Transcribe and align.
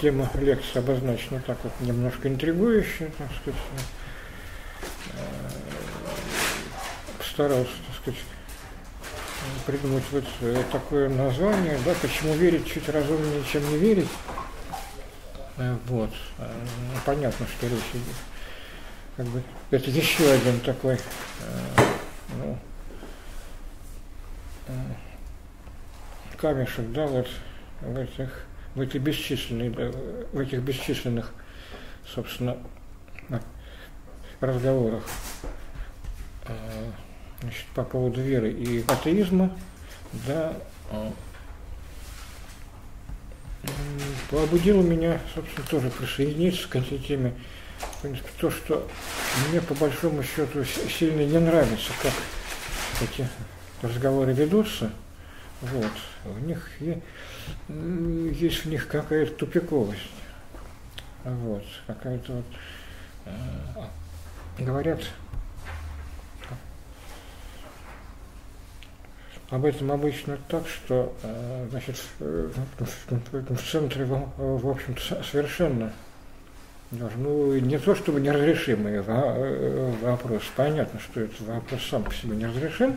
тема 0.00 0.30
лекции 0.34 0.78
обозначена 0.78 1.40
так 1.46 1.58
вот 1.62 1.72
немножко 1.80 2.28
интригующая, 2.28 3.10
так 3.18 3.28
сказать. 3.40 3.60
Э, 5.14 5.48
постарался, 7.18 7.70
так 7.86 7.96
сказать, 8.02 8.20
придумать 9.66 10.04
вот 10.12 10.24
э, 10.40 10.62
такое 10.70 11.08
название, 11.08 11.78
да, 11.84 11.94
почему 12.00 12.34
верить 12.34 12.66
чуть 12.66 12.88
разумнее, 12.88 13.42
чем 13.50 13.68
не 13.70 13.78
верить. 13.78 14.08
Э, 15.56 15.76
вот. 15.86 16.10
Ну, 16.38 17.00
понятно, 17.04 17.46
что 17.46 17.66
речь 17.66 17.90
идет. 17.92 18.16
Как 19.16 19.26
бы, 19.26 19.42
это 19.70 19.90
еще 19.90 20.30
один 20.30 20.60
такой, 20.60 20.96
ну, 22.36 22.56
камешек, 26.36 26.92
да, 26.92 27.06
вот 27.08 27.26
в 27.80 27.96
этих 27.96 28.47
в 28.78 28.80
этой 28.80 29.00
бесчисленной, 29.00 29.70
в 29.70 30.38
этих 30.38 30.60
бесчисленных, 30.60 31.32
собственно, 32.06 32.56
разговорах 34.40 35.02
а, 36.46 36.54
значит, 37.40 37.64
по 37.74 37.82
поводу 37.82 38.22
веры 38.22 38.52
и 38.52 38.84
атеизма, 38.86 39.50
да, 40.28 40.54
а, 40.92 41.12
побудило 44.30 44.80
меня, 44.80 45.20
собственно, 45.34 45.66
тоже 45.66 45.90
присоединиться 45.90 46.68
к 46.68 46.76
этой 46.76 46.98
теме. 46.98 47.34
То, 48.40 48.48
что 48.48 48.88
мне 49.50 49.60
по 49.60 49.74
большому 49.74 50.22
счету 50.22 50.64
сильно 50.64 51.22
не 51.22 51.38
нравится, 51.38 51.90
как 52.00 52.12
эти 53.02 53.28
разговоры 53.82 54.32
ведутся, 54.32 54.92
вот, 55.62 55.92
в 56.24 56.40
них 56.46 56.70
есть 57.68 58.64
в 58.64 58.66
них 58.66 58.88
какая-то 58.88 59.34
тупиковость. 59.34 60.10
Вот, 61.24 61.64
какая-то 61.86 62.32
вот, 62.32 62.44
э, 63.26 64.64
говорят 64.64 65.00
об 69.50 69.64
этом 69.64 69.92
обычно 69.92 70.38
так, 70.48 70.66
что 70.68 71.14
э, 71.22 71.66
значит, 71.70 71.96
в 72.18 73.70
центре, 73.70 74.04
в 74.04 74.68
общем-то, 74.68 75.22
совершенно 75.22 75.92
ну, 76.90 77.58
не 77.58 77.78
то 77.78 77.94
чтобы 77.94 78.20
неразрешимый 78.20 78.94
э, 78.94 79.92
вопрос, 80.02 80.42
понятно, 80.56 81.00
что 81.00 81.20
этот 81.20 81.40
вопрос 81.42 81.80
сам 81.90 82.02
по 82.04 82.12
себе 82.14 82.36
неразрешим, 82.36 82.96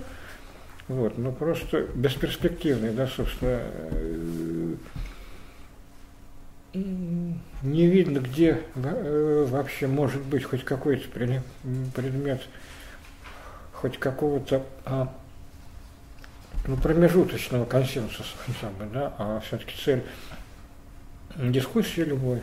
вот, 0.91 1.17
но 1.17 1.31
просто 1.31 1.87
бесперспективный, 1.95 2.91
да, 2.91 3.07
собственно, 3.07 3.61
э, 3.91 4.75
не 6.73 7.87
видно, 7.87 8.19
где 8.19 8.61
э, 8.75 9.45
вообще 9.49 9.87
может 9.87 10.21
быть 10.21 10.43
хоть 10.43 10.65
какой-то 10.65 11.07
предмет, 11.09 12.41
хоть 13.73 13.97
какого-то 13.97 14.65
а, 14.85 15.13
ну, 16.67 16.75
промежуточного 16.75 17.65
консенсуса 17.65 18.35
хотя 18.45 18.69
да, 18.93 19.13
а 19.17 19.39
все-таки 19.45 19.73
цель 19.83 20.03
дискуссии 21.37 22.01
любой, 22.01 22.41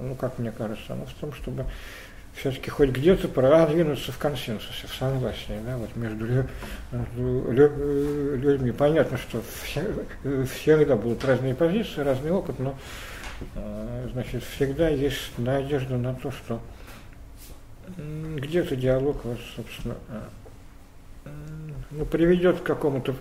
ну, 0.00 0.14
как 0.14 0.38
мне 0.38 0.52
кажется, 0.52 0.92
она 0.92 1.04
в 1.04 1.14
том, 1.14 1.32
чтобы 1.32 1.66
все-таки 2.38 2.70
хоть 2.70 2.90
где-то 2.90 3.28
продвинуться 3.28 4.12
в 4.12 4.18
консенсусе, 4.18 4.86
в 4.86 4.94
согласии, 4.94 5.58
да, 5.64 5.76
вот 5.76 5.94
между, 5.96 6.46
между 6.92 8.36
людьми. 8.36 8.70
Понятно, 8.70 9.18
что 9.18 9.42
все, 9.62 9.84
всегда 10.46 10.96
будут 10.96 11.24
разные 11.24 11.54
позиции, 11.54 12.00
разный 12.00 12.30
опыт, 12.30 12.58
но 12.60 12.78
э, 13.56 14.08
значит, 14.12 14.44
всегда 14.44 14.88
есть 14.88 15.36
надежда 15.36 15.96
на 15.96 16.14
то, 16.14 16.30
что 16.30 16.60
где-то 17.96 18.76
диалог, 18.76 19.24
вот, 19.24 19.38
собственно, 19.56 19.96
э, 21.24 21.30
ну, 21.90 22.04
приведет 22.04 22.60
к 22.60 22.62
какому-то 22.62 23.16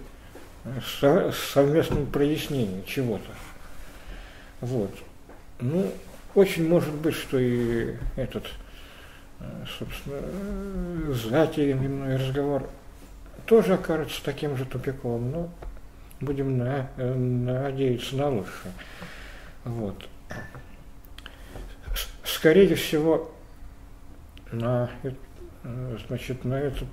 совместному 1.53 2.05
прояснению 2.05 2.83
чего-то. 2.83 3.31
Вот. 4.61 4.91
Ну, 5.59 5.91
очень 6.35 6.67
может 6.67 6.93
быть, 6.93 7.15
что 7.15 7.39
и 7.39 7.95
этот 8.15 8.43
собственно, 9.77 11.13
затеянный 11.13 11.87
мной 11.87 12.15
разговор 12.15 12.69
тоже 13.45 13.75
окажется 13.75 14.23
таким 14.23 14.57
же 14.57 14.65
тупиком, 14.65 15.31
но 15.31 15.49
будем 16.19 16.57
на, 16.57 16.89
надеяться 16.97 18.15
на 18.15 18.29
лучшее. 18.29 18.73
Вот. 19.63 20.07
Скорее 22.23 22.75
всего, 22.75 23.31
на, 24.51 24.89
значит, 26.07 26.43
на 26.43 26.55
это 26.55 26.85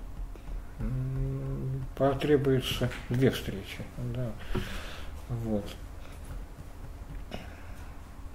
потребуется 1.97 2.89
две 3.09 3.31
встречи. 3.31 3.79
Да. 4.15 4.31
Вот. 5.29 5.65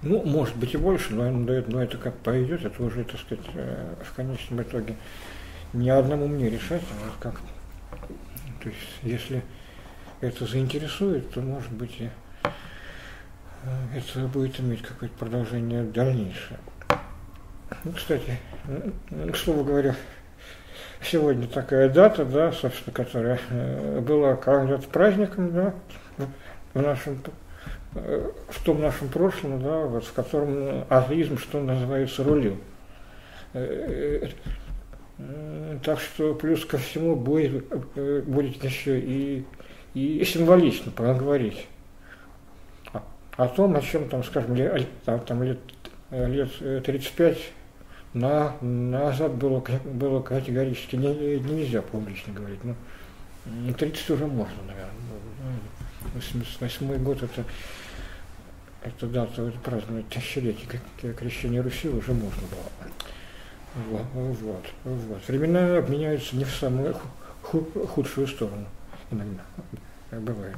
Ну, 0.02 0.22
может 0.24 0.56
быть 0.56 0.72
и 0.72 0.78
больше, 0.78 1.14
но, 1.14 1.30
но 1.30 1.82
это 1.82 1.98
как 1.98 2.16
пойдет, 2.18 2.64
это 2.64 2.82
уже, 2.82 3.04
так 3.04 3.20
сказать, 3.20 3.44
э, 3.54 3.94
в 4.02 4.14
конечном 4.14 4.62
итоге 4.62 4.96
не 5.74 5.90
одному 5.90 6.26
мне 6.26 6.48
решать, 6.48 6.82
а 6.90 7.04
вот 7.04 7.14
как. 7.20 7.40
То 8.62 8.68
есть, 8.68 8.78
если 9.02 9.42
это 10.22 10.46
заинтересует, 10.46 11.30
то, 11.30 11.40
может 11.40 11.70
быть, 11.72 12.00
и 12.00 12.08
э, 12.44 12.48
это 13.94 14.26
будет 14.28 14.58
иметь 14.58 14.80
какое-то 14.80 15.14
продолжение 15.18 15.84
дальнейшее. 15.84 16.58
Ну, 17.84 17.92
кстати, 17.92 18.38
к 19.10 19.36
слову 19.36 19.64
говоря, 19.64 19.94
сегодня 21.02 21.46
такая 21.46 21.90
дата, 21.90 22.24
да, 22.24 22.52
собственно, 22.52 22.94
которая 22.94 23.38
э, 23.50 24.00
была 24.00 24.36
когда-то 24.36 24.88
праздником, 24.88 25.52
да, 25.52 25.74
в 26.72 26.80
нашем 26.80 27.22
в 27.92 28.64
том 28.64 28.80
нашем 28.80 29.08
прошлом, 29.08 29.60
да, 29.62 29.84
вот, 29.86 30.04
в 30.04 30.12
котором 30.12 30.84
атеизм, 30.88 31.38
что 31.38 31.60
называется, 31.60 32.22
рулил. 32.22 32.56
Э, 33.52 34.28
э, 35.18 35.78
так 35.82 35.98
что 36.00 36.34
плюс 36.34 36.64
ко 36.64 36.78
всему 36.78 37.16
будет, 37.16 37.64
э, 37.96 38.22
будет 38.24 38.62
еще 38.62 39.00
и, 39.00 39.44
и 39.94 40.24
символично 40.24 40.92
поговорить 40.92 41.66
о, 43.36 43.48
том, 43.48 43.74
о 43.74 43.80
чем 43.80 44.08
там, 44.08 44.22
скажем, 44.22 44.54
лет, 44.54 44.86
там, 45.04 45.42
лет, 45.42 45.58
лет 46.10 46.84
35 46.84 47.38
на, 48.12 48.56
назад 48.60 49.34
было, 49.34 49.64
было 49.84 50.20
категорически 50.22 50.96
не, 50.96 51.38
нельзя 51.40 51.82
публично 51.82 52.32
говорить. 52.32 52.60
Ну, 52.62 52.74
30 53.74 54.10
уже 54.10 54.26
можно, 54.26 54.62
наверное. 54.66 54.90
88 56.14 57.02
год 57.02 57.22
это 57.22 57.44
это 58.82 59.06
дата 59.06 59.42
вот, 59.42 59.54
праздновать 59.62 60.08
тысячелетие 60.08 60.80
крещения 61.14 61.62
Руси 61.62 61.88
уже 61.88 62.12
можно 62.12 62.42
было. 62.42 62.90
Вот, 63.88 64.34
вот, 64.40 64.64
вот. 64.84 65.28
Времена 65.28 65.80
меняются 65.80 66.36
не 66.36 66.44
в 66.44 66.50
самую 66.50 66.96
худшую 67.42 68.26
сторону 68.26 68.66
иногда. 69.10 69.42
Бывает. 70.10 70.56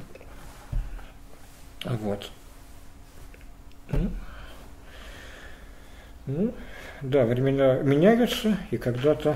Вот. 1.85 2.31
Ну, 3.91 4.09
ну, 6.25 6.53
да, 7.01 7.25
времена 7.25 7.79
меняются, 7.79 8.57
и 8.71 8.77
когда-то 8.77 9.35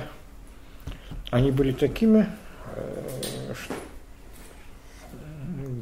они 1.29 1.51
были 1.51 1.73
такими, 1.73 2.27
э, 2.75 3.53
что, 3.53 3.73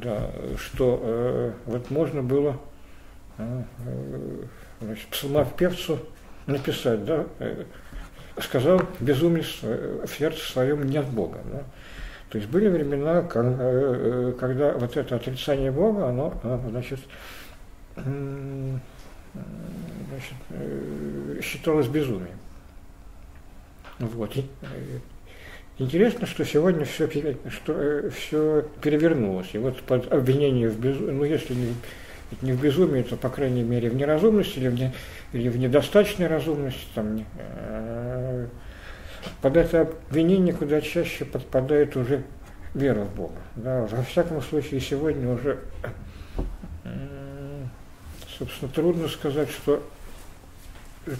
да, 0.02 0.30
что 0.58 1.00
э, 1.00 1.52
вот 1.66 1.90
можно 1.90 2.22
было 2.24 2.60
значит, 4.80 5.06
псалмопевцу 5.08 5.98
написать, 6.46 7.04
да, 7.04 7.26
э, 7.38 7.64
сказал 8.40 8.82
безумец 9.00 9.58
в 9.62 10.08
сердце 10.08 10.40
своем 10.40 10.84
нет 10.84 11.06
Бога. 11.06 11.40
Да. 11.52 11.62
То 12.30 12.38
есть 12.38 12.50
были 12.50 12.68
времена, 12.68 13.26
э, 13.34 14.34
когда 14.38 14.72
вот 14.72 14.96
это 14.96 15.16
отрицание 15.16 15.70
Бога, 15.70 16.08
оно, 16.08 16.34
значит, 16.68 17.00
значит, 20.08 20.36
считалось 21.42 21.86
безумием. 21.88 22.38
Вот. 23.98 24.36
Интересно, 25.78 26.26
что 26.26 26.44
сегодня 26.44 26.84
все, 26.84 27.08
что, 27.50 28.10
все 28.10 28.66
перевернулось. 28.82 29.48
И 29.52 29.58
вот 29.58 29.80
под 29.82 30.10
обвинение 30.12 30.68
в 30.68 30.78
безумии, 30.80 31.12
ну 31.12 31.24
если 31.24 31.54
не, 31.54 31.74
не 32.42 32.52
в 32.52 32.60
безумии, 32.60 33.02
то, 33.02 33.16
по 33.16 33.28
крайней 33.28 33.62
мере, 33.62 33.88
в 33.88 33.94
неразумности 33.94 34.58
или 34.58 34.68
в, 34.68 34.74
не, 34.74 34.92
или 35.32 35.48
в 35.48 35.58
недостаточной 35.58 36.26
разумности, 36.26 36.86
там, 36.94 37.24
э, 37.38 38.46
под 39.40 39.56
это 39.56 39.82
обвинение 39.82 40.54
куда 40.54 40.80
чаще 40.80 41.24
подпадает 41.24 41.96
уже 41.96 42.22
вера 42.74 43.04
в 43.04 43.14
Бога. 43.14 43.40
Да, 43.56 43.86
во 43.86 44.02
всяком 44.02 44.42
случае, 44.42 44.80
сегодня 44.80 45.32
уже, 45.32 45.58
собственно, 48.38 48.70
трудно 48.70 49.08
сказать, 49.08 49.50
что 49.50 49.82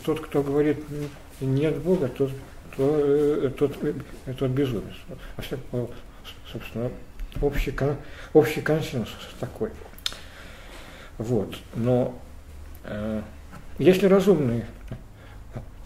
тот, 0.04 0.20
кто 0.20 0.42
говорит 0.42 0.78
нет 1.40 1.78
Бога, 1.78 2.08
тот, 2.08 2.30
то, 2.76 3.00
э, 3.00 3.50
тот, 3.56 3.76
э, 3.82 3.94
тот 4.38 4.50
безумец. 4.50 4.94
А 5.36 5.42
все, 5.42 5.58
собственно, 6.50 6.90
общий, 7.40 7.74
общий 8.32 8.60
консенсус 8.60 9.34
такой. 9.38 9.70
Вот. 11.18 11.56
Но 11.74 12.18
э, 12.84 13.22
если 13.78 14.06
разумные 14.06 14.66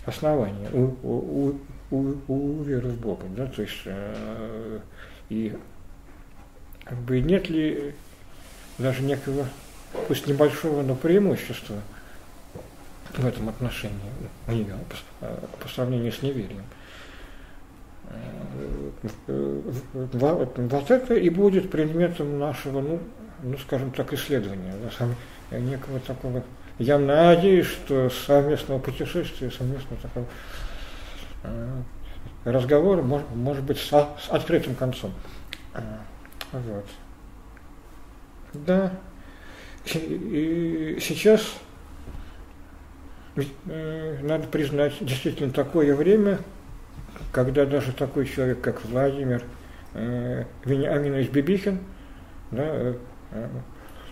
основания 0.04 0.68
у, 0.72 0.94
у, 1.02 1.60
у, 1.90 2.14
у 2.28 2.62
веры 2.62 2.88
в 2.88 3.00
Бога, 3.00 3.26
да, 3.36 3.46
то 3.46 3.62
есть 3.62 3.82
э, 3.84 4.80
и 5.28 5.56
как 6.84 6.98
бы 6.98 7.20
нет 7.20 7.48
ли 7.48 7.94
даже 8.78 9.02
некого, 9.02 9.46
пусть 10.08 10.26
небольшого, 10.26 10.82
но 10.82 10.94
преимущества 10.94 11.76
в 13.16 13.26
этом 13.26 13.48
отношении 13.48 13.96
у 14.46 14.52
нее 14.52 14.74
по, 15.20 15.26
по 15.62 15.68
сравнению 15.68 16.12
с 16.12 16.22
неверием. 16.22 16.64
Э, 19.26 19.60
вот 19.92 20.90
это 20.90 21.14
и 21.14 21.30
будет 21.30 21.70
предметом 21.70 22.38
нашего, 22.38 22.80
ну, 22.80 23.00
ну 23.42 23.58
скажем 23.58 23.90
так, 23.90 24.12
исследования, 24.12 24.74
да, 25.50 25.58
некого 25.58 26.00
такого. 26.00 26.42
Я 26.78 26.98
надеюсь, 26.98 27.66
что 27.66 28.08
совместного 28.10 28.78
путешествия, 28.78 29.50
совместного 29.50 30.00
такого 30.00 30.26
э, 31.42 31.82
разговора 32.44 33.02
может, 33.02 33.28
может 33.34 33.64
быть 33.64 33.78
с, 33.78 33.88
с 33.88 34.28
открытым 34.30 34.74
концом. 34.74 35.12
Э, 35.74 35.80
вот. 36.52 36.86
Да. 38.54 38.92
И 39.94 40.98
сейчас 41.00 41.42
надо 43.64 44.46
признать, 44.48 44.94
действительно 45.00 45.52
такое 45.52 45.94
время, 45.94 46.40
когда 47.32 47.64
даже 47.64 47.92
такой 47.92 48.26
человек, 48.26 48.60
как 48.60 48.84
Владимир 48.84 49.42
э, 49.94 50.44
Вениаминович 50.64 51.30
Бибихин, 51.30 51.80
да, 52.50 52.62
э, 52.64 52.94
э, 52.94 52.94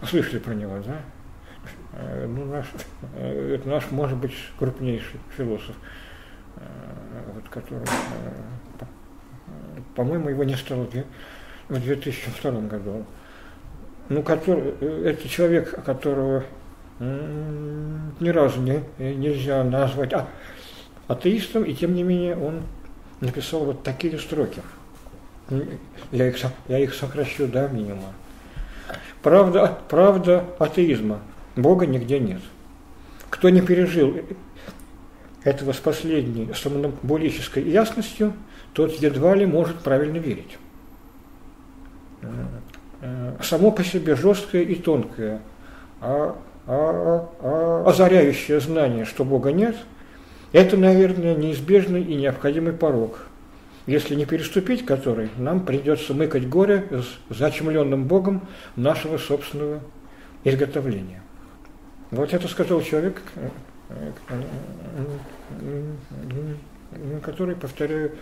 слышали 0.02 0.38
про 0.38 0.54
него, 0.54 0.78
да? 0.84 1.00
Э, 1.92 2.26
ну, 2.26 2.44
наш, 2.44 2.66
э, 3.16 3.56
это 3.56 3.68
наш, 3.68 3.90
может 3.90 4.18
быть, 4.18 4.34
крупнейший 4.58 5.20
философ, 5.36 5.74
э, 6.56 6.60
вот, 7.34 7.48
который, 7.48 7.86
по-моему, 9.94 10.28
его 10.28 10.44
не 10.44 10.56
стало 10.56 10.88
в 11.68 11.80
2002 11.80 12.50
году. 12.62 13.04
Ну, 14.08 14.22
который, 14.22 14.70
это 15.04 15.28
человек, 15.28 15.84
которого 15.84 16.44
ни 17.00 18.28
разу 18.30 18.60
не, 18.60 18.82
нельзя 18.98 19.62
назвать 19.62 20.12
а, 20.14 20.26
атеистом, 21.06 21.62
и 21.62 21.74
тем 21.74 21.94
не 21.94 22.02
менее 22.02 22.36
он 22.36 22.62
написал 23.20 23.64
вот 23.64 23.84
такие 23.84 24.18
строки. 24.18 24.62
Я 26.10 26.28
их, 26.28 26.36
я 26.66 26.78
их 26.78 26.94
сокращу 26.94 27.46
до 27.46 27.68
минимума. 27.68 28.12
Правда, 29.22 29.78
правда 29.88 30.44
атеизма. 30.58 31.20
Бога 31.56 31.86
нигде 31.86 32.18
нет. 32.18 32.40
Кто 33.30 33.50
не 33.50 33.60
пережил 33.60 34.16
этого 35.44 35.72
с 35.72 35.76
последней 35.78 36.52
сомнамбулической 36.54 37.62
ясностью, 37.62 38.32
тот 38.72 38.92
едва 38.92 39.34
ли 39.34 39.44
может 39.46 39.78
правильно 39.78 40.18
верить. 40.18 40.58
Само 43.42 43.70
по 43.70 43.84
себе 43.84 44.16
жесткое 44.16 44.62
и 44.62 44.74
тонкое, 44.74 45.40
а, 46.00 46.36
а, 46.66 47.28
а, 47.40 47.84
озаряющее 47.86 48.60
знание, 48.60 49.04
что 49.04 49.24
Бога 49.24 49.52
нет– 49.52 49.76
это, 50.52 50.76
наверное, 50.78 51.34
неизбежный 51.34 52.02
и 52.02 52.14
необходимый 52.14 52.72
порог, 52.72 53.26
если 53.88 54.14
не 54.14 54.26
переступить 54.26 54.84
который, 54.84 55.30
нам 55.38 55.64
придется 55.64 56.12
мыкать 56.12 56.46
горе 56.46 56.86
с 56.90 57.34
зачемленным 57.34 58.04
Богом 58.04 58.46
нашего 58.76 59.16
собственного 59.16 59.80
изготовления. 60.44 61.22
Вот 62.10 62.34
это 62.34 62.46
сказал 62.48 62.82
человек, 62.82 63.22
который, 67.22 67.56
повторяю, 67.56 68.12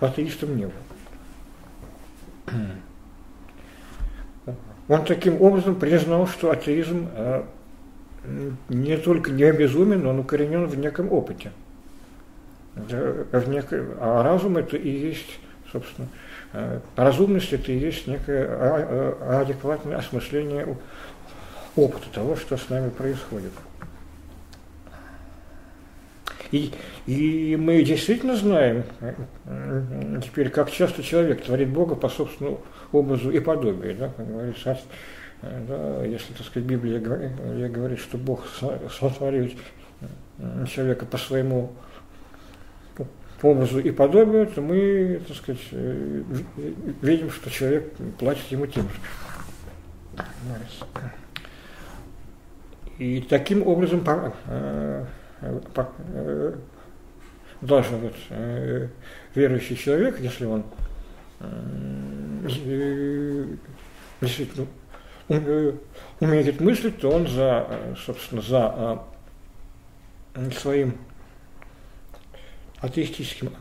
атеистом 0.00 0.56
не 0.56 0.64
был. 0.64 0.72
Он 4.88 5.04
таким 5.04 5.40
образом 5.40 5.76
признал, 5.76 6.26
что 6.26 6.50
атеизм 6.50 7.08
а, 7.14 7.46
не 8.68 8.96
только 8.96 9.30
не 9.30 9.52
безумен, 9.52 10.04
он 10.04 10.18
укоренен 10.18 10.66
в 10.66 10.76
неком 10.76 11.12
опыте– 11.12 11.52
а 12.74 14.22
разум 14.22 14.56
это 14.56 14.76
и 14.76 14.88
есть, 14.88 15.38
собственно, 15.70 16.08
э, 16.52 16.80
разумность 16.96 17.52
это 17.52 17.70
и 17.70 17.78
есть 17.78 18.06
некое 18.06 18.46
а, 18.48 19.18
а, 19.20 19.40
адекватное 19.42 19.98
осмысление 19.98 20.76
опыта 21.76 22.06
того, 22.12 22.36
что 22.36 22.56
с 22.56 22.68
нами 22.68 22.90
происходит. 22.90 23.52
И, 26.50 26.70
и 27.06 27.56
мы 27.56 27.82
действительно 27.82 28.36
знаем 28.36 28.84
э, 29.00 30.20
теперь, 30.22 30.50
как 30.50 30.70
часто 30.70 31.02
человек 31.02 31.42
творит 31.44 31.70
Бога 31.70 31.94
по 31.94 32.10
собственному 32.10 32.60
образу 32.92 33.30
и 33.30 33.40
подобию. 33.40 33.96
Да, 33.96 34.08
как 34.14 34.28
говорится, 34.28 34.78
э, 35.40 35.64
да, 35.66 36.04
если, 36.04 36.34
так 36.34 36.46
сказать, 36.46 36.68
Библия 36.68 37.00
говорит, 37.00 38.00
что 38.00 38.18
Бог 38.18 38.46
сотворил 38.90 39.50
человека 40.68 41.06
по 41.06 41.16
своему 41.16 41.72
по 43.42 43.48
образу 43.48 43.80
и 43.80 43.90
подобию, 43.90 44.46
то 44.46 44.62
мы, 44.62 45.20
так 45.26 45.36
сказать, 45.36 45.60
э, 45.72 46.22
видим, 47.02 47.28
что 47.28 47.50
человек 47.50 47.92
платит 48.16 48.46
ему 48.52 48.66
тем 48.68 48.84
же. 48.84 48.94
И 52.98 53.20
таким 53.22 53.66
образом 53.66 54.04
э, 54.06 55.04
э, 55.40 56.54
должен 57.60 57.96
вот, 57.98 58.14
верующий 59.34 59.74
человек, 59.76 60.20
если 60.20 60.44
он 60.44 60.64
действительно 64.20 64.68
умеет 66.20 66.60
мыслить, 66.60 67.00
то 67.00 67.10
он 67.10 67.26
за, 67.26 67.66
собственно, 67.96 68.40
за 68.40 69.02
своим 70.60 70.94
атеистическим 72.82 73.52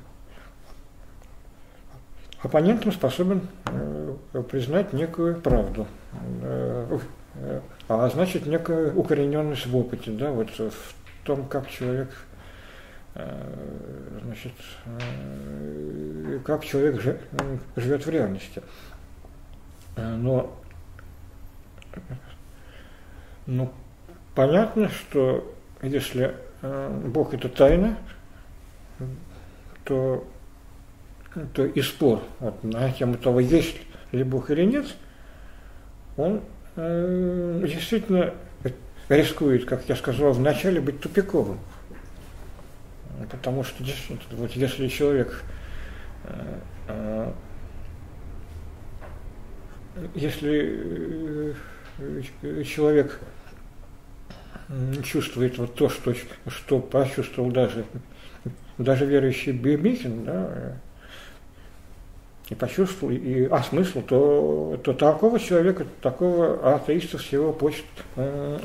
оппонентом 2.41 2.91
способен 2.91 3.47
э, 3.65 4.43
признать 4.49 4.93
некую 4.93 5.39
правду, 5.39 5.87
э, 6.41 6.99
а 7.87 8.09
значит 8.09 8.45
некую 8.45 8.97
укорененность 8.97 9.67
в 9.67 9.77
опыте, 9.77 10.11
да, 10.11 10.31
вот 10.31 10.49
в 10.49 10.93
том, 11.23 11.45
как 11.45 11.69
человек 11.69 12.09
э, 13.13 14.19
значит, 14.23 14.53
как 16.43 16.65
человек 16.65 17.01
живет 17.75 18.05
в 18.05 18.09
реальности. 18.09 18.61
Но, 19.97 20.57
ну, 23.45 23.71
понятно, 24.33 24.89
что 24.89 25.53
если 25.81 26.33
Бог 26.61 27.33
это 27.33 27.49
тайна, 27.49 27.97
то, 29.83 30.27
то 31.53 31.65
и 31.65 31.81
спор 31.81 32.23
вот, 32.39 32.63
на 32.63 32.91
тему 32.91 33.15
того, 33.15 33.39
есть 33.39 33.77
ли 34.11 34.23
Бог 34.23 34.51
или 34.51 34.65
нет, 34.65 34.85
он 36.17 36.41
э, 36.75 37.63
действительно 37.67 38.33
рискует, 39.09 39.65
как 39.65 39.87
я 39.87 39.95
сказал, 39.95 40.33
вначале 40.33 40.79
быть 40.79 41.01
тупиковым. 41.01 41.59
Потому 43.29 43.63
что 43.63 43.83
вот 44.31 44.51
если 44.51 44.87
человек 44.87 45.43
э, 46.23 46.59
э, 46.87 47.31
если 50.15 51.55
э, 51.99 52.63
человек 52.63 53.19
чувствует 55.03 55.57
вот 55.57 55.75
то, 55.75 55.89
что, 55.89 56.15
что 56.47 56.79
почувствовал 56.79 57.51
даже, 57.51 57.85
даже 58.83 59.05
верующий 59.05 59.51
Бибихин, 59.51 60.25
да, 60.25 60.77
и 62.49 62.55
почувствовал, 62.55 63.13
и 63.13 63.45
осмыслил, 63.45 64.01
то, 64.01 64.79
то 64.83 64.93
такого 64.93 65.39
человека, 65.39 65.85
такого 66.01 66.75
атеиста 66.75 67.17
с 67.17 67.25
его 67.27 67.53
почт, 67.53 67.85
э, 68.17 68.59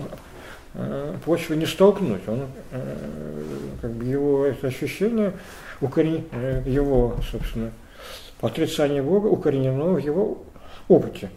э, 0.75 1.15
почвы 1.25 1.57
не 1.57 1.67
столкнуть. 1.67 2.23
Он, 2.27 2.47
э, 2.73 3.43
как 3.81 3.93
бы 3.93 4.05
его 4.05 4.45
это 4.45 4.67
ощущение, 4.67 5.33
укорен, 5.81 6.25
э, 6.33 6.63
его, 6.67 7.17
собственно, 7.31 7.71
отрицание 8.41 9.03
Бога 9.03 9.29
укоренено 9.29 9.93
в 9.93 9.99
его 9.99 10.43
опыте. 10.89 11.31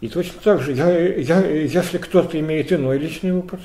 И 0.00 0.08
точно 0.08 0.40
так 0.42 0.60
же, 0.60 0.72
я, 0.72 0.90
я, 0.90 1.40
если 1.46 1.98
кто-то 1.98 2.38
имеет 2.40 2.72
иной 2.72 2.98
личный 2.98 3.32
опыт, 3.32 3.60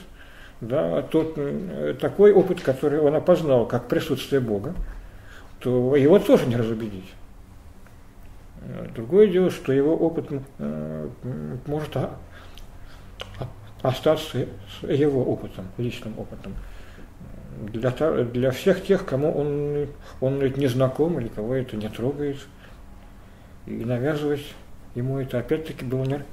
да, 0.68 1.02
тот 1.02 1.34
э, 1.38 1.96
такой 2.00 2.32
опыт, 2.32 2.62
который 2.62 3.00
он 3.00 3.16
опознал 3.16 3.66
как 3.66 3.88
присутствие 3.88 4.42
Бога, 4.42 4.74
то 5.60 5.96
его 5.96 6.20
тоже 6.20 6.46
не 6.46 6.56
разубедить. 6.56 7.12
Другое 8.96 9.28
дело, 9.28 9.52
что 9.52 9.74
его 9.74 9.96
опыт 9.96 10.28
э, 10.60 11.10
может 11.66 11.98
остаться 13.82 14.48
его 14.82 15.24
опытом, 15.24 15.66
личным 15.78 16.18
опытом. 16.18 16.54
Для, 17.72 17.92
для 17.92 18.52
всех 18.52 18.84
тех, 18.84 19.06
кому 19.06 19.32
он, 19.32 19.88
он 20.22 20.40
не 20.40 20.68
знаком 20.68 21.20
или 21.20 21.28
кого 21.28 21.56
это 21.56 21.76
не 21.76 21.90
трогает. 21.90 22.38
И 23.66 23.72
навязывать 23.72 24.54
ему 24.96 25.20
это 25.20 25.40
опять-таки 25.40 25.86
было, 25.86 26.04
не, 26.04 26.24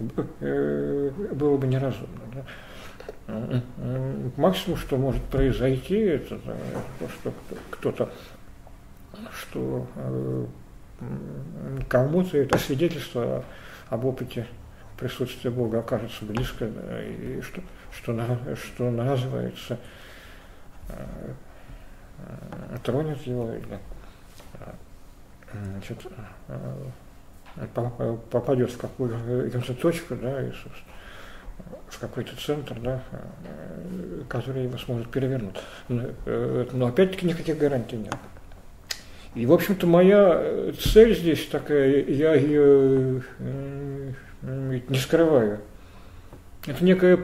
э, 0.40 1.10
было 1.32 1.56
бы 1.56 1.66
неразумно. 1.66 2.20
Да? 2.34 2.44
Максимум, 4.36 4.76
что 4.78 4.96
может 4.96 5.22
произойти, 5.24 5.96
это 5.96 6.38
то, 6.98 7.08
что 7.08 7.32
кто-то 7.70 8.10
что 9.32 9.86
э, 9.96 10.46
кому-то 11.88 12.38
это 12.38 12.58
свидетельство 12.58 13.44
об 13.88 14.04
опыте 14.04 14.46
присутствия 14.98 15.50
Бога 15.50 15.80
окажется 15.80 16.24
близко, 16.24 16.66
и 16.66 17.40
что, 17.42 17.62
что, 17.92 18.38
что 18.56 18.90
называется, 18.90 19.78
э, 20.88 21.32
тронет 22.84 23.20
его 23.22 23.52
или 23.52 23.78
значит, 25.52 25.98
попадет 28.30 28.70
в 28.70 28.78
какую-то 28.78 29.74
точку, 29.74 30.14
да, 30.16 30.46
и, 30.46 30.52
в 31.88 31.98
какой-то 31.98 32.36
центр, 32.36 32.76
да, 32.80 33.02
который 34.28 34.64
его 34.64 34.78
сможет 34.78 35.10
перевернуть. 35.10 35.56
Но, 35.88 36.04
э, 36.26 36.66
но 36.72 36.86
опять-таки 36.86 37.26
никаких 37.26 37.58
гарантий 37.58 37.96
нет. 37.96 38.14
И, 39.34 39.46
в 39.46 39.52
общем-то, 39.52 39.86
моя 39.86 40.72
цель 40.80 41.16
здесь 41.16 41.46
такая, 41.46 42.04
я 42.04 42.34
ее 42.34 43.22
э, 43.38 44.12
не 44.42 44.98
скрываю. 44.98 45.60
Это 46.66 46.84
некая 46.84 47.20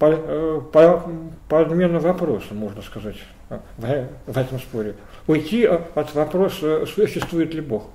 э, 0.00 0.60
подмена 1.48 2.00
вопроса, 2.00 2.54
можно 2.54 2.82
сказать, 2.82 3.16
в, 3.76 4.38
этом 4.38 4.58
споре. 4.58 4.94
Уйти 5.26 5.64
от 5.64 6.14
вопроса, 6.14 6.86
существует 6.86 7.54
ли 7.54 7.60
Бог. 7.60 7.90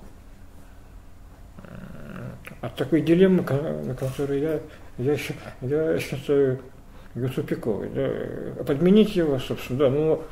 От 2.61 2.75
такой 2.75 3.01
дилеммы, 3.01 3.43
на 3.83 3.95
которой 3.95 4.41
я, 4.41 4.59
я, 4.99 5.15
я 5.61 5.99
считаю 5.99 6.59
ее 7.15 7.27
тупиковой. 7.29 7.89
Да. 7.89 8.63
Подменить 8.63 9.15
его, 9.15 9.39
собственно, 9.39 9.79
да, 9.79 9.89
ну, 9.89 10.23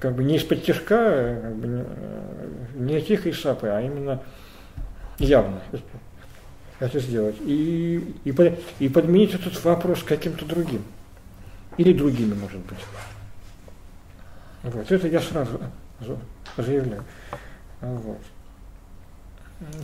как 0.00 0.14
бы 0.14 0.24
не 0.24 0.36
из-под 0.36 0.64
тяжка, 0.64 1.38
как 1.42 1.56
бы 1.56 1.84
не, 2.74 2.94
не 2.94 3.00
тихой 3.00 3.32
сапы, 3.32 3.68
а 3.68 3.80
именно 3.80 4.20
явно 5.18 5.60
это 6.80 7.00
сделать. 7.00 7.36
И, 7.40 8.14
и, 8.24 8.34
и 8.78 8.88
подменить 8.88 9.34
этот 9.34 9.62
вопрос 9.64 10.02
каким-то 10.02 10.44
другим. 10.44 10.82
Или 11.76 11.92
другими, 11.92 12.34
может 12.34 12.60
быть. 12.60 12.78
Вот. 14.62 14.90
Это 14.90 15.08
я 15.08 15.20
сразу 15.20 15.60
заявляю. 16.56 17.04
Вот. 17.80 18.18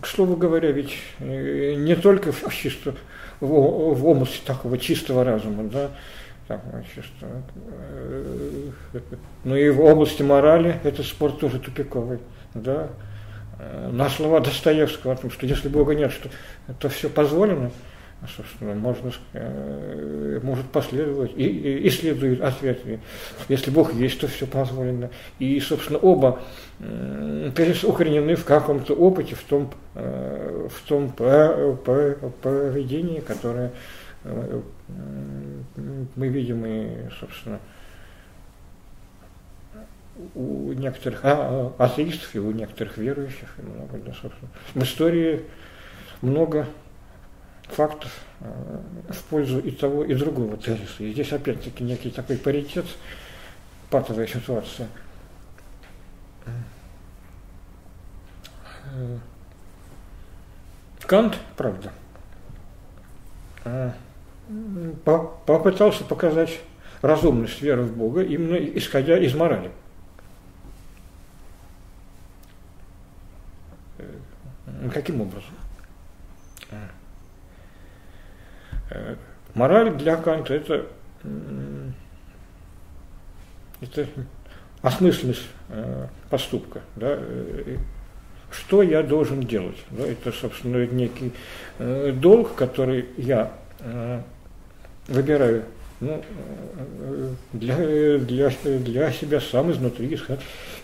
К 0.00 0.06
слову 0.06 0.36
говоря, 0.36 0.70
ведь 0.70 0.94
э, 1.18 1.74
не 1.74 1.96
только 1.96 2.30
в, 2.30 2.54
чисто, 2.54 2.94
в, 3.40 3.46
в 3.46 4.06
области 4.06 4.44
такого 4.44 4.78
чистого 4.78 5.24
разума, 5.24 5.64
да, 5.64 5.90
так, 6.48 6.60
чисто, 6.94 7.26
э, 7.70 8.70
но 9.44 9.56
и 9.56 9.70
в 9.70 9.80
области 9.80 10.22
морали 10.22 10.80
этот 10.84 11.06
спорт 11.06 11.40
тоже 11.40 11.58
тупиковый, 11.58 12.18
да. 12.54 12.88
Э, 13.58 13.88
на 13.90 14.08
слова 14.08 14.40
Достоевского 14.40 15.14
о 15.14 15.16
том, 15.16 15.30
что 15.30 15.46
если 15.46 15.68
Бога 15.68 15.94
нет, 15.94 16.12
что 16.12 16.28
это 16.68 16.88
все 16.88 17.08
позволено, 17.08 17.70
собственно, 18.36 18.74
можно, 18.74 19.12
э, 19.32 20.40
может 20.42 20.66
последовать, 20.66 21.32
и, 21.36 21.44
и, 21.44 21.86
и 21.86 21.90
следует 21.90 22.40
ответ. 22.40 22.80
Если 23.48 23.70
Бог 23.70 23.94
есть, 23.94 24.20
то 24.20 24.28
все 24.28 24.46
позволено. 24.46 25.10
И, 25.38 25.58
собственно, 25.60 25.98
оба 25.98 26.40
э, 26.80 27.50
укоренены 27.84 28.36
в 28.36 28.44
каком-то 28.44 28.94
опыте, 28.94 29.34
в 29.34 29.42
том, 29.42 29.70
э, 29.94 30.68
в 30.68 30.88
том 30.88 31.12
поведении, 31.12 33.20
которое 33.20 33.72
э, 34.24 34.60
мы 36.16 36.28
видим 36.28 36.64
и, 36.66 37.08
собственно, 37.18 37.60
у 40.34 40.72
некоторых 40.72 41.20
а, 41.24 41.72
атеистов 41.78 42.34
и 42.34 42.38
у 42.38 42.52
некоторых 42.52 42.98
верующих, 42.98 43.54
и 43.58 43.62
много, 43.62 43.98
да, 43.98 44.12
собственно. 44.12 44.50
В 44.74 44.82
истории 44.82 45.42
много 46.22 46.66
фактов 47.68 48.12
э, 48.40 48.80
в 49.08 49.22
пользу 49.24 49.58
и 49.58 49.70
того, 49.70 50.04
и 50.04 50.14
другого 50.14 50.56
тезиса. 50.56 51.02
И 51.02 51.12
здесь 51.12 51.32
опять-таки 51.32 51.84
некий 51.84 52.10
такой 52.10 52.36
паритет, 52.36 52.86
патовая 53.90 54.26
ситуация. 54.26 54.88
Э, 56.46 56.50
Кант, 61.06 61.36
правда, 61.56 61.92
э, 63.64 63.92
попытался 65.04 66.04
показать 66.04 66.60
разумность 67.02 67.60
веры 67.60 67.82
в 67.82 67.94
Бога 67.94 68.22
именно 68.22 68.56
исходя 68.56 69.18
из 69.18 69.34
морали. 69.34 69.70
Каким 74.92 75.20
образом? 75.20 75.54
Э, 76.70 76.88
мораль 79.54 79.94
для 79.94 80.16
Канта 80.16 80.54
это, 80.54 80.86
это 83.80 84.06
осмысленность 84.82 85.46
э, 85.70 86.06
поступка. 86.30 86.80
Да? 86.96 87.16
Э, 87.18 87.76
что 88.50 88.82
я 88.82 89.02
должен 89.02 89.40
делать? 89.40 89.78
Да? 89.90 90.06
Это, 90.06 90.32
собственно, 90.32 90.86
некий 90.86 91.32
долг, 91.78 92.54
который 92.54 93.06
я 93.16 93.52
выбираю 95.08 95.64
ну, 96.00 96.22
для, 97.52 97.76
для, 98.18 98.50
для 98.78 99.12
себя 99.12 99.40
сам 99.40 99.70
изнутри, 99.70 100.12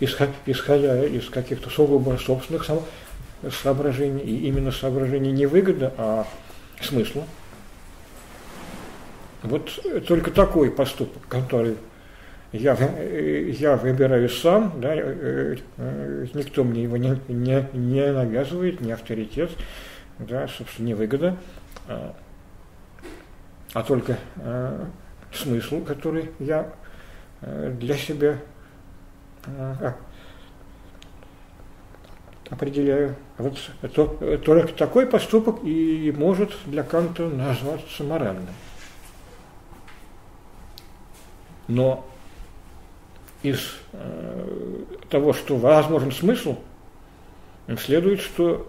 исходя, 0.00 0.33
исходя 0.47 1.05
из 1.05 1.29
каких-то 1.29 1.71
сугубо 1.71 2.17
собственных 2.17 2.67
соображений, 3.62 4.23
и 4.23 4.47
именно 4.47 4.73
соображений 4.73 5.33
не 5.33 5.47
выгода, 5.47 5.93
а 5.97 6.26
смысла. 6.81 7.25
Вот 9.42 9.70
только 10.06 10.30
такой 10.30 10.70
поступок, 10.70 11.23
который 11.28 11.76
я, 12.52 12.75
я 12.75 13.76
выбираю 13.76 14.28
сам, 14.28 14.80
да, 14.80 14.94
э, 14.94 15.56
э, 15.78 16.26
никто 16.35 16.64
мне 16.64 16.82
его 16.82 16.97
не, 16.97 17.18
не, 17.28 17.66
не 17.73 18.12
навязывает, 18.12 18.80
не 18.80 18.92
авторитет, 18.92 19.50
да, 20.18 20.47
собственно, 20.49 20.87
не 20.87 20.94
выгода, 20.94 21.37
а, 21.88 22.14
а 23.73 23.82
только 23.82 24.18
а, 24.37 24.87
смысл, 25.32 25.82
который 25.85 26.30
я 26.38 26.73
для 27.40 27.97
себя 27.97 28.37
а, 29.47 29.94
определяю. 32.50 33.14
Вот 33.38 33.59
то, 33.94 34.38
только 34.44 34.75
такой 34.75 35.06
поступок 35.06 35.61
и 35.62 36.12
может 36.16 36.50
для 36.66 36.82
Канта 36.82 37.28
назваться 37.28 38.02
моральным. 38.02 38.49
Но 41.71 42.05
из 43.43 43.61
э, 43.93 44.85
того, 45.09 45.33
что 45.33 45.57
возможен 45.57 46.11
смысл, 46.11 46.57
следует, 47.79 48.21
что 48.21 48.69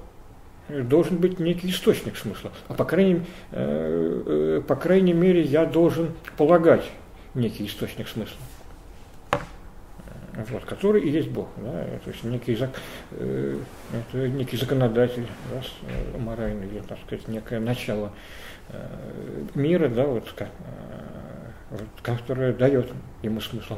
должен 0.69 1.17
быть 1.17 1.39
некий 1.39 1.71
источник 1.71 2.15
смысла. 2.15 2.51
А 2.67 2.75
по 2.75 2.85
крайней, 2.85 3.23
э, 3.51 4.59
э, 4.59 4.61
по 4.65 4.75
крайней 4.75 5.13
мере 5.13 5.41
я 5.41 5.65
должен 5.65 6.13
полагать 6.37 6.85
некий 7.33 7.65
источник 7.65 8.07
смысла 8.07 8.37
вот, 10.49 10.65
который 10.65 11.01
и 11.01 11.09
есть 11.09 11.29
Бог, 11.29 11.49
да, 11.57 11.83
то 12.03 12.09
есть 12.09 12.23
некий, 12.23 12.57
э, 13.11 13.57
это 13.93 14.27
некий 14.29 14.57
законодатель 14.57 15.27
да, 15.51 15.61
э, 15.87 16.17
моральный, 16.17 16.81
так 16.87 16.97
сказать, 17.05 17.27
некое 17.27 17.59
начало 17.59 18.11
э, 18.69 18.87
мира, 19.55 19.89
да, 19.89 20.05
вот, 20.05 20.31
как, 20.35 20.49
вот, 21.71 21.87
которое 22.03 22.53
дает 22.53 22.91
ему 23.23 23.41
смысл, 23.41 23.77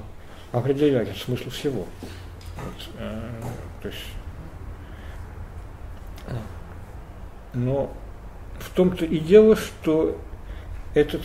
определяет 0.51 1.15
смысл 1.17 1.49
всего. 1.49 1.85
Вот, 2.57 3.07
то 3.81 3.87
есть, 3.87 4.05
но 7.53 7.93
в 8.59 8.69
том-то 8.75 9.05
и 9.05 9.19
дело, 9.19 9.55
что 9.55 10.19
этот 10.93 11.21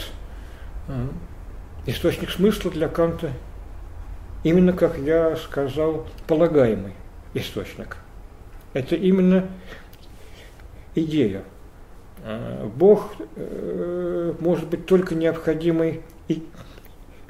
источник 1.86 2.30
смысла 2.30 2.70
для 2.70 2.88
Канта 2.88 3.32
именно, 4.44 4.72
как 4.72 4.98
я 4.98 5.36
сказал, 5.36 6.06
полагаемый 6.26 6.92
источник. 7.34 7.96
Это 8.72 8.94
именно 8.96 9.48
идея. 10.94 11.42
А, 12.22 12.66
Бог 12.66 13.14
э, 13.36 14.34
может 14.40 14.68
быть 14.68 14.86
только 14.86 15.14
необходимой 15.14 16.02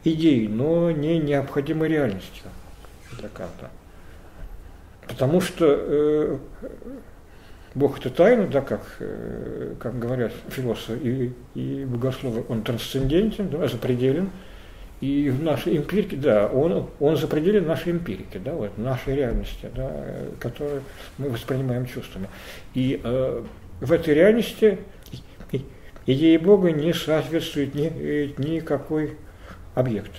идеей, 0.04 0.48
но 0.48 0.90
не 0.90 1.18
необходимой 1.18 1.88
реальностью 1.88 2.44
для 3.18 3.28
Канта. 3.28 3.70
Потому 5.06 5.40
что 5.40 5.64
э, 5.68 6.38
Бог 7.74 7.98
это 7.98 8.10
тайна, 8.10 8.46
да, 8.46 8.60
как, 8.60 8.82
э, 9.00 9.74
как 9.78 9.98
говорят 9.98 10.32
философы 10.48 10.98
и, 10.98 11.32
и 11.54 11.84
богословы, 11.84 12.44
он 12.48 12.62
трансцендентен, 12.62 13.48
да, 13.48 13.66
запределен, 13.68 14.30
и 15.00 15.30
в 15.30 15.42
нашей 15.42 15.76
эмпирике, 15.76 16.16
да, 16.16 16.48
он, 16.48 16.88
он 16.98 17.16
запределен 17.16 17.66
нашей 17.66 17.92
эмпирике, 17.92 18.40
да, 18.40 18.52
вот, 18.52 18.76
нашей 18.78 19.14
реальности, 19.14 19.70
да, 19.74 19.90
которую 20.40 20.82
мы 21.18 21.30
воспринимаем 21.30 21.86
чувствами. 21.86 22.28
И 22.74 23.00
э, 23.02 23.44
в 23.80 23.92
этой 23.92 24.14
реальности 24.14 24.78
идея 26.08 26.38
Бога 26.38 26.72
не 26.72 26.92
соответствует 26.94 27.74
ни, 27.74 28.34
никакой 28.40 29.16
объект. 29.74 30.12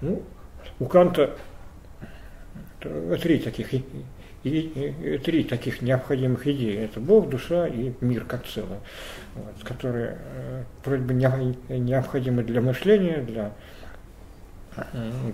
Ну, 0.00 0.22
у 0.78 0.86
Канта 0.86 1.36
три 2.80 3.38
таких 3.38 3.74
и, 3.74 3.84
и 4.44 5.20
три 5.22 5.44
таких 5.44 5.82
необходимых 5.82 6.46
идеи. 6.46 6.78
Это 6.78 7.00
Бог, 7.00 7.28
душа 7.28 7.66
и 7.66 7.92
мир 8.00 8.24
как 8.24 8.46
целое, 8.46 8.80
вот, 9.34 9.62
которые 9.62 10.18
э, 10.18 10.62
вроде 10.84 11.02
бы 11.02 11.14
не, 11.14 11.78
необходимы 11.78 12.44
для 12.44 12.60
мышления, 12.60 13.22
для, 13.22 13.52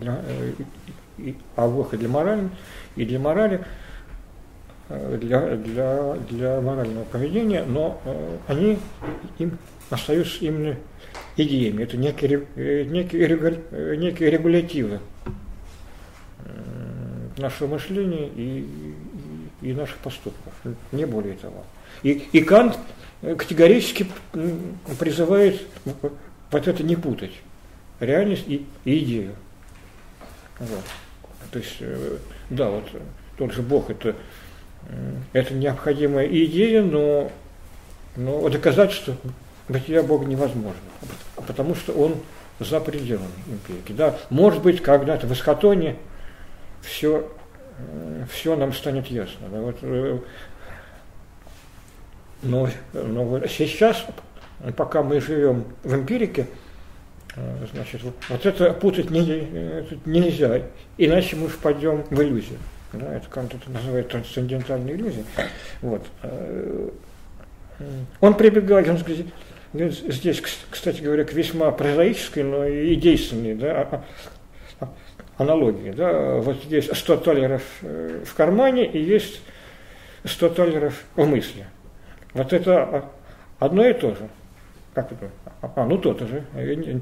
для 0.01 0.21
э, 0.27 0.53
и, 1.19 1.37
а 1.57 1.69
Бог 1.69 1.95
и 1.95 1.97
для 1.97 2.09
морали, 2.09 2.49
и 2.97 3.05
для 3.05 3.19
морали, 3.19 3.59
э, 3.59 3.65
для, 5.17 5.57
для, 5.57 6.15
для 6.29 6.61
морального 6.61 7.05
поведения, 7.05 7.65
но 7.65 8.01
э, 8.05 8.37
они 8.49 8.79
им 9.39 9.59
остаются 9.91 10.45
именно 10.45 10.77
идеями. 11.37 11.83
Это 11.83 11.97
некие, 11.97 12.47
э, 12.57 12.85
некие, 12.85 13.27
э, 13.71 13.95
некие 13.97 14.31
регулятивы 14.31 15.01
нашего 17.39 17.69
мышления 17.69 18.29
и, 18.29 18.69
и, 19.63 19.73
наших 19.73 19.97
поступков, 19.99 20.53
не 20.93 21.07
более 21.07 21.35
того. 21.35 21.65
И, 22.03 22.29
и 22.33 22.43
Кант 22.43 22.79
категорически 23.23 24.07
призывает 24.99 25.63
вот 26.51 26.69
это 26.69 26.83
не 26.83 26.95
путать, 26.95 27.33
реальность 28.01 28.45
и, 28.47 28.67
и 28.85 28.99
идею. 28.99 29.35
Вот. 30.59 30.85
То 31.53 31.59
есть, 31.59 31.79
да, 32.51 32.69
вот 32.69 32.85
тот 33.39 33.53
же 33.53 33.63
Бог 33.63 33.91
это, 33.91 34.15
это 35.33 35.55
необходимая 35.55 36.27
идея, 36.27 36.83
но, 36.83 37.31
но 38.17 38.49
доказать, 38.49 38.93
что 38.93 39.17
бытия 39.69 40.03
Бога 40.03 40.27
невозможно, 40.27 40.81
потому 41.47 41.75
что 41.75 41.93
он 41.93 42.17
за 42.61 42.81
пределами 42.81 43.29
империи. 43.47 43.97
Да, 43.97 44.17
может 44.31 44.63
быть, 44.63 44.83
когда-то 44.83 45.27
в 45.27 45.33
Эскатоне 45.33 45.97
все, 46.83 47.29
все 48.31 48.57
нам 48.57 48.73
станет 48.73 49.07
ясно. 49.09 49.49
Да? 49.51 49.61
Вот, 49.61 49.79
э, 49.83 50.19
но, 52.43 52.69
но 52.93 53.47
сейчас, 53.47 54.05
пока 54.77 55.03
мы 55.03 55.21
живем 55.21 55.65
в 55.83 55.95
эмпирике, 55.95 56.47
э, 57.37 57.67
значит, 57.73 58.03
вот 58.03 58.47
это 58.47 58.73
путать 58.73 59.11
не, 59.11 59.89
нельзя, 60.05 60.63
иначе 60.99 61.37
мы 61.37 61.49
впадем 61.49 62.05
в 62.11 62.21
иллюзию. 62.21 62.59
Да, 62.93 63.17
это 63.17 63.29
Кант 63.29 63.55
это 63.55 63.71
называет 63.71 64.09
трансцендентальной 64.09 64.95
иллюзией. 64.95 65.25
Вот. 65.81 66.07
Э, 66.23 66.91
он 68.21 68.35
прибегает, 68.35 68.89
он 68.89 68.99
здесь, 69.73 70.43
кстати 70.71 71.01
говоря, 71.01 71.25
к 71.25 71.33
весьма 71.33 71.71
прозаической, 71.71 72.43
но 72.43 72.67
и 72.67 72.95
действенной 72.97 73.55
да, 73.55 73.81
а, 73.81 74.05
а, 74.81 74.89
аналогии. 75.39 75.93
Да? 75.93 76.37
Вот 76.37 76.63
есть 76.65 76.95
100 76.95 77.17
талеров 77.19 77.63
э, 77.81 78.23
в 78.25 78.35
кармане 78.35 78.85
и 78.87 79.03
есть 79.03 79.41
100 80.25 80.51
талеров 80.51 81.03
в 81.17 81.25
мысли. 81.25 81.67
Вот 82.35 82.53
это 82.53 82.83
а, 82.83 83.11
одно 83.59 83.87
и 83.87 83.95
то 83.95 84.11
же. 84.11 84.29
Как 84.93 85.11
это? 85.11 85.31
А, 85.63 85.87
ну 85.87 85.97
то-то 85.97 86.27
же. 86.27 86.45
Э, 86.55 87.01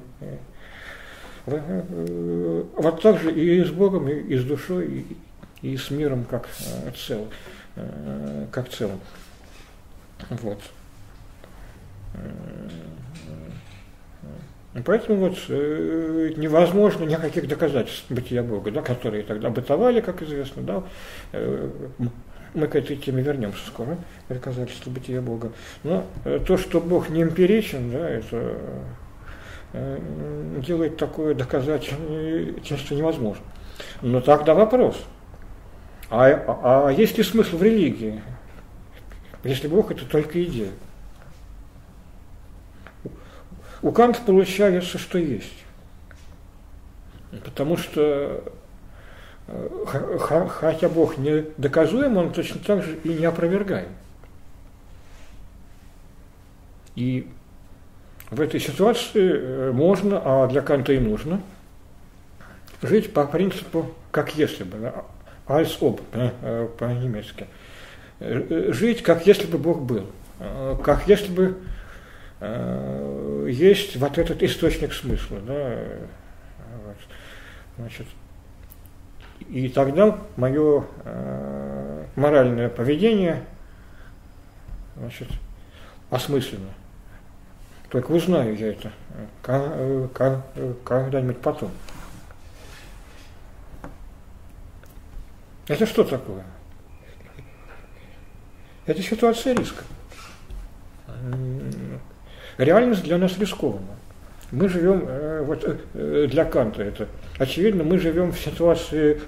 вот 2.76 3.02
так 3.02 3.20
же 3.20 3.32
и 3.32 3.64
с 3.64 3.70
Богом, 3.70 4.08
и 4.08 4.36
с 4.36 4.44
душой, 4.44 5.04
с 5.62 5.90
миром 5.90 6.24
как 6.24 6.48
целым. 6.94 7.28
Как 8.50 8.68
целым. 8.68 9.00
Вот. 10.28 10.60
Поэтому 14.84 15.18
вот 15.18 15.36
э, 15.48 16.32
невозможно 16.36 17.04
никаких 17.04 17.48
доказательств 17.48 18.08
бытия 18.08 18.42
Бога, 18.44 18.70
да, 18.70 18.82
которые 18.82 19.24
тогда 19.24 19.50
бытовали, 19.50 20.00
как 20.00 20.22
известно, 20.22 20.62
да, 20.62 20.82
э, 21.32 21.70
мы 22.54 22.66
к 22.68 22.76
этой 22.76 22.96
теме 22.96 23.22
вернемся 23.22 23.66
скоро, 23.66 23.96
доказательства 24.28 24.90
бытия 24.90 25.20
Бога. 25.20 25.50
Но 25.82 26.04
э, 26.24 26.38
то, 26.46 26.56
что 26.56 26.80
Бог 26.80 27.08
не 27.08 27.22
эмпиричен, 27.22 27.90
да, 27.90 28.08
это 28.08 28.54
э, 29.72 29.98
делает 30.64 30.96
такое 30.96 31.34
доказательство 31.34 32.94
невозможно. 32.94 33.42
Но 34.02 34.20
тогда 34.20 34.54
вопрос, 34.54 34.96
а, 36.10 36.26
а, 36.26 36.88
а 36.88 36.92
есть 36.92 37.16
ли 37.16 37.24
смысл 37.24 37.56
в 37.56 37.62
религии, 37.62 38.20
если 39.44 39.68
Бог 39.68 39.92
это 39.92 40.04
только 40.04 40.42
идея? 40.44 40.72
У 43.82 43.92
Канта 43.92 44.20
получается, 44.26 44.98
что 44.98 45.18
есть. 45.18 45.64
Потому 47.44 47.76
что 47.76 48.42
э, 49.46 50.46
хотя 50.48 50.88
Бог 50.88 51.16
не 51.16 51.46
доказуем, 51.56 52.16
он 52.16 52.32
точно 52.32 52.60
так 52.60 52.82
же 52.82 52.96
и 53.04 53.10
не 53.10 53.24
опровергаем. 53.24 53.90
И 56.96 57.30
в 58.30 58.40
этой 58.40 58.58
ситуации 58.58 59.32
э, 59.32 59.72
можно, 59.72 60.20
а 60.24 60.48
для 60.48 60.60
Канта 60.60 60.92
и 60.92 60.98
нужно, 60.98 61.40
жить 62.82 63.12
по 63.12 63.24
принципу 63.26 63.94
как 64.10 64.34
если 64.34 64.64
бы, 64.64 64.92
als 65.50 65.76
ob 65.82 66.00
э, 66.12 66.68
по-немецки. 66.78 67.46
Жить 68.20 69.02
как 69.02 69.26
если 69.26 69.46
бы 69.46 69.58
Бог 69.58 69.82
был, 69.82 70.06
как 70.84 71.08
если 71.08 71.32
бы 71.32 71.56
Э, 72.40 73.46
есть 73.50 73.96
вот 73.96 74.16
этот 74.16 74.42
источник 74.42 74.94
смысла. 74.94 75.38
Да, 75.46 75.78
вот, 76.84 76.96
значит, 77.76 78.06
и 79.48 79.68
тогда 79.68 80.18
мое 80.36 80.84
э, 81.04 82.04
моральное 82.16 82.70
поведение 82.70 83.44
значит, 84.96 85.28
осмысленно. 86.10 86.72
Только 87.90 88.12
узнаю 88.12 88.56
я 88.56 88.68
это 88.68 88.90
э, 89.46 90.08
когда-нибудь 90.84 91.40
потом. 91.42 91.70
Это 95.70 95.86
что 95.86 96.02
такое? 96.02 96.44
Это 98.86 99.02
ситуация 99.02 99.54
риска 99.54 99.84
реальность 102.58 103.02
для 103.04 103.18
нас 103.18 103.38
рискована. 103.38 103.96
Мы 104.52 104.68
живем, 104.68 105.04
э, 105.06 105.42
вот 105.46 105.64
э, 105.94 106.26
для 106.28 106.44
Канта 106.44 106.82
это 106.82 107.06
очевидно, 107.38 107.84
мы 107.84 107.98
живем 107.98 108.32
в 108.32 108.38
ситуации 108.38 109.20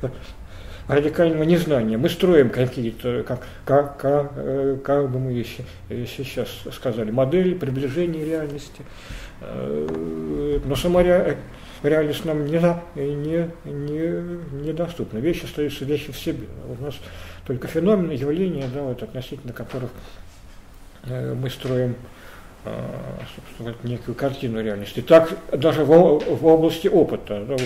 радикального 0.88 1.44
незнания. 1.44 1.96
Мы 1.96 2.08
строим 2.08 2.50
какие-то, 2.50 3.22
как, 3.22 3.46
как, 3.64 3.98
как, 3.98 4.32
э, 4.36 4.78
как 4.84 5.10
бы 5.10 5.20
мы 5.20 5.44
сейчас 5.44 6.48
сказали, 6.72 7.10
модели 7.10 7.54
приближения 7.54 8.24
реальности. 8.24 8.82
Э, 9.40 10.58
но 10.64 10.74
сама 10.74 11.02
реальность 11.82 12.24
нам 12.24 12.46
не, 12.46 12.60
не, 12.94 13.50
не, 13.64 14.64
недоступна. 14.64 15.18
Вещи 15.18 15.44
остаются 15.44 15.84
вещи 15.84 16.12
в 16.12 16.18
себе. 16.18 16.46
У 16.66 16.82
нас 16.82 16.94
только 17.46 17.68
феномены, 17.68 18.12
явления, 18.12 18.68
да, 18.72 18.82
вот, 18.82 19.02
относительно 19.02 19.52
которых 19.52 19.90
э, 21.04 21.34
мы 21.34 21.50
строим 21.50 21.94
собственно, 23.34 23.74
некую 23.82 24.14
картину 24.14 24.62
реальности. 24.62 25.00
Так 25.00 25.36
даже 25.50 25.84
в, 25.84 25.88
в 25.88 26.46
области 26.46 26.86
опыта. 26.86 27.44
Да, 27.44 27.56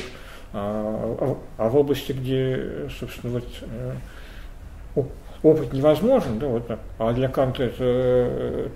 а, 0.53 1.37
а 1.59 1.69
в 1.69 1.77
области, 1.77 2.13
где, 2.13 2.89
собственно, 2.99 3.35
вот, 3.35 3.45
э, 3.61 5.03
опыт 5.43 5.73
невозможен, 5.73 6.39
да, 6.39 6.47
вот, 6.47 6.71
а 6.99 7.13
для 7.13 7.29
Канта 7.29 7.65
это 7.65 7.77
э, 7.81 8.69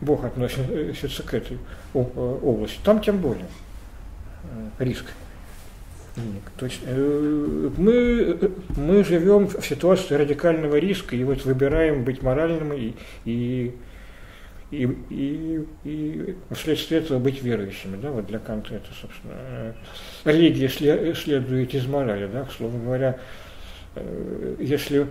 Бог 0.00 0.24
относится 0.24 1.22
к 1.24 1.34
этой 1.34 1.58
области, 1.92 2.78
там 2.84 3.00
тем 3.00 3.18
более 3.18 3.44
э, 3.44 3.63
риск. 4.78 5.06
То 6.56 6.66
есть 6.66 6.80
мы, 6.86 8.52
мы 8.76 9.02
живем 9.02 9.48
в 9.48 9.66
ситуации 9.66 10.14
радикального 10.14 10.76
риска 10.76 11.16
и 11.16 11.24
вот 11.24 11.44
выбираем 11.44 12.04
быть 12.04 12.22
моральным 12.22 12.72
и, 12.72 12.94
и 13.24 13.74
и, 14.74 14.88
и, 15.10 15.66
и 15.84 16.36
вследствие 16.50 17.00
этого 17.00 17.18
быть 17.18 17.42
верующими. 17.42 17.96
Да? 17.96 18.10
Вот 18.10 18.26
для 18.26 18.38
Канта 18.38 18.74
это, 18.74 18.88
собственно, 19.00 19.34
э, 19.34 19.72
религия 20.24 20.68
следует 21.14 21.74
из 21.74 21.86
морали. 21.86 22.26
Да? 22.26 22.46
Слово 22.56 22.76
говоря, 22.78 23.18
э, 23.94 24.56
если, 24.58 25.06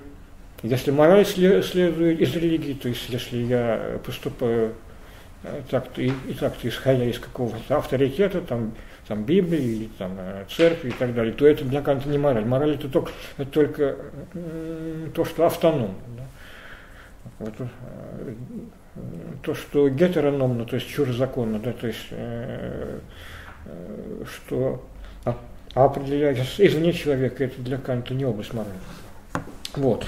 если 0.64 0.92
мораль 0.92 1.26
следует 1.26 2.20
из 2.20 2.36
религии, 2.36 2.74
то 2.74 2.90
есть 2.90 3.10
если 3.10 3.38
я 3.38 4.00
поступаю 4.06 4.74
э, 5.44 5.62
так-то 5.70 6.02
и, 6.02 6.12
и 6.28 6.34
так-то 6.34 6.68
исходя 6.68 7.06
из 7.06 7.20
какого-то 7.20 7.78
авторитета, 7.78 8.42
там, 8.42 8.74
там 9.08 9.24
Библии, 9.24 9.62
или 9.62 9.90
там, 9.98 10.18
церкви 10.50 10.90
и 10.90 10.94
так 10.94 11.14
далее, 11.14 11.34
то 11.34 11.46
это 11.46 11.66
для 11.66 11.82
Канта 11.82 12.08
не 12.10 12.18
мораль. 12.18 12.46
Мораль 12.46 12.76
это 12.76 12.90
только, 12.90 13.12
это 13.38 13.52
только 13.52 13.98
то, 15.14 15.26
что 15.26 15.46
автономно. 15.46 15.96
Да? 16.18 16.24
Вот, 17.40 17.54
то, 19.42 19.56
что 19.56 19.90
гетерономно, 19.90 20.66
то 20.66 20.76
есть 20.76 20.88
чужезаконно, 20.88 21.60
да, 21.60 21.74
то 21.74 21.88
есть 21.88 22.08
э, 22.12 23.00
э, 23.66 24.24
что 24.26 24.84
а, 25.26 25.38
определяется 25.74 26.66
извне 26.66 26.94
человека, 26.94 27.44
это 27.44 27.60
для 27.62 27.78
Канта 27.78 28.14
не 28.14 28.26
область 28.26 28.54
морали. 28.54 28.78
Вот. 29.76 30.06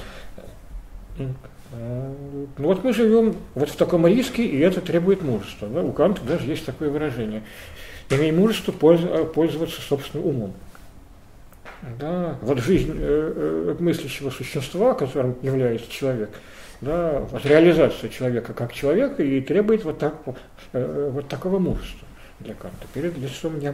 Ну 1.71 2.67
вот 2.67 2.83
мы 2.83 2.93
живем 2.93 3.35
вот 3.55 3.69
в 3.69 3.75
таком 3.75 4.05
риске, 4.05 4.45
и 4.45 4.59
это 4.59 4.81
требует 4.81 5.23
мужества. 5.23 5.67
Да? 5.67 5.81
У 5.81 5.91
Канта 5.91 6.21
даже 6.23 6.45
есть 6.45 6.65
такое 6.65 6.89
выражение. 6.89 7.41
Имей 8.09 8.31
мужество 8.31 8.71
пользоваться 8.71 9.81
собственным 9.81 10.27
умом. 10.27 10.53
Да? 11.99 12.37
Вот 12.41 12.59
жизнь 12.59 12.93
э, 12.95 13.75
э, 13.75 13.75
мыслящего 13.79 14.29
существа, 14.29 14.93
которым 14.93 15.35
является 15.41 15.89
человек– 15.91 16.29
да, 16.81 17.25
вот 17.31 17.45
реализация 17.45 18.09
человека 18.09 18.53
как 18.53 18.73
человека 18.73 19.23
и 19.23 19.41
требует 19.41 19.83
вот, 19.83 19.97
так, 19.97 20.15
э, 20.73 21.09
вот 21.11 21.27
такого 21.27 21.57
мужества 21.57 22.07
для 22.39 22.53
Канта 22.53 22.85
перед 22.93 23.17
лицом 23.17 23.59
не, 23.59 23.73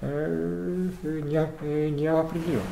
э, 0.00 0.88
не, 1.02 1.90
неопределенности. 1.90 2.64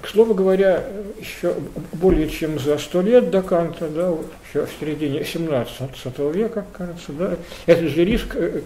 К 0.00 0.08
слову 0.08 0.34
говоря, 0.34 0.84
еще 1.20 1.54
более 1.92 2.28
чем 2.28 2.58
за 2.58 2.78
сто 2.78 3.00
лет 3.00 3.30
до 3.30 3.42
Канта, 3.42 3.88
да, 3.88 4.12
еще 4.48 4.66
в 4.66 4.70
середине 4.80 5.24
17 5.24 6.18
века, 6.34 6.66
кажется, 6.72 7.12
да, 7.12 7.36
этот 7.66 7.90
же 7.90 8.04
риск 8.04 8.34
э, 8.34 8.62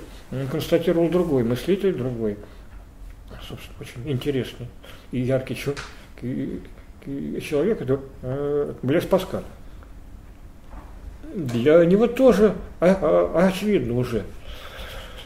констатировал 0.50 1.08
другой 1.08 1.44
мыслитель, 1.44 1.94
другой, 1.94 2.36
собственно, 3.48 3.76
очень 3.80 4.10
интересный 4.10 4.66
и 5.12 5.20
яркий 5.20 5.54
человек, 7.40 7.82
это 7.82 8.00
э, 8.22 8.74
Блес 8.82 9.04
Паскаль. 9.04 9.44
Для 11.34 11.84
него 11.84 12.06
тоже 12.06 12.54
а, 12.80 13.32
а, 13.34 13.46
очевидно 13.46 13.98
уже, 13.98 14.24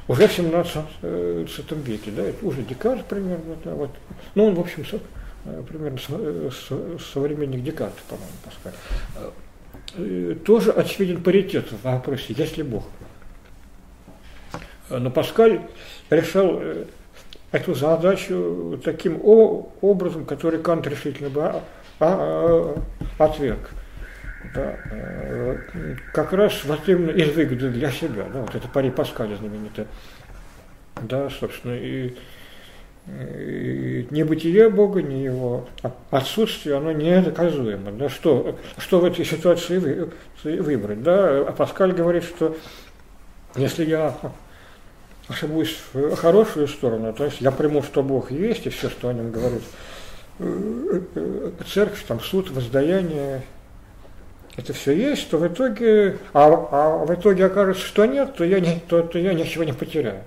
уже 0.09 0.27
в 0.27 0.33
17 0.33 0.85
э, 1.03 1.47
веке, 1.85 2.11
да, 2.11 2.23
это 2.23 2.45
уже 2.45 2.63
Декарт 2.63 3.07
примерно, 3.07 3.57
да, 3.65 3.75
вот. 3.75 3.91
Ну, 4.35 4.47
он, 4.47 4.55
в 4.55 4.61
общем, 4.61 4.85
э, 5.45 5.63
примерно 5.69 5.99
со, 5.99 6.51
со, 6.51 6.99
современник 7.13 7.63
Декарта, 7.63 8.01
по-моему, 8.09 8.33
Паскаль. 8.45 8.75
Тоже 10.45 10.71
очевиден 10.71 11.23
паритет 11.23 11.67
в 11.73 11.83
вопросе, 11.83 12.35
есть 12.37 12.57
ли 12.57 12.63
Бог. 12.63 12.85
Но 14.91 15.11
Паскаль 15.11 15.61
решал 16.11 16.61
эту 17.53 17.75
задачу 17.75 18.81
таким 18.85 19.21
образом, 19.23 20.25
который 20.25 20.61
Кант 20.61 20.87
решительно 20.87 21.31
бы 21.31 21.43
а, 21.43 21.63
а, 22.01 22.83
отверг. 23.19 23.71
Да, 24.55 24.77
э, 24.91 25.57
как 26.15 26.33
раз 26.33 26.65
вот 26.65 26.81
именно 26.89 27.11
из 27.11 27.35
выгоды 27.37 27.69
для 27.69 27.91
себя, 27.91 28.25
да, 28.33 28.41
вот 28.41 28.55
это 28.55 28.67
пари 28.69 28.91
Паскаля 28.91 29.37
знаменитое. 29.37 29.87
Да, 31.03 31.29
собственно, 31.29 31.75
и, 31.75 32.17
и 33.07 34.07
небытие 34.11 34.71
Бога, 34.71 35.03
не 35.03 35.25
его 35.25 35.69
отсутствие, 36.11 36.77
оно 36.77 36.93
не 36.93 37.21
доказуемо. 37.21 37.93
Да, 37.93 38.09
что, 38.09 38.59
что 38.79 39.01
в 39.01 39.05
этой 39.05 39.27
ситуации 39.27 39.79
вы, 39.79 40.63
выбрать? 40.63 41.03
Да? 41.03 41.49
А 41.49 41.53
Паскаль 41.53 41.93
говорит, 41.93 42.25
что 42.25 42.57
если 43.57 43.85
я 43.85 44.17
в 45.31 46.17
хорошую 46.17 46.69
сторону, 46.69 47.13
то 47.13 47.25
есть 47.25 47.41
я 47.41 47.51
приму, 47.51 47.83
что 47.83 48.03
Бог 48.03 48.31
есть, 48.31 48.67
и 48.67 48.71
все, 48.71 48.91
что 48.91 49.09
о 49.09 49.13
нем 49.13 49.31
говорит 49.31 49.63
э, 50.39 51.01
э, 51.15 51.51
церковь, 51.67 52.05
там 52.07 52.21
суд, 52.21 52.51
воздаяние, 52.51 53.43
это 54.57 54.73
все 54.73 54.93
есть, 54.93 55.31
то 55.31 55.39
в 55.39 55.47
итоге, 55.47 56.19
а, 56.33 56.47
а 56.71 57.05
в 57.05 57.15
итоге 57.15 57.47
окажется, 57.47 57.85
что 57.85 58.07
нет, 58.07 58.35
то 58.35 58.45
я, 58.45 58.61
не, 58.61 58.81
то, 58.81 59.03
то 59.03 59.19
я 59.19 59.33
ничего 59.33 59.65
не 59.65 59.73
потеряю. 59.73 60.23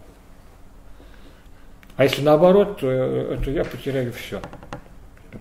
А 1.96 2.06
если 2.06 2.24
наоборот, 2.24 2.80
то, 2.80 2.90
э, 2.90 3.38
то 3.44 3.52
я 3.52 3.66
потеряю 3.66 4.14
все. 4.14 4.42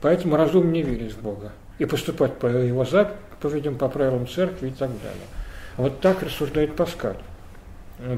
Поэтому 0.00 0.36
разумнее 0.36 0.82
верить 0.82 1.12
в 1.12 1.22
Бога 1.22 1.52
и 1.78 1.84
поступать 1.84 2.34
по 2.34 2.46
его 2.46 2.84
заповедям, 2.84 3.76
по 3.76 3.88
правилам 3.88 4.26
церкви 4.26 4.68
и 4.68 4.72
так 4.72 4.90
далее. 4.90 5.26
Вот 5.76 6.00
так 6.00 6.22
рассуждает 6.22 6.76
Паскаль 6.76 7.16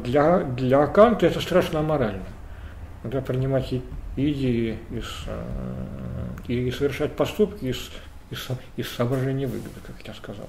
для, 0.05 0.41
для 0.41 0.87
Канта 0.87 1.27
это 1.27 1.41
страшно 1.41 1.81
аморально. 1.81 2.25
Да, 3.05 3.21
принимать 3.21 3.73
идеи 4.17 4.79
из, 4.91 5.05
э, 5.27 5.43
и 6.49 6.71
совершать 6.71 7.13
поступки 7.17 7.67
из, 7.67 7.91
из, 8.31 8.49
из 8.77 8.89
соображения 8.89 9.47
выгоды, 9.47 9.81
как 9.87 9.97
я 10.07 10.15
сказал. 10.15 10.49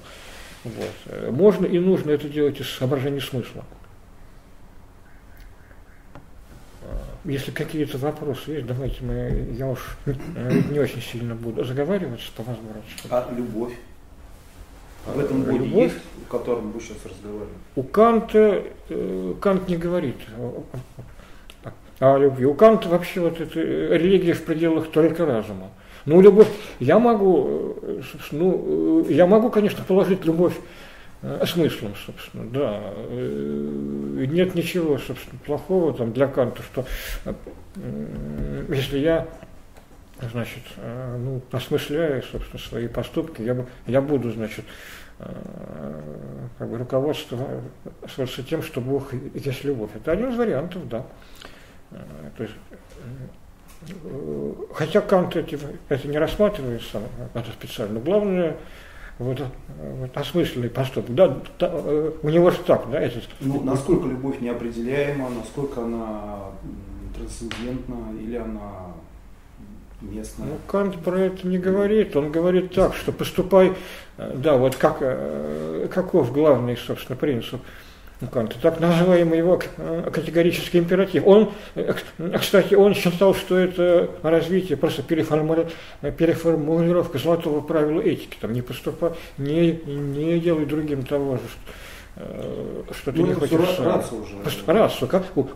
Вот. 0.63 1.31
Можно 1.31 1.65
и 1.65 1.77
нужно 1.79 2.11
это 2.11 2.29
делать 2.29 2.59
из 2.59 2.69
соображения 2.69 3.21
смысла. 3.21 3.63
Если 7.25 7.51
какие-то 7.51 7.97
вопросы 7.97 8.51
есть, 8.51 8.67
давайте 8.67 9.03
мы, 9.03 9.55
я 9.57 9.67
уж 9.67 9.97
не 10.69 10.79
очень 10.79 11.01
сильно 11.01 11.33
буду 11.33 11.63
заговариваться 11.63 12.31
по 12.35 12.43
возможности. 12.43 13.07
А 13.09 13.27
любовь? 13.35 13.73
В 15.05 15.19
этом 15.19 15.43
боде 15.43 15.59
любовь, 15.59 15.83
есть, 15.83 15.95
о 16.27 16.31
котором 16.31 16.71
вы 16.71 16.79
сейчас 16.79 16.97
разговаривали? 17.05 17.49
У 17.75 17.83
Канта, 17.83 18.63
э, 18.89 19.33
Кант 19.39 19.67
не 19.67 19.77
говорит 19.77 20.15
о 21.99 22.17
любви. 22.17 22.45
У 22.45 22.53
Канта 22.55 22.89
вообще 22.89 23.21
вот 23.21 23.39
эта 23.39 23.59
религия 23.59 24.33
в 24.33 24.43
пределах 24.43 24.89
только 24.89 25.25
разума. 25.25 25.69
Ну, 26.05 26.21
любовь, 26.21 26.47
я 26.79 26.97
могу, 26.99 27.77
э, 27.81 28.01
ну, 28.31 29.05
я 29.07 29.27
могу, 29.27 29.49
конечно, 29.51 29.83
положить 29.83 30.25
любовь 30.25 30.55
э, 31.21 31.45
смыслом, 31.45 31.93
собственно, 32.05 32.45
да. 32.49 32.81
Нет 33.11 34.55
ничего, 34.55 34.97
собственно, 34.97 35.39
плохого 35.45 35.93
там 35.93 36.13
для 36.13 36.27
Канта, 36.27 36.61
что 36.63 36.85
если 38.69 38.97
я 38.99 39.27
значит, 40.21 40.63
э, 40.77 41.17
ну, 41.17 41.41
осмысляя, 41.51 42.21
собственно, 42.21 42.59
свои 42.59 42.87
поступки, 42.87 43.41
я, 43.41 43.65
я 43.87 44.01
буду, 44.01 44.31
значит, 44.31 44.65
э, 45.19 46.01
как 46.57 46.69
бы 46.69 46.77
руководствоваться 46.77 48.43
тем, 48.43 48.63
что 48.63 48.81
Бог 48.81 49.13
есть 49.33 49.63
любовь. 49.63 49.91
Это 49.95 50.11
один 50.11 50.29
из 50.29 50.37
вариантов, 50.37 50.87
да. 50.87 51.05
Э, 51.91 51.97
то 52.37 52.43
есть, 52.43 52.55
хотя 54.73 55.01
Кант 55.01 55.35
эти, 55.35 55.59
это 55.89 56.07
не 56.07 56.17
рассматривается 56.17 57.01
это 57.33 57.51
специально, 57.51 57.99
главное 57.99 58.57
вот, 59.19 59.41
вот 59.77 60.17
осмысленный 60.17 60.69
поступок. 60.69 61.13
Да, 61.13 61.37
та, 61.57 61.73
у 61.75 62.29
него 62.29 62.51
же 62.51 62.57
так, 62.65 62.89
да, 62.89 62.99
этот. 62.99 63.23
Ну, 63.41 63.61
насколько 63.63 64.07
любовь 64.07 64.39
неопределяема, 64.41 65.29
насколько 65.29 65.83
она 65.83 66.51
трансцендентна, 67.15 68.11
или 68.19 68.35
она 68.35 68.93
местная. 70.01 70.47
Ну, 70.47 70.57
Кант 70.67 70.97
про 70.97 71.19
это 71.19 71.47
не 71.47 71.57
говорит. 71.57 72.15
Он 72.15 72.31
говорит 72.31 72.73
так, 72.73 72.95
что 72.95 73.11
поступай, 73.11 73.73
э, 74.17 74.31
да, 74.35 74.57
вот 74.57 74.75
как, 74.75 74.97
э, 75.01 75.87
каков 75.93 76.31
главный, 76.33 76.77
собственно, 76.77 77.17
принцип 77.17 77.61
Канта, 78.31 78.55
так 78.61 78.79
называемый 78.79 79.39
его 79.39 79.59
э, 79.77 80.09
категорический 80.11 80.79
императив. 80.79 81.27
Он, 81.27 81.51
кстати, 82.39 82.73
он 82.73 82.93
считал, 82.93 83.35
что 83.35 83.57
это 83.57 84.09
развитие, 84.23 84.77
просто 84.77 85.03
переформулировка 85.03 87.17
золотого 87.17 87.59
правила 87.59 87.99
этики, 87.99 88.37
там 88.39 88.53
не 88.53 88.61
поступай, 88.61 89.11
не, 89.37 89.81
не 89.85 90.39
делай 90.39 90.65
другим 90.65 91.03
того 91.03 91.35
же, 91.35 91.41
Э, 91.41 91.94
что 92.15 93.11
ты 93.11 93.19
ну, 93.19 93.27
не 93.27 93.33
хочешь 93.33 93.79
расу 93.79 94.17
уже. 94.17 94.63
Расу. 94.67 95.07
Как, 95.07 95.25
у, 95.35 95.47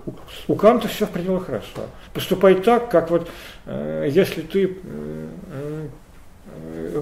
у, 0.47 0.55
Канта 0.55 0.89
все 0.89 1.05
в 1.05 1.09
пределах 1.09 1.47
расу. 1.47 1.65
Поступай 2.13 2.55
так, 2.55 2.91
как 2.91 3.09
вот 3.11 3.29
э, 3.65 4.09
если 4.11 4.41
ты 4.41 4.77
э, 4.83 5.87
э, 6.73 7.01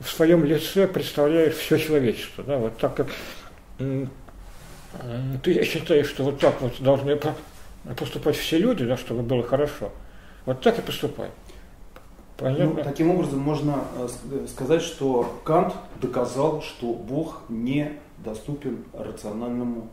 в 0.00 0.08
своем 0.08 0.44
лице 0.44 0.88
представляешь 0.88 1.54
все 1.54 1.78
человечество. 1.78 2.42
Да, 2.42 2.58
вот 2.58 2.76
так 2.78 2.96
как 2.96 3.06
э, 3.78 4.06
ты 5.44 5.64
считаешь, 5.64 6.08
что 6.08 6.24
вот 6.24 6.40
так 6.40 6.60
вот 6.60 6.80
должны 6.80 7.18
поступать 7.96 8.36
все 8.36 8.58
люди, 8.58 8.84
да, 8.84 8.96
чтобы 8.96 9.22
было 9.22 9.44
хорошо. 9.44 9.92
Вот 10.44 10.60
так 10.60 10.78
и 10.80 10.82
поступай. 10.82 11.30
Понятно? 12.36 12.64
Ну, 12.64 12.82
таким 12.82 13.10
образом 13.10 13.38
можно 13.38 13.84
э, 13.96 14.46
сказать, 14.48 14.82
что 14.82 15.40
Кант 15.44 15.74
доказал, 16.00 16.62
что 16.62 16.92
Бог 16.92 17.42
не 17.48 18.00
доступен 18.24 18.84
рациональному 18.92 19.88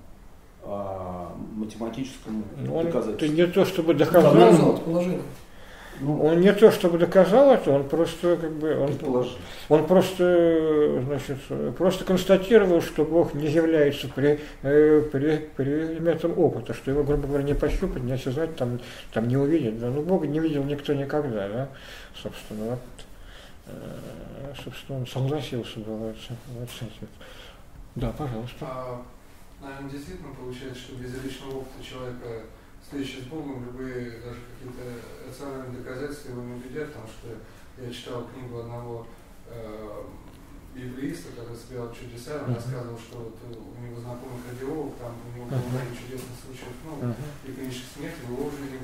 а, 0.63 1.35
математическому 1.55 2.43
ну, 2.57 2.75
он, 2.75 2.85
доказательству. 2.85 3.25
Это 3.25 3.35
не 3.35 3.45
то, 3.47 3.65
чтобы 3.65 3.93
доказал. 3.93 4.33
Доказал 4.33 4.77
положение. 4.77 5.21
Ну, 6.01 6.23
он 6.23 6.39
не 6.39 6.53
то, 6.53 6.71
чтобы 6.71 6.97
доказал 6.97 7.51
это, 7.51 7.71
он 7.71 7.89
просто 7.89 8.37
как 8.37 8.53
бы 8.53 8.73
он, 8.77 9.25
он 9.67 9.85
просто 9.85 11.01
значит 11.05 11.37
просто 11.77 12.05
констатировал, 12.05 12.81
что 12.81 13.03
Бог 13.03 13.33
не 13.33 13.47
является 13.47 14.07
при, 14.07 14.39
э, 14.61 15.01
при, 15.11 15.49
предметом 15.57 16.39
опыта, 16.39 16.73
что 16.73 16.91
его, 16.91 17.03
грубо 17.03 17.27
говоря, 17.27 17.43
не 17.43 17.53
пощупать, 17.53 18.03
не 18.03 18.13
осязать, 18.13 18.55
там, 18.55 18.79
там 19.11 19.27
не 19.27 19.35
увидеть. 19.35 19.77
Да? 19.79 19.89
Ну, 19.89 20.01
Бога 20.01 20.25
не 20.25 20.39
видел 20.39 20.63
никто 20.63 20.93
никогда, 20.93 21.49
да, 21.49 21.69
собственно, 22.15 22.71
вот, 22.71 22.79
э, 23.67 24.53
собственно, 24.63 24.99
он 24.99 25.07
согласился 25.07 25.79
бы 25.79 25.97
вот, 25.97 26.15
вот 26.57 26.69
с 26.69 26.77
этим. 26.77 27.09
Да, 27.99 28.11
пожалуйста. 28.11 28.57
А, 28.61 29.05
наверное, 29.61 29.91
действительно 29.91 30.33
получается, 30.33 30.79
что 30.79 30.95
без 30.95 31.21
личного 31.21 31.57
опыта 31.57 31.83
человека, 31.83 32.45
встречи 32.81 33.19
с 33.19 33.25
Богом, 33.25 33.65
любые 33.65 34.19
даже 34.23 34.39
какие-то 34.47 35.27
рациональные 35.27 35.81
доказательства 35.81 36.31
его 36.31 36.43
не 36.43 36.53
убедят, 36.53 36.87
потому 36.93 37.07
что 37.07 37.35
я 37.83 37.91
читал 37.91 38.27
книгу 38.33 38.59
одного 38.59 39.05
э, 39.47 40.03
библииста, 40.73 41.35
который 41.35 41.57
собирал 41.57 41.91
чудеса, 41.91 42.39
он 42.45 42.51
uh-huh. 42.51 42.55
рассказывал, 42.55 42.97
что 42.97 43.17
вот 43.19 43.35
у 43.51 43.81
него 43.83 43.99
знакомый 43.99 44.39
кардиолог, 44.47 44.95
там 44.95 45.11
у 45.11 45.35
него 45.35 45.45
было 45.45 45.57
uh-huh. 45.57 45.69
много 45.75 45.91
чудесных 45.91 46.35
случаев, 46.39 46.75
ну, 46.85 46.93
uh-huh. 47.03 47.15
и 47.43 47.51
клинических 47.51 47.89
смерти, 47.99 48.19
в 48.23 48.31
его 48.31 48.47
жизни 48.51 48.79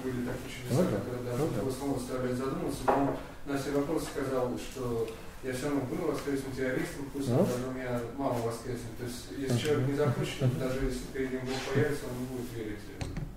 были 0.00 0.24
такие 0.24 0.48
чудеса, 0.48 0.82
uh-huh. 0.82 0.96
которые 0.96 1.22
даже 1.24 1.42
uh-huh. 1.42 1.72
снова 1.72 1.98
стали 1.98 2.32
задуматься, 2.32 2.82
но 2.86 3.16
на 3.44 3.58
все 3.58 3.70
вопросы 3.72 4.06
сказал, 4.08 4.56
что 4.56 5.08
я 5.44 5.52
все 5.52 5.66
равно 5.66 5.82
буду 5.82 6.10
воскресным 6.10 6.52
террористом, 6.52 7.04
пусть 7.12 7.28
ну? 7.28 7.44
даже 7.44 7.68
у 7.68 7.72
меня 7.72 8.00
мама 8.16 8.38
воскреснет. 8.40 8.96
То 8.98 9.04
есть, 9.04 9.28
если 9.36 9.58
человек 9.58 9.88
не 9.88 9.94
захочет, 9.94 10.58
даже 10.58 10.86
если 10.86 11.04
перед 11.12 11.32
ним 11.32 11.40
Бог 11.42 11.74
появится, 11.74 12.04
он 12.08 12.20
не 12.20 12.26
будет 12.32 12.52
верить. 12.56 12.80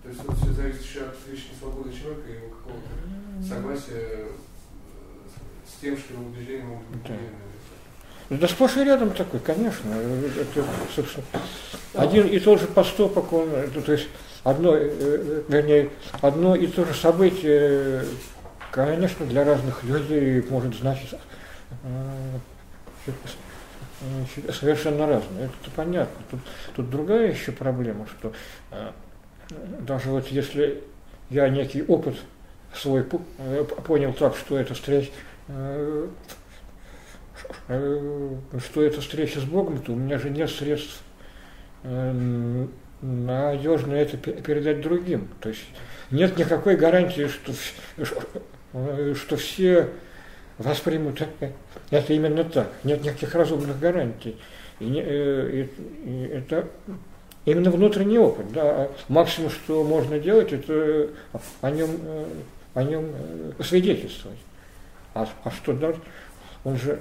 То 0.03 0.09
есть, 0.09 0.23
вот 0.23 0.37
все 0.37 0.53
зависит 0.53 0.81
еще 0.83 1.01
от 1.01 1.17
личной 1.29 1.55
свободы 1.59 1.91
человека 1.91 2.29
и 2.29 2.35
его 2.35 2.47
какого-то 2.47 3.47
согласия 3.47 4.27
с 5.67 5.81
тем, 5.81 5.97
что 5.97 6.13
его 6.13 6.23
убеждения 6.27 6.63
могут 6.63 6.87
быть 6.87 7.03
неверными. 7.03 7.47
Да 8.29 8.47
сплошь 8.47 8.77
и 8.77 8.83
рядом 8.83 9.11
такой, 9.11 9.39
конечно. 9.39 9.89
Это, 9.93 10.65
собственно, 10.93 11.25
один 11.93 12.27
и 12.27 12.39
тот 12.39 12.59
же 12.59 12.67
поступок, 12.67 13.31
он, 13.31 13.49
то 13.85 13.91
есть 13.91 14.07
одно, 14.43 14.75
вернее, 14.75 15.89
одно 16.21 16.55
и 16.55 16.67
то 16.67 16.85
же 16.85 16.93
событие, 16.93 18.03
конечно, 18.71 19.25
для 19.25 19.45
разных 19.45 19.83
людей 19.83 20.45
может 20.49 20.75
значить 20.75 21.13
совершенно 24.51 25.07
разные. 25.07 25.45
Это 25.45 25.71
понятно. 25.75 26.23
Тут, 26.29 26.39
тут 26.75 26.89
другая 26.89 27.31
еще 27.31 27.51
проблема, 27.51 28.07
что 28.07 28.33
э, 28.71 28.91
даже 29.81 30.09
вот 30.09 30.27
если 30.27 30.83
я 31.29 31.49
некий 31.49 31.83
опыт 31.83 32.15
свой 32.73 33.05
э, 33.39 33.63
понял 33.85 34.13
так, 34.13 34.35
что 34.35 34.57
это 34.57 34.73
встреча, 34.73 35.11
э, 35.47 36.07
что 37.67 38.83
это 38.83 39.01
встреча 39.01 39.39
с 39.39 39.43
Богом, 39.43 39.79
то 39.81 39.93
у 39.93 39.95
меня 39.95 40.17
же 40.19 40.29
нет 40.29 40.49
средств 40.49 41.01
надежно 43.01 43.93
это 43.93 44.17
передать 44.17 44.81
другим. 44.81 45.29
То 45.39 45.49
есть 45.49 45.63
нет 46.11 46.37
никакой 46.37 46.75
гарантии, 46.75 47.27
что, 47.27 47.53
что 49.15 49.37
все 49.37 49.91
воспримут 50.57 51.21
это 51.89 52.13
именно 52.13 52.43
так. 52.43 52.71
Нет 52.83 53.03
никаких 53.03 53.33
разумных 53.35 53.79
гарантий. 53.79 54.35
И, 54.79 54.85
не, 54.85 55.01
э, 55.01 55.67
и, 56.05 56.09
и 56.09 56.27
это 56.27 56.67
именно 57.45 57.71
внутренний 57.71 58.19
опыт. 58.19 58.51
Да. 58.51 58.89
Максимум, 59.07 59.49
что 59.49 59.83
можно 59.83 60.19
делать, 60.19 60.53
это 60.53 61.09
о 61.61 61.71
нем, 61.71 61.89
э, 62.03 62.25
о 62.73 62.83
нем 62.83 63.05
э, 63.13 63.63
свидетельствовать. 63.63 64.39
А, 65.13 65.27
а 65.43 65.51
что 65.51 65.73
дальше? 65.73 66.01
Он 66.63 66.77
же 66.77 66.99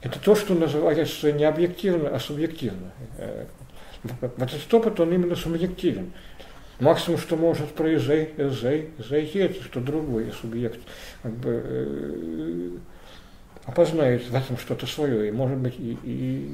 это 0.00 0.20
то, 0.20 0.34
что 0.36 0.54
называется 0.54 1.32
не 1.32 1.44
объективно, 1.44 2.10
а 2.10 2.20
субъективно. 2.20 2.92
Вот 4.20 4.52
этот 4.52 4.74
опыт, 4.74 5.00
он 5.00 5.12
именно 5.12 5.34
субъективен. 5.34 6.12
Максимум, 6.80 7.18
что 7.18 7.36
может 7.36 7.68
произойти, 7.68 8.32
зайти, 8.48 9.38
это 9.38 9.62
что 9.62 9.80
другой 9.80 10.32
субъект 10.40 10.80
как 11.22 11.32
бы, 11.32 11.62
э, 11.64 12.70
опознает 13.64 14.26
в 14.28 14.34
этом 14.34 14.58
что-то 14.58 14.86
свое, 14.86 15.28
и 15.28 15.30
может 15.30 15.56
быть 15.58 15.74
и, 15.78 15.96
и, 16.02 16.50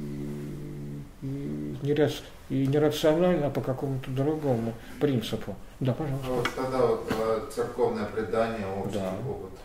и, 1.22 1.76
не, 1.83 2.11
и 2.50 2.66
нерационально, 2.66 3.46
а 3.46 3.50
по 3.50 3.62
какому-то 3.62 4.11
другому 4.11 4.74
принципу. 5.00 5.56
Да, 5.80 5.94
пожалуйста. 5.94 6.28
Ну, 6.28 6.37
вот 6.37 6.48
тогда 6.54 6.87
вот 6.87 7.12
э, 7.18 7.40
церковное 7.54 8.04
предание, 8.04 8.66
общий 8.78 8.98
да. 8.98 9.14
опыт 9.26 9.59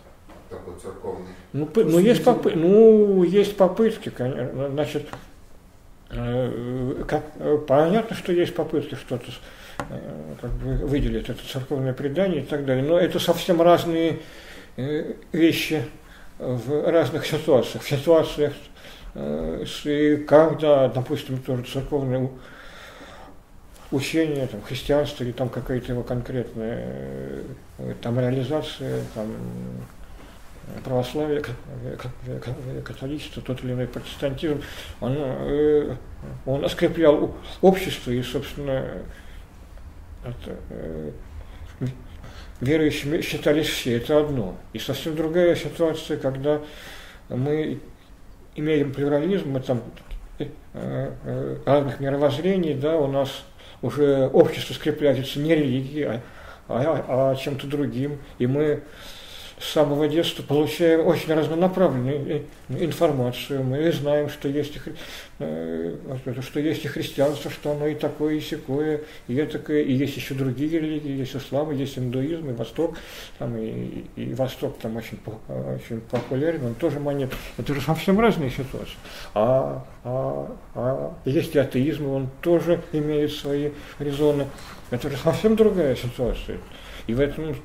такой 0.49 0.75
церковный. 0.81 1.31
Ну, 1.53 1.69
ну, 1.75 1.99
есть 1.99 2.23
попы, 2.23 2.51
ну, 2.55 3.23
есть 3.23 3.57
попытки, 3.57 4.09
конечно, 4.09 4.69
значит, 4.69 5.07
э, 6.11 7.03
как, 7.07 7.23
понятно, 7.67 8.15
что 8.15 8.31
есть 8.31 8.55
попытки 8.55 8.95
что-то 8.95 9.31
как 10.41 10.51
бы 10.51 10.85
выделить 10.85 11.29
это 11.29 11.41
церковное 11.47 11.93
предание 11.93 12.41
и 12.41 12.45
так 12.45 12.65
далее. 12.65 12.83
Но 12.83 12.99
это 12.99 13.19
совсем 13.19 13.61
разные 13.61 14.19
э, 14.77 15.13
вещи 15.31 15.83
в 16.39 16.89
разных 16.89 17.25
ситуациях. 17.25 17.83
В 17.83 17.89
ситуациях, 17.89 18.53
э, 19.13 20.17
когда, 20.27 20.87
допустим, 20.87 21.37
тоже 21.39 21.63
церковное 21.63 22.29
учение, 23.91 24.47
там, 24.47 24.61
христианство 24.61 25.23
или 25.23 25.31
там 25.31 25.49
какая-то 25.49 25.91
его 25.91 26.03
конкретная 26.03 27.43
там, 28.01 28.19
реализация, 28.19 29.03
там, 29.13 29.31
православие, 30.83 31.43
католичество, 32.83 33.41
тот 33.41 33.63
или 33.63 33.73
иной 33.73 33.87
протестантизм, 33.87 34.63
он, 34.99 35.15
он 36.47 36.65
оскреплял 36.65 37.35
общество 37.61 38.09
и, 38.09 38.23
собственно, 38.23 39.03
это, 40.25 41.13
верующими 42.61 43.21
считались 43.21 43.67
все, 43.67 43.97
это 43.97 44.19
одно. 44.19 44.57
И 44.73 44.79
совсем 44.79 45.15
другая 45.15 45.55
ситуация, 45.55 46.17
когда 46.17 46.61
мы 47.29 47.79
имеем 48.55 48.93
плюрализм, 48.93 49.51
мы 49.51 49.59
там 49.59 49.81
э, 50.39 50.45
э, 50.73 51.57
разных 51.65 51.99
мировоззрений, 51.99 52.73
да, 52.73 52.97
у 52.97 53.07
нас 53.07 53.43
уже 53.81 54.27
общество 54.27 54.73
скрепляется 54.73 55.39
не 55.39 55.53
религией, 55.53 56.05
а, 56.05 56.21
а, 56.67 57.31
а 57.31 57.35
чем-то 57.35 57.67
другим, 57.67 58.19
и 58.39 58.47
мы 58.47 58.81
с 59.65 59.73
самого 59.73 60.07
детства 60.07 60.43
получаем 60.43 61.05
очень 61.05 61.33
разнонаправленную 61.33 62.43
информацию. 62.69 63.63
Мы 63.63 63.91
знаем, 63.91 64.29
что 64.29 64.47
есть, 64.47 64.75
и, 64.75 64.79
э, 65.39 65.95
что 66.41 66.59
есть 66.59 66.85
и 66.85 66.87
христианство, 66.87 67.49
что 67.49 67.71
оно 67.71 67.87
и 67.87 67.95
такое, 67.95 68.35
и 68.35 68.41
секое, 68.41 69.01
и 69.27 69.41
такое, 69.43 69.81
и 69.81 69.93
есть 69.93 70.15
еще 70.17 70.35
другие 70.35 70.79
религии, 70.79 71.11
есть 71.11 71.35
ислам, 71.35 71.71
есть 71.71 71.97
индуизм, 71.97 72.49
и 72.49 72.53
Восток, 72.53 72.97
там, 73.39 73.57
и, 73.57 74.05
и 74.15 74.33
Восток 74.33 74.77
там 74.77 74.97
очень, 74.97 75.17
очень 75.47 76.01
популярен, 76.01 76.65
он 76.65 76.75
тоже 76.75 76.99
манит. 76.99 77.31
Это 77.57 77.73
же 77.73 77.81
совсем 77.81 78.19
разные 78.19 78.51
ситуации. 78.51 78.95
А, 79.33 79.83
а, 80.03 80.55
а 80.75 81.13
есть 81.25 81.55
и 81.55 81.59
атеизм, 81.59 82.07
он 82.07 82.29
тоже 82.41 82.81
имеет 82.91 83.31
свои 83.31 83.71
резоны. 83.97 84.45
Это 84.91 85.09
же 85.09 85.17
совсем 85.17 85.55
другая 85.55 85.95
ситуация. 85.95 86.59
И 87.07 87.13
в 87.13 87.19
этом 87.19 87.55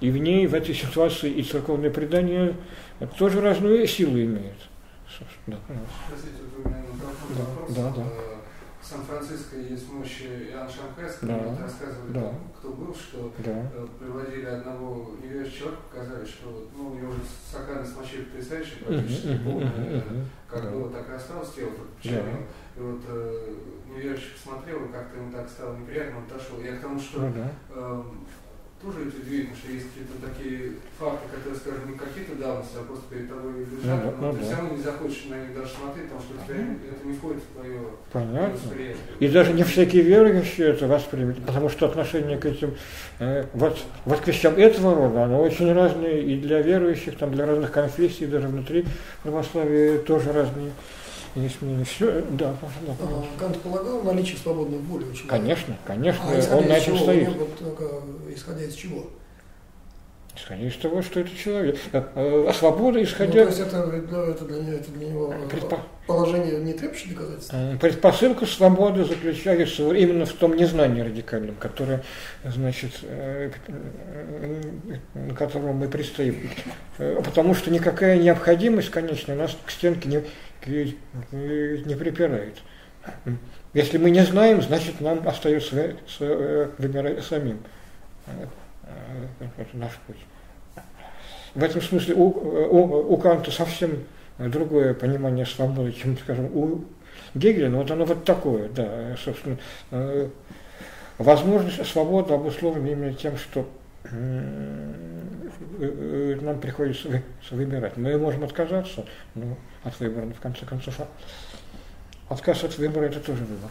И 0.00 0.10
в 0.10 0.16
ней, 0.16 0.46
в 0.46 0.54
этой 0.54 0.74
ситуации, 0.74 1.30
и 1.30 1.42
церковное 1.42 1.90
предание 1.90 2.56
тоже 3.18 3.40
разную 3.40 3.86
силу 3.86 4.12
имеет. 4.12 4.56
Да. 5.46 5.56
Простите, 6.08 6.42
вот 6.56 6.64
вы 6.64 6.70
меня 6.70 6.82
да, 7.30 7.44
вопрос. 7.44 7.76
Да, 7.76 7.90
да. 7.90 8.02
Э, 8.02 8.34
в 8.80 8.86
Сан-Франциско 8.86 9.56
есть 9.56 9.90
мощи 9.92 10.50
Иоанн 10.50 10.68
Шамхайский, 10.68 11.28
да. 11.28 11.56
рассказывали, 11.62 12.12
да. 12.12 12.20
Там, 12.22 12.50
кто 12.58 12.68
был, 12.70 12.94
что 12.94 13.32
да. 13.38 13.70
Э, 13.74 13.86
приводили 13.98 14.46
одного 14.46 15.12
неверующего 15.22 15.58
человека, 15.58 15.82
показали, 15.90 16.24
что 16.24 16.68
ну, 16.76 16.90
у 16.90 16.94
него 16.94 17.10
уже 17.10 17.20
стаканы 17.48 17.84
смочили 17.86 18.22
потрясающие, 18.24 18.76
практически 18.84 19.26
uh-huh, 19.28 19.44
полные, 19.44 19.68
uh-huh, 19.68 20.02
uh-huh, 20.02 20.24
как 20.48 20.62
да. 20.64 20.70
было, 20.70 20.90
так 20.90 21.08
и 21.08 21.12
осталось 21.12 21.52
тело, 21.52 21.70
только 21.70 22.22
да. 22.22 22.80
И 22.80 22.80
вот 22.80 23.00
э, 23.08 23.54
неверующий 23.94 24.32
посмотрел, 24.32 24.84
и 24.84 24.92
как-то 24.92 25.18
ему 25.18 25.32
так 25.32 25.48
стало 25.48 25.76
неприятно, 25.76 26.18
он 26.18 26.24
отошел. 26.24 26.60
Я 26.60 26.76
к 26.76 26.80
тому, 26.80 26.98
что 26.98 27.20
uh-huh. 27.20 27.48
э, 27.70 28.02
тоже 28.84 29.08
удивительно, 29.08 29.56
что 29.56 29.72
есть 29.72 29.86
какие-то 29.88 30.16
такие 30.20 30.72
факты, 30.98 31.24
которые, 31.32 31.56
скажем, 31.56 31.90
не 31.90 31.96
какие-то 31.96 32.34
давности, 32.36 32.76
а 32.76 32.84
просто 32.84 33.04
перед 33.08 33.28
тобой 33.28 33.64
лежат, 33.64 34.04
ну, 34.04 34.12
но 34.20 34.26
ну, 34.26 34.32
ты 34.32 34.38
да. 34.40 34.44
все 34.44 34.56
равно 34.56 34.76
не 34.76 34.82
захочешь 34.82 35.24
на 35.30 35.34
них 35.40 35.54
даже 35.56 35.70
смотреть, 35.72 36.04
потому 36.04 36.22
что 36.22 36.32
тебя 36.46 36.64
это 36.92 37.06
не 37.06 37.14
входит 37.16 37.42
в 37.42 37.54
твое 37.56 37.80
Понятно. 38.12 38.54
восприятие. 38.54 38.96
И 39.20 39.28
даже 39.28 39.52
не 39.54 39.62
всякие 39.64 40.02
верующие 40.02 40.68
это 40.68 40.86
воспримут, 40.86 41.44
потому 41.46 41.68
что 41.70 41.86
отношение 41.86 42.36
к 42.36 42.44
этим 42.44 42.74
э, 43.20 43.46
вот, 43.54 43.78
вот 44.04 44.20
к 44.20 44.26
вещам 44.28 44.54
этого 44.56 44.94
рода, 44.94 45.24
оно 45.24 45.40
очень 45.40 45.72
разное 45.72 46.20
и 46.20 46.36
для 46.36 46.60
верующих, 46.60 47.16
там, 47.16 47.32
для 47.32 47.46
разных 47.46 47.72
конфессий, 47.72 48.26
даже 48.26 48.48
внутри 48.48 48.84
православия 49.22 49.98
тоже 49.98 50.32
разные. 50.32 50.72
Есть 51.34 51.60
мнение. 51.62 51.84
Все, 51.84 52.22
да, 52.30 52.54
да, 52.60 52.94
а, 53.00 53.24
Кант 53.38 53.60
полагал 53.60 54.02
наличие 54.02 54.36
свободной 54.38 54.78
воли 54.78 55.04
очень 55.10 55.26
Конечно, 55.26 55.76
конечно, 55.84 56.22
а, 56.24 56.56
он 56.56 56.68
на 56.68 56.74
этом 56.74 56.96
стоит. 56.96 57.28
Вот, 57.28 58.04
исходя 58.32 58.64
из 58.64 58.74
чего? 58.74 59.06
Исходя 60.36 60.66
из 60.66 60.76
того, 60.76 61.00
что 61.02 61.20
это 61.20 61.30
человек. 61.36 61.76
А, 61.92 62.52
свобода 62.54 63.02
исходя... 63.02 63.44
Ну, 63.44 63.50
то 63.50 63.56
есть 63.56 63.60
это, 63.60 63.78
это, 63.78 64.44
для, 64.44 64.74
это 64.74 64.90
для 64.90 65.08
него 65.08 65.32
Предпо... 65.48 65.80
положение 66.08 66.58
не 66.58 66.72
требующее 66.72 67.14
доказательства? 67.14 67.78
Предпосылка 67.80 68.44
свободы 68.46 69.04
заключается 69.04 69.88
именно 69.92 70.26
в 70.26 70.32
том 70.32 70.56
незнании 70.56 71.02
радикальном, 71.02 71.54
которое, 71.54 72.02
значит, 72.44 72.92
э, 73.02 73.50
на 75.14 75.34
которого 75.34 75.72
мы 75.72 75.88
предстоим. 75.88 76.50
Э, 76.98 77.20
потому 77.24 77.54
что 77.54 77.70
никакая 77.70 78.18
необходимость, 78.18 78.90
конечно, 78.90 79.36
нас 79.36 79.56
к 79.64 79.70
стенке 79.70 80.08
не, 80.08 80.24
не 80.66 81.94
припирает. 81.94 82.56
Если 83.72 83.98
мы 83.98 84.10
не 84.10 84.24
знаем, 84.24 84.62
значит 84.62 85.00
нам 85.00 85.26
остается 85.26 85.96
выбирать 86.78 87.24
самим. 87.24 87.60
Это 89.56 89.76
наш 89.76 89.92
путь. 90.06 90.16
В 91.54 91.62
этом 91.62 91.80
смысле 91.80 92.14
у, 92.14 92.24
у, 92.24 93.14
у 93.14 93.16
Канта 93.16 93.50
совсем 93.50 94.04
другое 94.38 94.94
понимание 94.94 95.46
свободы, 95.46 95.92
чем, 95.92 96.18
скажем, 96.18 96.46
у 96.46 96.84
Гегеля, 97.34 97.68
но 97.68 97.78
вот 97.78 97.90
оно 97.90 98.04
вот 98.04 98.24
такое, 98.24 98.68
да, 98.68 99.16
собственно, 99.22 99.58
э, 99.90 100.28
возможность 101.18 101.86
свободы 101.86 102.34
обусловлена 102.34 102.88
именно 102.88 103.14
тем, 103.14 103.36
что 103.36 103.60
э, 103.60 103.64
нам 104.10 105.30
приходится 106.60 107.22
выбирать. 107.50 107.96
Мы 107.96 108.18
можем 108.18 108.44
отказаться, 108.44 109.06
но 109.34 109.56
от 109.82 109.98
выбора, 110.00 110.26
в 110.26 110.40
конце 110.40 110.66
концов. 110.66 111.00
А 111.00 111.08
отказ 112.28 112.64
от 112.64 112.76
выбора– 112.78 113.04
это 113.06 113.20
тоже 113.20 113.44
выбор. 113.44 113.70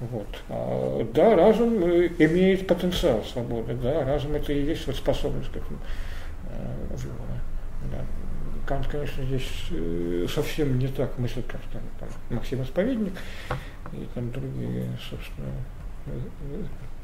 Вот. 0.00 0.26
А, 0.50 1.08
да, 1.14 1.36
разум 1.36 1.82
э, 1.84 2.08
имеет 2.18 2.66
потенциал 2.66 3.24
свободы, 3.24 3.74
да, 3.74 4.04
разум 4.04 4.34
это 4.34 4.52
и 4.52 4.62
есть 4.62 4.86
вот 4.86 4.96
способность 4.96 5.50
к 5.50 5.56
этому 5.56 5.78
э. 6.50 6.96
Да. 7.90 8.04
Кант, 8.66 8.88
конечно, 8.88 9.24
здесь 9.24 9.48
э, 9.70 10.26
совсем 10.28 10.78
не 10.78 10.88
так 10.88 11.16
мыслит, 11.18 11.46
как 11.46 11.62
там, 11.72 11.80
там 11.98 12.10
Максим 12.28 12.62
Исповедник 12.62 13.14
и 13.92 14.06
там 14.14 14.30
другие, 14.32 14.86
собственно, 15.08 15.52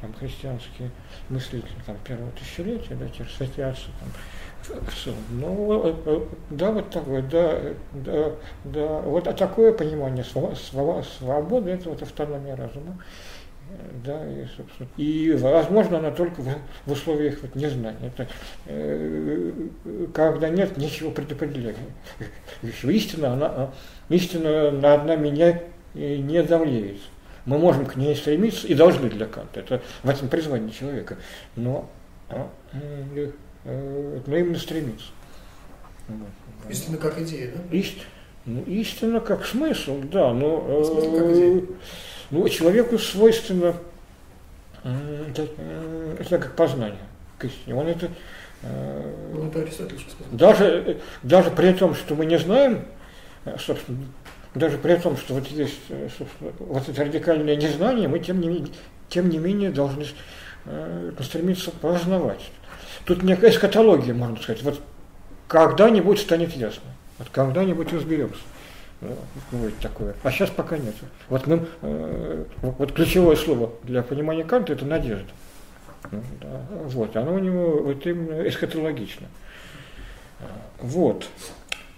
там 0.02 0.12
христианские 0.14 0.90
мыслители 1.30 1.72
там, 1.86 1.96
первого 2.04 2.30
тысячелетия, 2.32 2.96
да, 2.96 3.06
те 3.08 3.24
там, 3.64 5.14
ну, 5.30 5.86
э, 5.86 5.94
э, 6.06 6.20
да, 6.50 6.70
вот 6.72 6.90
такое, 6.90 7.22
да, 7.22 7.60
да, 7.92 8.32
да, 8.64 9.00
вот 9.00 9.26
а 9.26 9.32
такое 9.32 9.72
понимание 9.72 10.24
свободы, 10.24 11.70
это 11.70 11.88
вот 11.88 12.02
автономия 12.02 12.56
разума, 12.56 12.98
да, 14.04 14.28
и, 14.28 14.44
собственно, 14.56 14.88
и 14.96 15.32
возможно 15.32 15.98
она 15.98 16.10
только 16.10 16.42
в, 16.42 16.48
в 16.86 16.92
условиях 16.92 17.38
вот 17.42 17.54
незнания. 17.54 18.12
Это, 18.14 18.28
э, 18.66 19.52
когда 20.12 20.48
нет 20.48 20.76
ничего 20.76 21.10
предопределения. 21.10 21.76
Истина, 22.82 23.34
она, 23.34 23.70
истина 24.08 24.70
над 24.72 25.06
нами 25.06 25.28
не, 25.28 26.18
не 26.18 26.42
давлеет. 26.42 26.98
Мы 27.44 27.58
можем 27.58 27.86
к 27.86 27.96
ней 27.96 28.14
стремиться 28.14 28.66
и 28.66 28.74
должны 28.74 29.08
для 29.08 29.26
Канта. 29.26 29.60
Это 29.60 29.82
в 30.02 30.08
этом 30.08 30.28
призвание 30.28 30.70
человека. 30.70 31.16
Но 31.56 31.90
а, 32.28 32.48
э, 32.72 33.30
но 34.26 34.36
именно 34.36 34.58
стремиться. 34.58 35.08
Истина 36.68 36.96
как 36.96 37.18
идея, 37.20 37.52
да? 37.54 37.76
Ист, 37.76 37.98
ну, 38.44 38.62
истина 38.64 39.20
как 39.20 39.44
смысл, 39.44 40.00
да, 40.10 40.32
но 40.32 40.64
э, 40.66 41.60
ну, 42.30 42.48
человеку 42.48 42.98
свойственно 42.98 43.74
э, 44.84 45.26
это, 45.30 45.48
э, 45.56 46.16
это 46.20 46.38
как 46.38 46.56
познание 46.56 46.98
к 47.38 47.44
истине. 47.44 47.74
Он 47.74 47.86
это, 47.88 48.10
э, 48.62 49.14
ну, 49.34 49.48
это 49.48 49.60
Аристотель. 49.60 50.00
Даже, 50.30 51.00
даже 51.22 51.50
при 51.50 51.72
том, 51.72 51.94
что 51.94 52.14
мы 52.14 52.26
не 52.26 52.38
знаем, 52.38 52.84
э, 53.44 53.56
собственно, 53.58 53.98
даже 54.54 54.78
при 54.78 54.96
том, 54.96 55.16
что 55.16 55.34
вот 55.34 55.46
есть 55.48 55.80
э, 55.88 56.08
вот 56.58 56.88
это 56.88 57.04
радикальное 57.04 57.56
незнание, 57.56 58.08
мы 58.08 58.18
тем 58.18 58.40
не, 58.40 58.48
менее, 58.48 58.72
тем 59.08 59.28
не 59.30 59.38
менее 59.38 59.70
должны 59.70 60.06
э, 60.66 61.12
стремиться 61.20 61.70
познавать. 61.70 62.50
Тут 63.04 63.22
некая 63.22 63.50
эскатология, 63.50 64.14
можно 64.14 64.36
сказать. 64.36 64.62
Вот 64.62 64.80
когда-нибудь 65.48 66.20
станет 66.20 66.54
ясно. 66.54 66.82
Вот 67.18 67.28
когда-нибудь 67.30 67.92
разберемся. 67.92 68.40
Будет 69.50 69.78
такое. 69.78 70.14
А 70.22 70.30
сейчас 70.30 70.50
пока 70.50 70.78
нет. 70.78 70.94
Вот, 71.28 71.46
мы, 71.46 71.66
э, 71.80 72.44
вот 72.60 72.92
ключевое 72.92 73.36
слово 73.36 73.72
для 73.82 74.02
понимания 74.02 74.44
Канта 74.44 74.74
это 74.74 74.84
надежда. 74.84 75.30
Ну, 76.10 76.22
да, 76.40 76.66
вот, 76.70 77.16
оно 77.16 77.34
у 77.34 77.38
него 77.38 77.82
вот 77.82 78.06
именно 78.06 78.46
эскатологично. 78.46 79.28
Вот. 80.80 81.28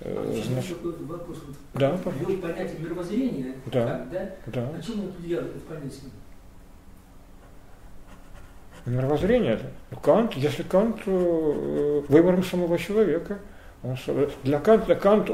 Э, 0.05 0.43
значит, 0.45 0.77
вопрос. 0.83 1.39
Да, 1.73 1.99
Ввел 2.21 2.39
понятие 2.39 2.79
мировоззрения. 2.79 3.55
Да, 3.67 4.07
да? 4.13 4.31
да. 4.47 4.69
О 4.79 4.83
чем 4.83 5.01
он 5.01 5.13
делает 5.23 5.57
в 5.57 5.63
понятие? 5.63 6.11
Мировоззрение 8.85 9.55
это. 9.55 9.65
Ну, 9.91 9.97
Кант, 9.99 10.35
если 10.35 10.63
Кант 10.63 11.01
э, 11.07 12.03
выбором 12.09 12.45
самого 12.45 12.79
человека, 12.79 13.39
он, 13.83 13.97
для 14.43 14.61
Канта 14.61 14.95
Кант 14.95 15.31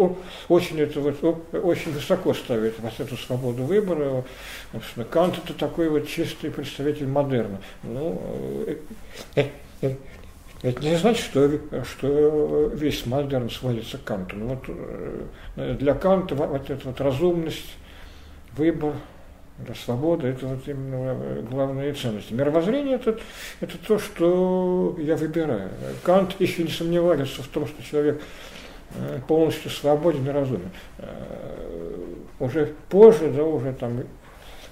очень, 0.48 0.80
это 0.80 1.00
вот, 1.00 1.22
очень 1.52 1.92
высоко 1.92 2.32
ставит 2.32 2.78
вот 2.78 2.92
эту 2.98 3.16
свободу 3.16 3.64
выбора. 3.64 4.24
Кант 5.10 5.38
это 5.44 5.54
такой 5.54 5.88
вот 5.88 6.06
чистый 6.06 6.50
представитель 6.50 7.08
модерна. 7.08 7.58
Ну, 7.82 8.22
э, 8.66 8.76
э, 9.34 9.46
э, 9.82 9.96
это 10.62 10.82
не 10.82 10.96
значит, 10.96 11.24
что, 11.24 11.50
что 11.84 12.70
весь 12.74 13.06
модерн 13.06 13.48
сводится 13.48 13.96
к 13.96 14.04
Канту. 14.04 14.36
Но 14.36 14.46
вот 14.48 14.64
э, 15.56 15.76
для 15.78 15.94
Канта 15.94 16.34
вот 16.34 16.68
эта 16.68 16.86
вот 16.86 17.00
разумность, 17.00 17.76
выбор, 18.56 18.92
да, 19.58 19.74
свобода– 19.74 20.26
это 20.28 20.46
вот 20.46 20.68
именно 20.68 21.16
э, 21.18 21.42
главные 21.50 21.94
ценности. 21.94 22.34
Мировоззрение 22.34 22.96
это,– 22.96 23.18
это 23.60 23.78
то, 23.78 23.98
что 23.98 24.96
я 24.98 25.16
выбираю. 25.16 25.70
Кант 26.02 26.38
еще 26.40 26.62
не 26.62 26.70
сомневается 26.70 27.42
в 27.42 27.48
том, 27.48 27.66
что 27.66 27.82
человек 27.82 28.20
э, 28.94 29.20
полностью 29.26 29.70
свободен 29.70 30.28
и 30.28 30.30
разумен. 30.30 30.70
Уже 32.38 32.74
позже, 32.88 33.30
да, 33.30 33.44
уже 33.44 33.72
там 33.72 34.02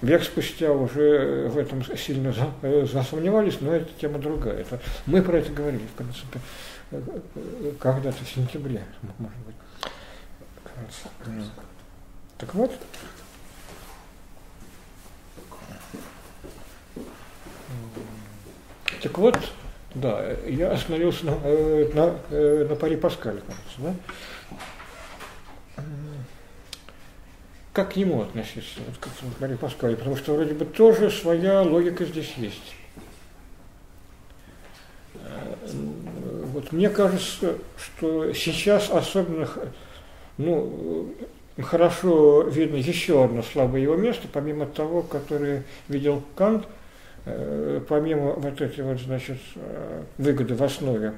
век 0.02 0.22
спустя 0.22 0.72
уже 0.72 1.48
в 1.48 1.58
этом 1.58 1.84
сильно 1.96 2.34
засомневались, 2.62 3.60
но 3.60 3.74
это 3.74 3.88
тема 4.00 4.18
другая. 4.18 4.60
Это, 4.60 4.80
мы 5.06 5.22
про 5.22 5.38
это 5.38 5.52
говорили, 5.52 5.86
в 5.86 5.92
принципе, 5.92 6.40
когда-то 7.78 8.24
в 8.24 8.28
сентябре, 8.28 8.82
может 9.18 9.38
быть. 9.38 9.56
Так 12.38 12.54
вот, 12.54 12.70
Так 19.02 19.16
вот, 19.16 19.38
да, 19.94 20.32
я 20.46 20.72
остановился 20.72 21.26
на, 21.26 21.38
э, 21.44 21.90
на, 21.94 22.16
э, 22.30 22.66
на 22.68 22.74
паре 22.74 22.96
Паскаля, 22.96 23.40
кажется, 23.40 23.78
да? 23.78 23.94
Как 27.78 27.92
к 27.92 27.96
нему 27.96 28.22
относиться, 28.22 28.80
вот 28.84 28.96
к 28.98 29.08
паре 29.38 29.56
Паскаля, 29.56 29.94
потому 29.94 30.16
что 30.16 30.34
вроде 30.34 30.52
бы 30.52 30.64
тоже 30.64 31.12
своя 31.12 31.62
логика 31.62 32.04
здесь 32.04 32.34
есть. 32.36 32.74
вот 36.52 36.72
мне 36.72 36.90
кажется, 36.90 37.54
что 37.76 38.32
сейчас 38.32 38.90
особенно 38.90 39.48
ну, 40.38 41.14
хорошо 41.62 42.48
видно 42.48 42.74
еще 42.74 43.24
одно 43.24 43.44
слабое 43.44 43.82
его 43.82 43.94
место, 43.94 44.26
помимо 44.32 44.66
того, 44.66 45.02
которое 45.02 45.62
видел 45.86 46.24
Кант, 46.34 46.66
э, 47.26 47.80
помимо 47.88 48.32
вот 48.32 48.60
этой 48.60 48.82
вот, 48.82 48.98
значит, 48.98 49.38
э, 49.54 50.02
выгоды 50.18 50.56
в 50.56 50.64
основе. 50.64 51.14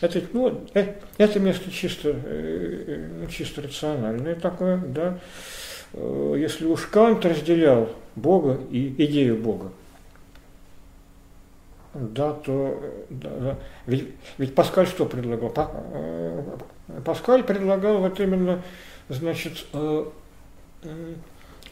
Это, 0.00 0.20
ну, 0.32 0.66
э, 0.74 0.94
это 1.16 1.38
место 1.38 1.70
чисто, 1.70 2.16
чисто 3.30 3.62
рациональное 3.62 4.34
такое, 4.34 4.78
да. 4.78 5.20
Если 5.92 6.66
уж 6.66 6.86
Кант 6.86 7.24
разделял 7.24 7.88
Бога 8.14 8.60
и 8.70 8.94
идею 8.96 9.36
Бога, 9.36 9.72
да, 11.94 12.32
то 12.32 12.80
да, 13.08 13.30
да. 13.40 13.58
Ведь, 13.86 14.08
ведь 14.38 14.54
Паскаль 14.54 14.86
что 14.86 15.06
предлагал? 15.06 15.52
Паскаль 17.04 17.42
предлагал 17.42 17.98
вот 17.98 18.20
именно 18.20 18.62
значит, 19.08 19.66
э, 19.72 20.04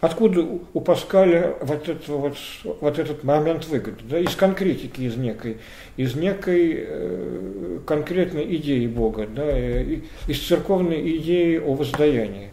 откуда 0.01 0.47
у 0.73 0.81
Паскаля 0.81 1.57
вот, 1.61 1.89
это, 1.89 2.13
вот, 2.13 2.37
вот 2.81 2.99
этот 2.99 3.23
момент 3.23 3.67
выгоды? 3.67 4.03
Да, 4.11 4.19
из 4.19 4.35
конкретики, 4.35 5.03
из 5.03 5.17
некой, 5.17 5.59
из 5.97 6.17
некой 6.17 6.75
э, 6.77 7.79
конкретной 7.87 8.57
идеи 8.57 8.89
Бога, 8.89 9.29
да, 9.29 9.45
э, 9.47 10.01
из 10.27 10.45
церковной 10.45 11.17
идеи 11.19 11.59
о 11.59 11.75
воздаянии 11.75 12.51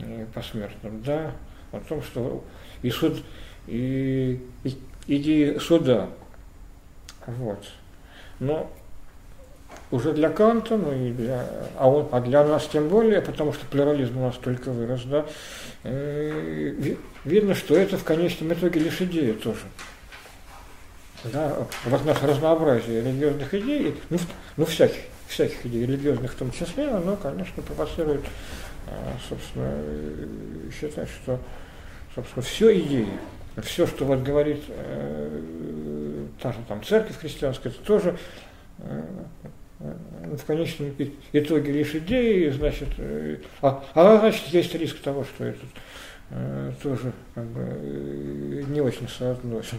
э, 0.00 0.26
посмертном, 0.34 1.02
да, 1.02 1.32
о 1.72 1.80
том, 1.80 2.02
что 2.02 2.44
и 2.82 2.90
суд, 2.90 3.22
и, 3.66 4.40
и 4.64 4.78
идеи 5.06 5.58
суда, 5.58 6.08
вот. 7.26 7.64
Но 8.38 8.70
уже 9.90 10.12
для 10.12 10.30
Канта, 10.30 10.76
ну 10.76 10.92
и 10.92 11.12
для, 11.12 11.46
а, 11.76 11.88
он, 11.88 12.08
а 12.10 12.20
для 12.20 12.44
нас 12.44 12.68
тем 12.70 12.88
более, 12.88 13.20
потому 13.20 13.52
что 13.52 13.64
плюрализм 13.66 14.18
у 14.18 14.22
нас 14.22 14.36
только 14.36 14.70
вырос, 14.70 15.02
да, 15.04 15.26
э, 15.84 16.96
видно, 17.24 17.54
что 17.54 17.76
это 17.76 17.96
в 17.96 18.04
конечном 18.04 18.52
итоге 18.52 18.80
лишь 18.80 19.00
идея 19.00 19.34
тоже. 19.34 19.60
Да, 21.24 21.56
вот 21.84 22.04
наше 22.04 22.26
разнообразие 22.26 23.00
религиозных 23.00 23.52
идей, 23.54 23.96
ну, 24.10 24.18
ну 24.56 24.64
всяких, 24.64 25.00
всяких 25.28 25.64
идей, 25.66 25.86
религиозных 25.86 26.32
в 26.32 26.36
том 26.36 26.50
числе, 26.52 26.88
оно, 26.88 27.16
конечно, 27.16 27.62
провоцирует, 27.62 28.24
собственно, 29.28 29.72
считать, 30.72 31.08
что, 31.08 31.40
собственно, 32.14 32.42
все 32.42 32.78
идеи, 32.80 33.08
все, 33.62 33.86
что 33.86 34.04
вот 34.04 34.22
говорит 34.22 34.62
э, 34.68 36.26
та 36.40 36.52
же 36.52 36.58
там 36.68 36.82
церковь 36.82 37.18
христианская, 37.18 37.70
это 37.70 37.78
тоже 37.80 38.18
э, 38.78 39.02
в 39.78 40.44
конечном 40.44 40.94
итоге 41.32 41.72
лишь 41.72 41.94
идеи, 41.94 42.50
значит, 42.50 42.88
э, 42.98 43.38
а, 43.62 43.84
а 43.94 44.18
значит 44.18 44.46
есть 44.48 44.74
риск 44.74 45.00
того, 45.00 45.24
что 45.24 45.44
это 45.44 45.60
э, 45.64 45.66
тоже 46.82 47.12
как 47.34 47.44
бы, 47.44 47.60
э, 47.60 48.62
не 48.68 48.80
очень 48.80 49.08
соотносится 49.08 49.78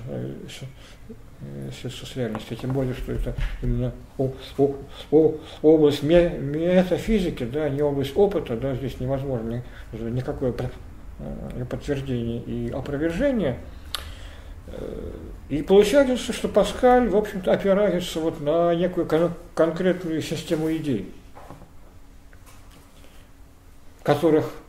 с, 1.71 1.89
с, 1.89 2.15
реальностью, 2.15 2.57
тем 2.57 2.71
более, 2.71 2.93
что 2.93 3.11
это 3.11 3.35
именно 3.61 3.91
о, 4.17 4.31
о, 4.57 4.75
о, 5.11 5.35
область 5.61 6.03
метафизики, 6.03 7.43
да, 7.43 7.69
не 7.69 7.81
область 7.81 8.15
опыта, 8.15 8.55
да, 8.55 8.75
здесь 8.75 8.99
невозможно 8.99 9.61
никакое 9.91 10.53
подтверждение 11.69 12.41
и 12.41 12.71
опровержение. 12.71 13.59
И 15.49 15.61
получается, 15.61 16.33
что 16.33 16.49
Паскаль, 16.49 17.07
в 17.07 17.15
общем-то, 17.15 17.51
опирается 17.51 18.19
вот 18.19 18.41
на 18.41 18.75
некую 18.75 19.05
кон- 19.05 19.33
конкретную 19.55 20.21
систему 20.21 20.69
идей, 20.75 21.13
которых 24.03 24.45
э, 24.45 24.66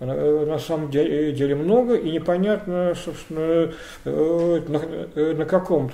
на 0.00 0.58
самом 0.58 0.90
деле, 0.90 1.32
деле 1.32 1.54
много, 1.54 1.94
и 1.94 2.10
непонятно, 2.10 2.94
собственно, 2.94 3.72
э, 4.04 4.62
на, 4.68 4.80
э, 5.14 5.34
на 5.34 5.44
каком 5.44 5.90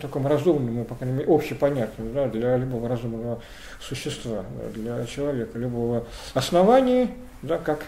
таком 0.00 0.26
разумном, 0.26 0.84
по 0.84 0.94
крайней 0.94 1.18
мере, 1.18 1.34
общепонятном 1.34 2.12
да, 2.14 2.26
для 2.28 2.56
любого 2.56 2.88
разумного 2.88 3.42
существа, 3.80 4.44
для 4.74 5.04
человека, 5.06 5.58
любого 5.58 6.06
основания, 6.34 7.10
да, 7.42 7.58
как 7.58 7.84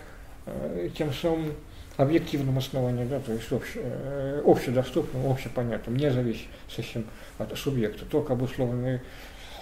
тем 0.97 1.12
самым 1.12 1.53
объективном 1.97 2.59
основании, 2.59 3.05
да, 3.05 3.20
то 3.20 3.33
есть 3.33 3.53
обще, 3.53 3.81
э, 3.83 4.43
общедоступным, 4.45 5.31
общепонятным, 5.31 5.97
не 5.97 6.11
зависит 6.11 6.47
совсем 6.68 7.05
от 7.39 7.57
субъекта, 7.57 8.05
только 8.07 8.33
обусловленный 8.33 9.01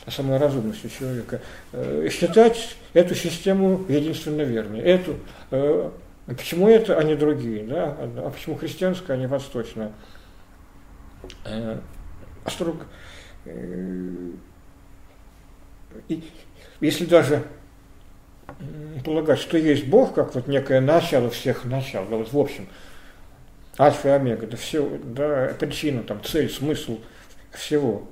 самой 0.09 0.38
разумностью 0.38 0.90
человека. 0.90 1.40
Э, 1.72 2.09
считать 2.11 2.76
эту 2.92 3.14
систему 3.14 3.84
единственно 3.88 4.42
верной. 4.42 4.80
Эту, 4.80 5.16
э, 5.51 5.90
почему 6.26 6.68
это, 6.68 6.98
а 6.98 7.03
не 7.03 7.14
другие, 7.14 7.64
да? 7.64 7.96
а 7.98 8.30
почему 8.30 8.57
христианская, 8.57 9.14
а 9.14 9.16
не 9.16 9.26
восточная? 9.26 9.92
Строго, 12.46 12.86
и, 16.09 16.24
если 16.80 17.05
даже 17.05 17.44
полагать, 19.05 19.38
что 19.38 19.57
есть 19.57 19.86
Бог, 19.86 20.14
как 20.14 20.34
вот 20.34 20.46
некое 20.46 20.80
начало 20.80 21.30
всех 21.30 21.64
начал, 21.64 22.07
да, 22.07 22.16
вот 22.16 22.32
в 22.32 22.38
общем, 22.38 22.68
альфа 23.78 24.09
и 24.09 24.11
омега, 24.12 24.46
да 24.46 24.57
все, 24.57 24.98
да, 25.03 25.55
причина, 25.59 26.03
там, 26.03 26.22
цель, 26.24 26.51
смысл 26.51 27.01
всего 27.53 28.09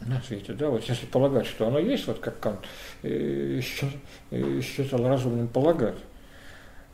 на 0.00 0.20
свете, 0.20 0.52
да, 0.52 0.68
вот 0.68 0.84
если 0.84 1.06
полагать, 1.06 1.46
что 1.46 1.66
оно 1.66 1.78
есть, 1.78 2.06
вот 2.06 2.18
как 2.18 2.38
Кант 2.40 2.60
э, 3.02 3.60
э, 4.30 4.60
считал 4.60 5.06
разумным 5.06 5.48
полагать, 5.48 5.96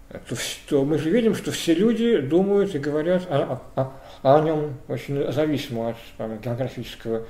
то, 0.09 0.37
то 0.69 0.85
мы 0.85 0.99
же 0.99 1.11
видим, 1.11 1.35
что 1.35 1.51
все 1.51 1.75
люди 1.75 2.19
думают 2.19 2.75
и 2.75 2.79
говорят 2.79 3.27
о, 3.31 3.63
о, 3.77 3.93
о 4.23 4.41
нем 4.43 4.77
очень 4.89 5.33
зависимо 5.33 5.91
от 5.91 5.97
там, 6.19 6.39
географического 6.41 7.27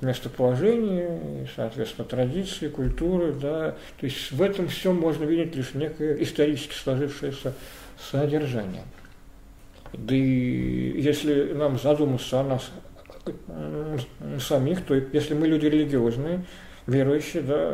местоположение, 0.00 1.46
соответственно, 1.54 2.08
традиции, 2.08 2.68
культуры, 2.68 3.32
да, 3.34 3.72
то 3.98 4.06
есть 4.06 4.32
в 4.32 4.40
этом 4.40 4.68
всем 4.68 4.98
можно 4.98 5.24
видеть 5.24 5.54
лишь 5.54 5.74
некое 5.74 6.22
исторически 6.22 6.72
сложившееся 6.74 7.52
содержание. 8.10 8.84
Да 9.92 10.14
и 10.14 11.00
если 11.00 11.52
нам 11.52 11.78
задуматься 11.78 12.40
о 12.40 12.44
нас 12.44 12.70
самих, 14.38 14.84
то 14.84 14.94
если 14.94 15.34
мы 15.34 15.46
люди 15.46 15.66
религиозные, 15.66 16.42
верующие, 16.86 17.42
да, 17.42 17.72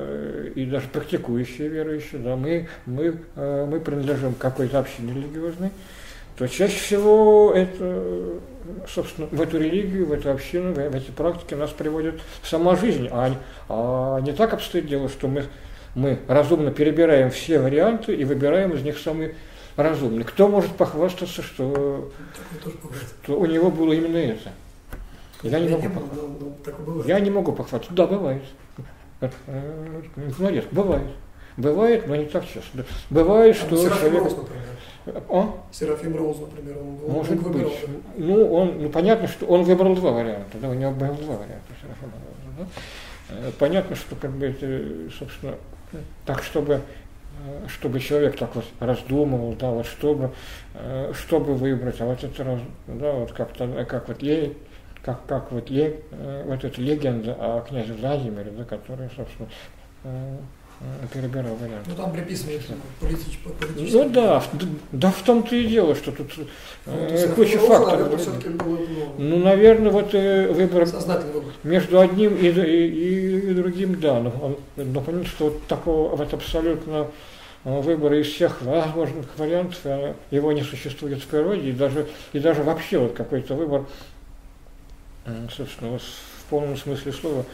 и 0.54 0.64
даже 0.66 0.88
практикующие 0.88 1.68
верующие, 1.68 2.20
да, 2.20 2.36
мы, 2.36 2.68
мы, 2.84 3.20
э, 3.36 3.66
мы 3.68 3.80
принадлежим 3.80 4.34
какой-то 4.34 4.78
общине 4.78 5.14
религиозной, 5.14 5.70
то 6.36 6.46
чаще 6.46 6.78
всего 6.78 7.52
это, 7.54 8.40
собственно, 8.86 9.28
в 9.30 9.40
эту 9.40 9.58
религию, 9.58 10.06
в 10.06 10.12
эту 10.12 10.30
общину, 10.30 10.74
в 10.74 10.78
эти 10.78 11.10
практики 11.10 11.54
нас 11.54 11.70
приводит 11.70 12.20
сама 12.42 12.76
жизнь, 12.76 13.08
а, 13.10 13.32
а 13.68 14.20
не 14.20 14.32
так 14.32 14.52
обстоит 14.52 14.86
дело, 14.86 15.08
что 15.08 15.28
мы, 15.28 15.44
мы 15.94 16.18
разумно 16.28 16.70
перебираем 16.70 17.30
все 17.30 17.58
варианты 17.58 18.14
и 18.14 18.24
выбираем 18.24 18.74
из 18.74 18.82
них 18.82 18.98
самый 18.98 19.34
разумный. 19.76 20.24
Кто 20.24 20.48
может 20.48 20.72
похвастаться, 20.72 21.42
что, 21.42 22.12
что 23.22 23.40
у 23.40 23.46
него 23.46 23.70
было 23.70 23.94
именно 23.94 24.18
это? 24.18 24.50
Я 25.50 25.60
не, 25.60 25.68
могу, 25.68 25.88
похвастаться. 25.88 27.08
Я 27.08 27.20
не 27.20 27.30
могу 27.30 27.52
похвастаться. 27.52 27.94
Да, 27.94 28.06
бывает. 28.06 28.42
Молодец, 30.38 30.64
бывает. 30.70 31.08
Бывает, 31.56 32.06
но 32.06 32.16
не 32.16 32.26
так 32.26 32.44
часто. 32.44 32.84
Бывает, 33.10 33.56
что 33.56 33.76
человек... 33.76 34.32
А? 35.28 35.54
Серафим 35.70 36.16
Роуз, 36.16 36.40
например, 36.40 36.78
он, 36.78 36.98
он 37.04 37.12
Может 37.12 37.36
быть. 37.36 37.46
Выбирал. 37.46 37.72
Ну, 38.16 38.52
он, 38.52 38.82
ну, 38.82 38.88
понятно, 38.90 39.28
что 39.28 39.46
он 39.46 39.62
выбрал 39.62 39.94
два 39.94 40.10
варианта, 40.10 40.58
да, 40.60 40.68
у 40.68 40.74
него 40.74 40.90
было 40.90 41.14
два 41.14 41.36
варианта 41.36 41.72
Серафима 41.80 42.12
Роуза. 42.12 42.46
Да? 42.58 42.66
Э, 43.28 43.52
понятно, 43.58 43.94
что 43.94 44.16
как 44.16 44.32
бы 44.32 44.46
это, 44.46 45.10
собственно, 45.16 45.54
так, 46.24 46.42
чтобы 46.42 46.74
э, 47.44 47.68
чтобы 47.68 48.00
человек 48.00 48.36
так 48.36 48.54
вот 48.56 48.64
раздумывал, 48.80 49.54
да, 49.54 49.70
вот 49.70 49.86
чтобы, 49.86 50.32
э, 50.74 51.12
чтобы 51.14 51.54
выбрать, 51.54 52.00
а 52.00 52.06
вот 52.06 52.22
это 52.22 52.44
раз, 52.44 52.60
да, 52.88 53.12
вот 53.12 53.32
как-то, 53.32 53.84
как 53.84 54.08
вот 54.08 54.22
ле, 54.22 54.54
как, 55.06 55.24
как 55.26 55.52
вот 55.52 55.70
ле, 55.70 56.02
вот 56.44 56.64
эта 56.64 56.82
легенда 56.82 57.34
о 57.38 57.60
князе 57.62 57.94
Владимире, 57.94 58.50
да, 58.50 58.64
который, 58.64 59.08
собственно, 59.16 59.48
перебирал 61.12 61.54
варианты. 61.54 61.90
Ну 61.90 61.96
там 61.96 62.12
приписывают 62.12 62.62
политич, 63.00 63.38
политические. 63.38 64.04
Ну 64.04 64.10
да, 64.10 64.42
да 64.92 65.10
в 65.10 65.22
том-то 65.22 65.56
и 65.56 65.66
дело, 65.66 65.94
что 65.94 66.12
тут 66.12 66.32
ну, 66.36 66.46
э, 66.92 67.28
куча 67.34 67.58
факторов. 67.58 68.10
Было, 68.10 68.78
ну, 69.16 69.38
наверное, 69.38 69.90
вот 69.90 70.14
э, 70.14 70.52
выбор, 70.52 70.84
выбор 70.84 71.44
между 71.64 71.98
одним 71.98 72.36
и, 72.36 72.48
и, 72.48 73.50
и 73.50 73.54
другим, 73.54 73.98
да. 74.00 74.20
Но, 74.20 74.58
но 74.76 75.00
понятно, 75.00 75.26
что 75.26 75.46
вот 75.46 75.66
такого 75.66 76.14
вот 76.14 76.34
абсолютно 76.34 77.06
э, 77.64 77.80
выбора 77.80 78.20
из 78.20 78.26
всех 78.26 78.60
возможных 78.60 79.26
вариантов, 79.38 79.78
э, 79.84 80.12
его 80.30 80.52
не 80.52 80.62
существует 80.62 81.22
в 81.22 81.26
природе, 81.26 81.70
и 81.70 81.72
даже, 81.72 82.06
и 82.34 82.38
даже 82.38 82.62
вообще 82.62 82.98
вот 82.98 83.14
какой-то 83.14 83.54
выбор, 83.54 83.86
собственно, 85.54 85.98
полном 86.50 86.76
смысле 86.76 87.12
слова. 87.12 87.44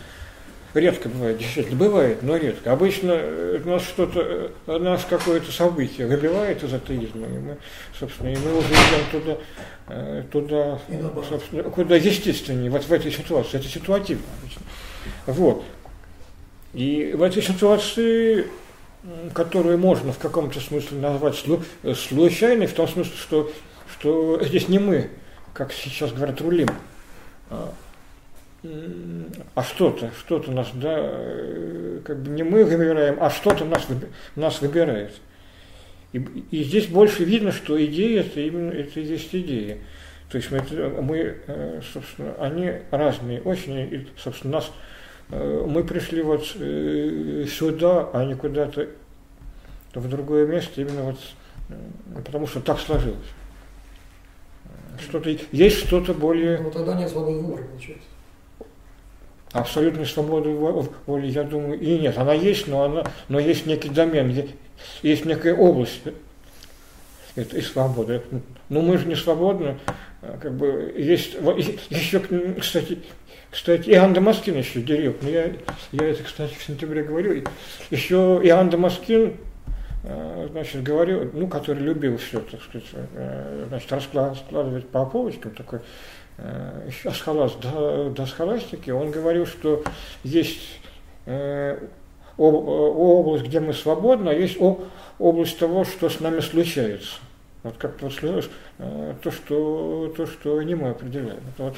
Редко 0.75 1.11
бывает, 1.11 1.37
действительно, 1.37 1.77
бывает, 1.77 2.23
но 2.23 2.37
редко. 2.37 2.73
Обычно 2.73 3.21
нас 3.65 3.83
что-то, 3.83 4.53
нас 4.67 5.05
какое-то 5.09 5.53
событие 5.53 6.07
выбивает 6.07 6.63
из 6.63 6.73
атеизма, 6.73 7.27
и 7.27 7.39
мы, 7.39 7.59
собственно, 7.99 8.29
и 8.29 8.37
мы 8.37 8.57
уже 8.57 8.69
идем 8.69 9.11
туда, 9.13 10.19
туда 10.33 10.81
собственно, 11.29 11.65
куда 11.65 11.97
естественнее, 11.97 12.71
вот 12.71 12.85
в 12.85 12.93
этой 12.93 13.13
ситуации. 13.13 13.59
Это 13.59 13.69
ситуативно 13.69 14.25
обычно. 14.41 14.63
Вот. 15.27 15.65
И 16.73 17.13
в 17.15 17.23
этой 17.23 17.43
ситуации 17.43 18.47
которую 19.35 19.79
можно 19.79 20.13
в 20.13 20.19
каком-то 20.19 20.61
смысле 20.61 20.99
назвать 20.99 21.37
случайной, 21.37 22.67
в 22.67 22.73
том 22.73 22.89
смысле, 22.89 23.13
что, 23.17 23.53
что 23.91 24.43
здесь 24.45 24.69
не 24.69 24.79
мы, 24.79 25.11
как 25.55 25.73
сейчас 25.73 26.13
говорят, 26.13 26.41
рулим, 26.41 26.69
а, 27.53 27.73
а 29.55 29.63
что-то, 29.63 30.11
что-то 30.19 30.51
нас, 30.53 30.69
да, 30.75 30.97
э, 30.99 32.01
как 32.05 32.23
бы 32.23 32.31
не 32.31 32.43
мы 32.43 32.65
выбираем, 32.65 33.19
а 33.21 33.31
что-то 33.31 33.65
нас, 33.65 33.87
нас 34.37 34.61
выбирает. 34.61 35.13
И, 36.13 36.19
и 36.51 36.63
здесь 36.65 36.87
больше 36.87 37.25
видно, 37.25 37.53
что 37.53 37.83
идея 37.85 38.21
это 38.21 38.41
именно 38.41 38.71
это 38.71 39.01
и 39.01 39.05
есть 39.05 39.35
идея. 39.35 39.79
То 40.31 40.39
есть 40.39 40.51
мы, 40.51 40.63
мы 41.03 41.37
э, 41.47 41.81
собственно, 41.93 42.35
они 42.39 42.73
разные 42.91 43.41
очень, 43.43 43.79
и, 43.79 44.07
собственно, 44.17 44.55
нас 44.55 44.71
Э, 45.33 45.65
мы 45.67 45.83
пришли 45.83 46.23
вот 46.23 46.45
сюда, 46.47 48.11
а 48.13 48.25
не 48.25 48.35
куда-то 48.35 48.89
в 49.95 50.09
другое 50.09 50.47
место, 50.47 50.81
именно 50.81 51.03
вот 51.03 51.19
потому 52.25 52.47
что 52.47 52.61
так 52.61 52.79
сложилось. 52.79 53.19
Что-то, 55.01 55.37
есть 55.53 55.79
что-то 55.87 56.15
более... 56.15 56.59
Ну 56.59 56.71
тогда 56.71 56.95
нет 56.95 57.11
свободы 57.11 57.39
выбора, 57.39 57.65
получается. 57.65 58.07
Абсолютной 59.53 60.07
свободы 60.07 60.51
воли, 60.51 61.27
я 61.27 61.43
думаю, 61.45 61.79
и 61.79 61.99
нет. 61.99 62.17
Она 62.17 62.33
есть, 62.33 62.69
но, 62.69 62.85
она, 62.85 63.05
но 63.29 63.39
есть 63.39 63.67
некий 63.67 63.91
домен, 63.91 64.35
есть 65.03 65.25
некая 65.25 65.55
область 65.55 66.01
этой 67.37 67.63
свободы. 67.63 68.23
Но 68.69 68.81
мы 68.81 68.97
же 68.97 69.07
не 69.07 69.15
свободны. 69.15 69.79
Как 70.21 70.55
бы 70.55 70.95
есть, 70.97 71.35
еще, 71.91 72.21
кстати, 72.59 73.01
кстати, 73.51 73.91
Иоанн 73.91 74.15
Дамаскин 74.15 74.57
еще 74.57 74.81
делил, 74.81 75.15
но 75.21 75.29
я, 75.29 75.53
я 75.93 76.09
это, 76.09 76.23
кстати, 76.23 76.55
в 76.55 76.65
сентябре 76.65 77.03
говорю, 77.03 77.45
еще 77.91 78.41
Иоанн 78.43 78.71
Дамаскин, 78.71 79.37
значит, 80.03 80.83
говорил, 80.83 81.31
ну, 81.33 81.47
который 81.49 81.83
любил 81.83 82.17
все, 82.17 82.41
так 82.41 82.61
сказать, 82.63 82.89
э, 82.93 83.67
значит, 83.69 83.93
раскладывать 83.93 84.89
по 84.89 85.07
полочкам, 85.07 85.53
такой, 85.53 85.81
э, 86.39 86.89
еще 86.89 87.09
асхалас, 87.11 87.55
до, 87.55 88.11
до 88.11 88.27
схоластики, 88.27 88.91
он 88.91 89.11
говорил, 89.11 89.47
что 89.47 89.85
есть 90.25 90.81
область, 92.37 93.45
где 93.45 93.61
мы 93.61 93.73
свободны, 93.75 94.31
а 94.31 94.33
есть 94.33 94.59
область 95.21 95.59
того, 95.59 95.85
что 95.85 96.09
с 96.09 96.19
нами 96.19 96.41
случается. 96.41 97.21
Вот 97.63 97.77
как-то 97.77 98.07
вот 98.07 98.51
то, 99.23 99.31
что, 99.31 100.13
то, 100.17 100.27
что 100.27 100.61
не 100.63 100.75
мы 100.75 100.89
определяем. 100.89 101.39
Вот 101.59 101.77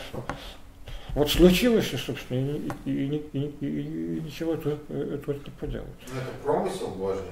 вот 1.15 1.31
случилось, 1.31 1.93
собственно, 2.05 2.41
и, 2.85 2.91
и, 2.91 3.31
и, 3.33 3.39
и, 3.61 3.67
и 3.67 4.21
ничего 4.21 4.57
тут, 4.57 4.81
э, 4.89 5.19
тут 5.25 5.47
не 5.47 5.53
поделать. 5.53 5.87
Но 6.13 6.21
это 6.21 6.31
промысел 6.43 6.89
Божий. 6.89 7.23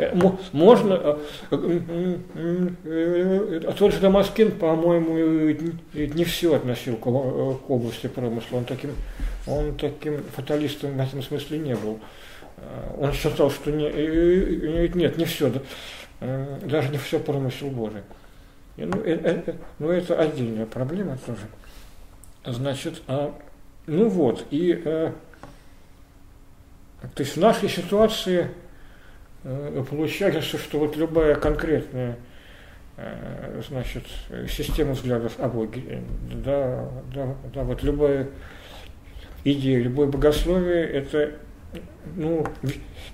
Э, 0.00 0.14
можно, 0.52 1.18
э, 1.50 3.60
тот 3.78 3.92
же 3.92 4.00
Дамаскин, 4.00 4.52
по-моему, 4.52 5.54
не 5.92 6.24
все 6.24 6.54
относил 6.54 6.96
к 6.96 7.06
области 7.06 8.06
промысла, 8.06 8.58
он 8.58 8.64
таким, 8.64 8.92
он 9.46 9.76
таким 9.76 10.22
фаталистом 10.34 10.96
в 10.96 11.00
этом 11.00 11.22
смысле 11.22 11.58
не 11.58 11.74
был. 11.74 12.00
Он 12.98 13.12
считал, 13.12 13.50
что 13.50 13.70
не, 13.70 14.88
нет, 14.94 15.18
не 15.18 15.26
все, 15.26 15.52
даже 16.20 16.88
не 16.88 16.98
все 16.98 17.18
промысел 17.18 17.68
Божий. 17.68 18.02
Ну, 18.76 19.00
это, 19.02 19.56
ну, 19.78 19.90
это 19.90 20.18
отдельная 20.18 20.66
проблема 20.66 21.18
тоже. 21.26 21.42
Значит, 22.44 23.02
а, 23.06 23.34
ну 23.86 24.08
вот, 24.08 24.46
и 24.50 24.80
э, 24.82 25.12
то 27.14 27.22
есть 27.22 27.36
в 27.36 27.40
нашей 27.40 27.68
ситуации 27.68 28.40
э, 28.40 28.48
получается, 29.42 30.58
что 30.58 30.78
вот 30.78 30.96
любая 30.96 31.34
конкретная 31.34 32.16
э, 32.96 33.62
значит, 33.68 34.04
система 34.48 34.92
взглядов 34.92 35.34
о 35.38 35.48
Боге, 35.48 36.02
да, 36.44 36.88
да, 37.14 37.34
да, 37.54 37.64
вот 37.64 37.82
любая 37.82 38.28
идея, 39.44 39.80
любое 39.80 40.06
богословие, 40.06 40.84
это 40.84 41.32
ну, 42.16 42.44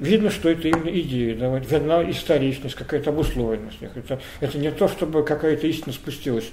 видно, 0.01 0.31
что 0.31 0.49
это 0.49 0.69
именно 0.69 0.89
идея, 1.01 1.37
да, 1.37 1.51
вот 1.51 1.71
видна 1.71 2.11
историчность, 2.11 2.75
какая-то 2.75 3.11
обусловленность. 3.11 3.83
Это, 3.83 4.21
это 4.41 4.59
не 4.59 4.71
то, 4.71 4.89
чтобы 4.89 5.25
какая-то 5.25 5.67
истина 5.67 5.93
спустилась 5.93 6.51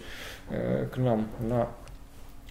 э, 0.49 0.88
к 0.93 0.97
нам 0.97 1.28
на 1.39 1.69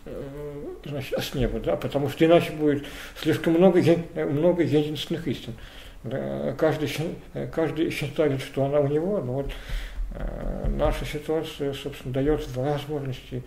Э, 0.05 0.75
значит, 0.85 1.17
с 1.23 1.35
неба, 1.35 1.61
да, 1.61 1.77
потому 1.77 2.09
что 2.09 2.25
иначе 2.25 2.51
будет 2.53 2.85
слишком 3.21 3.53
много, 3.53 3.81
много 4.17 4.65
единственных 4.65 5.29
истин. 5.29 5.55
Да, 5.55 5.61
каждый, 6.03 6.91
каждый 7.53 7.91
считает, 7.91 8.41
что 8.41 8.65
она 8.65 8.81
у 8.81 8.89
него, 8.89 9.21
но 9.21 9.33
вот 9.35 9.53
э, 10.15 10.69
наша 10.69 11.05
ситуация, 11.05 11.73
собственно, 11.73 12.15
дает 12.15 12.47
возможности 12.57 13.43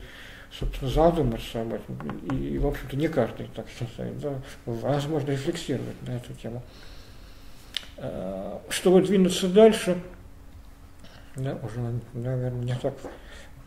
собственно, 0.60 0.90
задуматься 0.90 1.62
об 1.62 1.74
этом. 1.74 1.98
И, 2.32 2.58
в 2.58 2.68
общем-то, 2.68 2.96
не 2.96 3.08
каждый 3.08 3.48
так 3.48 3.66
считает. 3.68 4.18
Да, 4.20 4.42
возможно 4.66 5.32
рефлексировать 5.32 6.02
на 6.08 6.16
эту 6.16 6.34
тему. 6.34 6.64
Э, 7.98 8.60
чтобы 8.70 9.02
двинуться 9.02 9.48
дальше, 9.48 9.98
да, 11.36 11.58
уже, 11.64 12.00
наверное, 12.14 12.64
не 12.64 12.76
так 12.76 12.94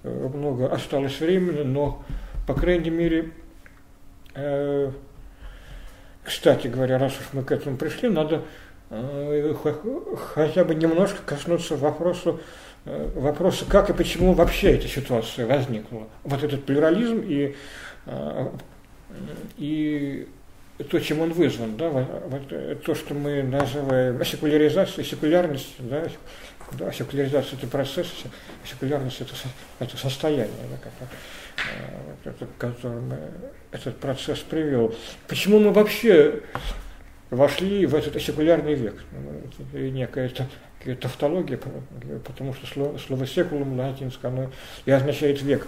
э, 0.03 0.28
много 0.34 0.72
осталось 0.72 1.18
времени, 1.20 1.62
но 1.62 2.03
по 2.47 2.55
крайней 2.55 2.91
мере, 2.91 3.32
э, 4.34 4.91
кстати 6.24 6.68
говоря, 6.68 6.99
раз 6.99 7.12
уж 7.12 7.26
мы 7.32 7.43
к 7.43 7.53
этому 7.53 7.76
пришли, 7.76 8.09
надо 8.09 8.45
хотя 10.34 10.64
бы 10.64 10.74
немножко 10.74 11.18
коснуться 11.24 11.76
вопроса, 11.76 12.36
э, 12.84 13.11
вопроса, 13.14 13.64
как 13.68 13.91
и 13.91 13.93
почему 13.93 14.32
вообще 14.32 14.72
эта 14.76 14.89
ситуация 14.89 15.47
возникла. 15.47 16.09
Вот 16.24 16.43
этот 16.43 16.64
плюрализм 16.64 17.20
и, 17.22 17.55
э, 18.07 18.49
и 19.59 20.28
то, 20.91 20.99
чем 21.01 21.20
он 21.20 21.32
вызван, 21.32 21.76
да, 21.76 21.91
вот, 21.91 22.07
вот, 22.26 22.82
то, 22.82 22.95
что 22.95 23.14
мы 23.14 23.43
называем 23.43 24.24
секуляризацией, 24.24 25.07
секулярность, 25.07 25.74
да, 25.78 26.05
да, 26.72 26.93
секуляризация 26.93 27.59
это 27.59 27.66
процесс, 27.66 28.09
секулярность 28.64 29.20
это, 29.20 29.34
это 29.80 29.97
состояние, 29.97 30.49
да, 30.70 30.78
как, 30.82 31.09
Э, 32.24 32.32
к 32.32 32.61
которому 32.61 33.16
этот 33.72 33.99
процесс 33.99 34.39
привел. 34.41 34.95
Почему 35.26 35.59
мы 35.59 35.72
вообще 35.72 36.41
вошли 37.30 37.86
в 37.86 37.94
этот 37.94 38.20
секулярный 38.20 38.74
век? 38.74 39.02
Ну, 39.12 39.78
некая 39.78 40.30
тавтология, 41.00 41.58
потому 42.24 42.54
что 42.54 42.66
слово, 42.66 42.98
слово 42.98 43.26
секулум 43.26 43.78
латинское, 43.78 44.30
оно 44.30 44.50
и 44.84 44.90
означает 44.90 45.42
век. 45.42 45.66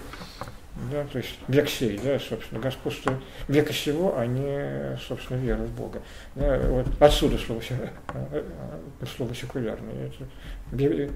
Да, 0.92 1.04
то 1.12 1.18
есть 1.18 1.38
век 1.48 1.68
сей, 1.68 2.00
да, 2.02 2.18
собственно, 2.18 2.60
господство 2.60 3.18
века 3.48 3.72
сего, 3.72 4.16
а 4.16 4.24
не, 4.24 4.96
собственно, 5.06 5.36
вера 5.38 5.62
в 5.62 5.74
Бога. 5.74 6.00
Да, 6.36 6.58
вот 6.68 6.86
отсюда 7.00 7.36
слово, 7.38 7.60
э, 7.68 7.88
э, 8.32 8.42
слово 9.16 9.34
секулярное. 9.34 10.10
Это, 10.72 11.10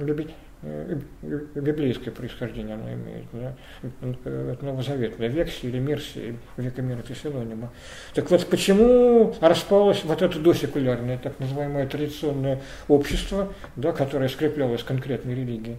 любить 0.00 0.30
Э, 0.36 0.36
библейское 0.62 2.12
происхождение 2.12 2.74
оно 2.74 2.92
имеет, 2.92 3.24
да? 3.32 3.54
это 3.82 4.64
новозаветная 4.64 5.28
версия 5.28 5.68
или 5.68 5.78
мерсия, 5.78 6.36
века 6.56 6.82
мира 6.82 7.00
это 7.00 7.14
синонима. 7.14 7.70
Так 8.14 8.30
вот, 8.30 8.46
почему 8.46 9.34
распалось 9.40 10.02
вот 10.04 10.22
это 10.22 10.38
досекулярное, 10.38 11.18
так 11.18 11.38
называемое 11.38 11.86
традиционное 11.86 12.60
общество, 12.88 13.52
да, 13.76 13.92
которое 13.92 14.28
скреплялось 14.28 14.82
конкретной 14.82 15.34
религией? 15.34 15.76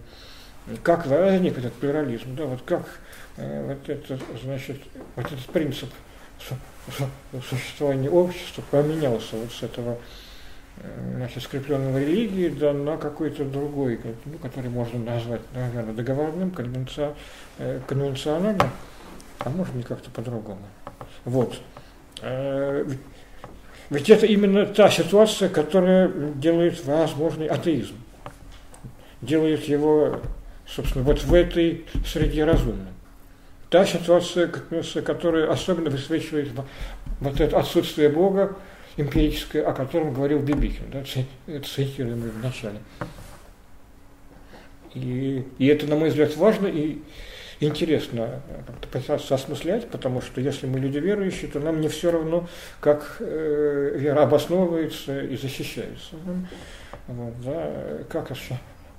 Как 0.82 1.06
возник 1.06 1.58
этот 1.58 1.72
плюрализм, 1.74 2.36
да, 2.36 2.44
вот 2.44 2.62
как 2.62 2.86
э, 3.36 3.66
вот 3.66 3.88
это, 3.88 4.18
значит, 4.42 4.76
вот 5.16 5.26
этот 5.26 5.46
принцип 5.46 5.88
существования 7.48 8.10
общества 8.10 8.62
поменялся 8.70 9.36
вот 9.36 9.50
с 9.52 9.62
этого 9.62 9.98
значит, 11.14 11.42
скрепленным 11.42 11.92
в 11.92 11.98
религии, 11.98 12.48
да 12.48 12.72
на 12.72 12.96
какой-то 12.96 13.44
другой, 13.44 14.00
ну, 14.24 14.38
который 14.38 14.70
можно 14.70 14.98
назвать, 14.98 15.40
наверное, 15.54 15.94
договорным, 15.94 16.52
э, 17.58 17.80
конвенциональным, 17.86 18.70
а 19.40 19.50
может 19.50 19.74
не 19.74 19.82
как-то 19.82 20.10
по-другому. 20.10 20.62
Вот. 21.24 21.54
Э, 22.22 22.86
ведь 23.90 24.10
это 24.10 24.26
именно 24.26 24.66
та 24.66 24.90
ситуация, 24.90 25.48
которая 25.48 26.08
делает 26.08 26.84
возможный 26.84 27.46
атеизм, 27.46 27.96
делает 29.22 29.64
его, 29.64 30.20
собственно, 30.66 31.04
вот 31.04 31.22
в 31.22 31.34
этой 31.34 31.86
среде 32.06 32.44
разумным. 32.44 32.88
та 33.70 33.84
ситуация, 33.84 34.50
которая 35.02 35.50
особенно 35.50 35.90
высвечивает 35.90 36.50
вот 37.20 37.40
это 37.40 37.58
отсутствие 37.58 38.08
Бога 38.08 38.56
эмпирическое, 38.98 39.64
о 39.64 39.72
котором 39.72 40.12
говорил 40.12 40.40
Бибикин, 40.40 40.90
да, 40.92 41.02
цитируем 41.62 42.20
в 42.20 42.42
начале. 42.42 42.80
И, 44.94 45.46
и 45.58 45.66
это, 45.66 45.86
на 45.86 45.96
мой 45.96 46.08
взгляд, 46.08 46.36
важно 46.36 46.66
и 46.66 46.98
интересно 47.60 48.40
как-то 48.66 48.88
пытаться 48.88 49.34
осмыслять, 49.34 49.88
потому 49.88 50.20
что 50.20 50.40
если 50.40 50.66
мы 50.66 50.80
люди 50.80 50.98
верующие, 50.98 51.50
то 51.50 51.60
нам 51.60 51.80
не 51.80 51.88
все 51.88 52.10
равно, 52.10 52.48
как 52.80 53.16
э, 53.20 53.92
вера 53.96 54.22
обосновывается 54.22 55.20
и 55.20 55.36
защищается. 55.36 56.16
Вот, 57.06 57.34
да, 57.44 57.72
как, 58.08 58.30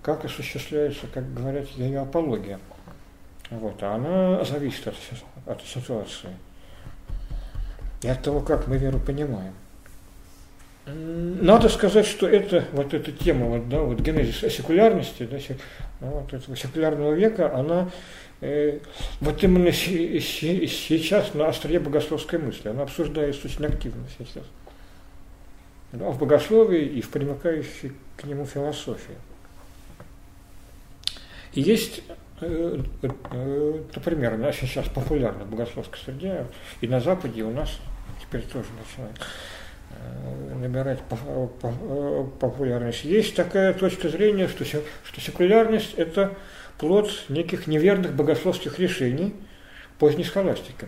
как 0.02 0.26
осуществляется, 0.26 1.08
как 1.14 1.34
говорят, 1.34 1.68
ее 1.70 2.00
апология. 2.00 2.60
Вот, 3.50 3.82
а 3.82 3.96
она 3.96 4.44
зависит 4.46 4.88
от, 4.88 4.96
от 5.46 5.62
ситуации 5.64 6.30
и 8.02 8.08
от 8.08 8.22
того, 8.22 8.40
как 8.42 8.68
мы 8.68 8.78
веру 8.78 9.00
понимаем. 9.00 9.54
Надо 10.94 11.70
сказать, 11.70 12.06
что 12.06 12.28
это, 12.28 12.66
вот 12.72 12.94
эта 12.94 13.12
тема, 13.12 13.46
вот, 13.46 13.70
да, 13.70 13.82
вот 13.82 14.00
генезис 14.00 14.40
секулярности, 14.54 15.28
да, 15.30 15.38
вот 16.00 16.34
этого 16.34 16.56
секулярного 16.56 17.14
века, 17.14 17.56
она 17.56 17.90
э, 18.42 18.80
вот 19.20 19.44
именно 19.44 19.72
сейчас 19.72 21.34
на 21.34 21.48
острие 21.48 21.80
богословской 21.80 22.40
мысли, 22.40 22.70
она 22.70 22.84
обсуждается 22.84 23.48
очень 23.48 23.66
активно 23.66 24.04
сейчас. 24.18 24.44
Да, 25.92 26.10
в 26.10 26.20
богословии 26.20 26.86
и 26.86 27.02
в 27.02 27.10
примыкающей 27.10 27.94
к 28.16 28.24
нему 28.26 28.46
философии. 28.46 29.16
И 31.54 31.62
есть, 31.62 32.04
э, 32.42 32.80
э, 33.02 33.84
например, 33.96 34.34
у 34.34 34.38
нас 34.38 34.56
сейчас 34.56 34.88
популярна 34.88 35.46
в 35.46 35.50
богословской 35.50 36.00
среде, 36.00 36.46
и 36.82 36.88
на 36.88 37.00
Западе 37.00 37.44
у 37.44 37.52
нас 37.52 37.80
теперь 38.22 38.42
тоже 38.44 38.68
начинает 38.80 39.18
Э, 39.20 39.59
набирать 40.60 41.00
э, 41.10 42.26
популярность. 42.40 43.04
Есть 43.04 43.36
такая 43.36 43.74
точка 43.74 44.10
зрения, 44.10 44.48
что, 44.48 44.66
что 44.66 45.22
секулярность– 45.22 45.94
это 45.98 46.36
плод 46.78 47.10
неких 47.30 47.68
неверных 47.68 48.14
богословских 48.14 48.80
решений 48.80 49.34
поздней 49.98 50.24
схоластики. 50.24 50.88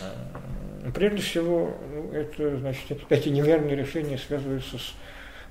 Э, 0.00 0.90
прежде 0.94 1.22
всего, 1.22 1.76
ну, 1.92 2.12
это, 2.12 2.58
значит, 2.58 3.00
эти 3.08 3.28
неверные 3.28 3.76
решения 3.76 4.18
связываются 4.18 4.78
с 4.78 4.94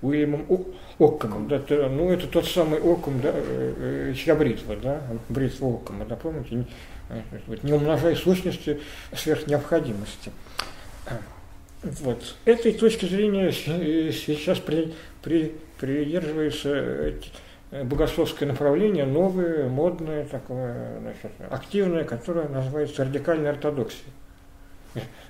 Уильямом 0.01 0.47
Оккомом. 0.97 1.47
Да, 1.47 1.57
это, 1.57 1.89
ну, 1.89 2.11
это 2.11 2.27
тот 2.27 2.47
самый 2.47 2.79
Окком, 2.79 3.21
да, 3.21 3.33
чья 4.15 4.35
бритва, 4.35 4.75
да, 4.75 5.01
бритва 5.29 5.67
Оккома, 5.67 6.05
да, 6.05 6.15
помните, 6.15 6.65
не 7.63 7.73
умножай 7.73 8.15
сущности 8.15 8.79
сверх 9.13 9.45
необходимости. 9.45 10.31
Вот. 11.83 12.35
Этой 12.45 12.73
точки 12.73 13.05
зрения 13.05 13.51
сейчас 13.51 14.59
при, 14.59 14.93
при, 15.23 15.55
придерживается 15.79 16.69
э, 16.69 17.83
богословское 17.83 18.47
направление, 18.47 19.05
новое, 19.05 19.67
модное, 19.67 20.25
такое, 20.25 20.99
значит, 20.99 21.31
активное, 21.49 22.03
которое 22.03 22.47
называется 22.47 23.03
радикальной 23.03 23.49
ортодоксией. 23.49 24.11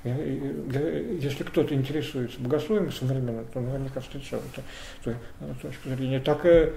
Если 0.03 1.43
кто-то 1.43 1.73
интересуется 1.73 2.39
богословием 2.39 2.91
современным, 2.91 3.45
то 3.45 3.59
наверняка 3.59 3.99
встречал 3.99 4.41
эту 5.01 5.15
точку 5.61 5.89
зрения. 5.89 6.19
Такая, 6.19 6.73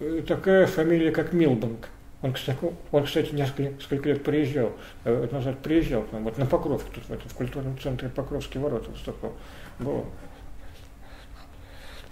э, 0.00 0.22
такая 0.26 0.66
фамилия, 0.66 1.10
как 1.10 1.32
Милбанк. 1.32 1.88
Он, 2.20 2.32
кстати, 2.32 2.58
он, 2.90 3.04
кстати, 3.04 3.32
несколько, 3.32 3.62
несколько 3.74 4.08
лет 4.08 4.24
приезжал, 4.24 4.72
э, 5.04 5.28
назад 5.30 5.58
приезжал 5.60 6.02
к 6.02 6.12
нам, 6.12 6.24
вот 6.24 6.36
на 6.36 6.46
Покровке, 6.46 6.90
тут 6.92 7.04
в, 7.04 7.12
этом, 7.12 7.28
в 7.28 7.34
культурном 7.34 7.78
центре 7.78 8.08
Покровские 8.08 8.60
ворота 8.62 8.90
выступал. 8.90 9.32
Был. 9.78 10.04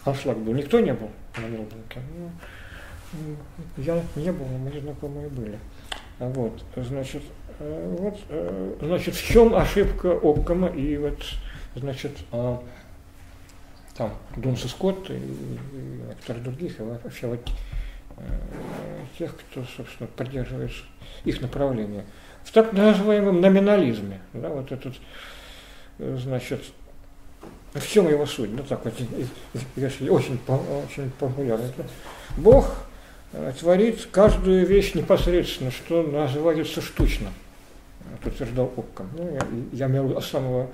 Аншлаг 0.04 0.38
был. 0.38 0.52
Никто 0.52 0.78
не 0.78 0.92
был 0.92 1.10
на 1.36 1.46
Милбанке. 1.46 2.00
Ну, 2.12 3.36
я 3.78 4.00
не 4.14 4.30
был, 4.30 4.46
но 4.46 4.58
мы 4.58 4.80
знакомые 4.80 5.28
были. 5.28 5.58
Вот, 6.18 6.62
значит, 6.76 7.22
э, 7.58 7.96
вот, 7.98 8.18
э, 8.28 8.76
значит, 8.80 9.14
в 9.14 9.26
чем 9.26 9.54
ошибка 9.54 10.12
Оккома 10.12 10.68
и 10.68 10.96
вот, 10.96 11.18
значит, 11.74 12.12
а, 12.32 12.62
там 13.96 14.14
Дунса 14.36 14.68
Скотт 14.68 15.10
и, 15.10 15.14
и 15.14 15.58
некоторых 16.08 16.42
других, 16.44 16.80
и 16.80 16.82
вообще 16.82 17.26
вот 17.26 17.40
тех, 19.18 19.34
кто, 19.36 19.64
собственно, 19.76 20.08
поддерживает 20.16 20.72
их 21.24 21.40
направление. 21.40 22.04
В 22.44 22.52
так 22.52 22.72
называемом 22.72 23.40
номинализме, 23.40 24.20
да, 24.32 24.48
вот 24.48 24.70
этот, 24.70 24.94
э, 25.98 26.18
значит, 26.22 26.62
в 27.74 27.86
чем 27.86 28.08
его 28.08 28.24
суть, 28.26 28.50
ну 28.52 28.62
так 28.62 28.84
вот, 28.84 28.94
если 29.74 30.08
очень, 30.08 30.38
очень 30.48 31.10
популярно. 31.18 31.68
Бог 32.36 32.76
э, 33.32 33.52
творит 33.58 34.06
каждую 34.10 34.66
вещь 34.66 34.94
непосредственно, 34.94 35.70
что 35.70 36.02
называется 36.02 36.80
штучно, 36.80 37.28
это 38.14 38.28
утверждал 38.28 38.72
Оккам. 38.76 39.10
Ну, 39.16 39.32
я, 39.32 39.40
я 39.72 39.86
имел 39.86 40.20
самого 40.22 40.70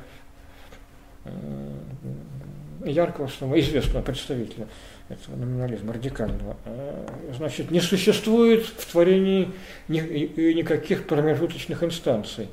яркого, 2.85 3.29
самого 3.29 3.59
известного 3.61 4.03
представителя 4.03 4.67
этого 5.13 5.37
номинализма 5.37 5.93
радикального, 5.93 6.57
а, 6.65 7.07
значит, 7.37 7.71
не 7.71 7.81
существует 7.81 8.65
в 8.65 8.91
творении 8.91 9.53
ни, 9.89 10.01
никаких 10.55 11.07
промежуточных 11.07 11.83
инстанций, 11.83 12.49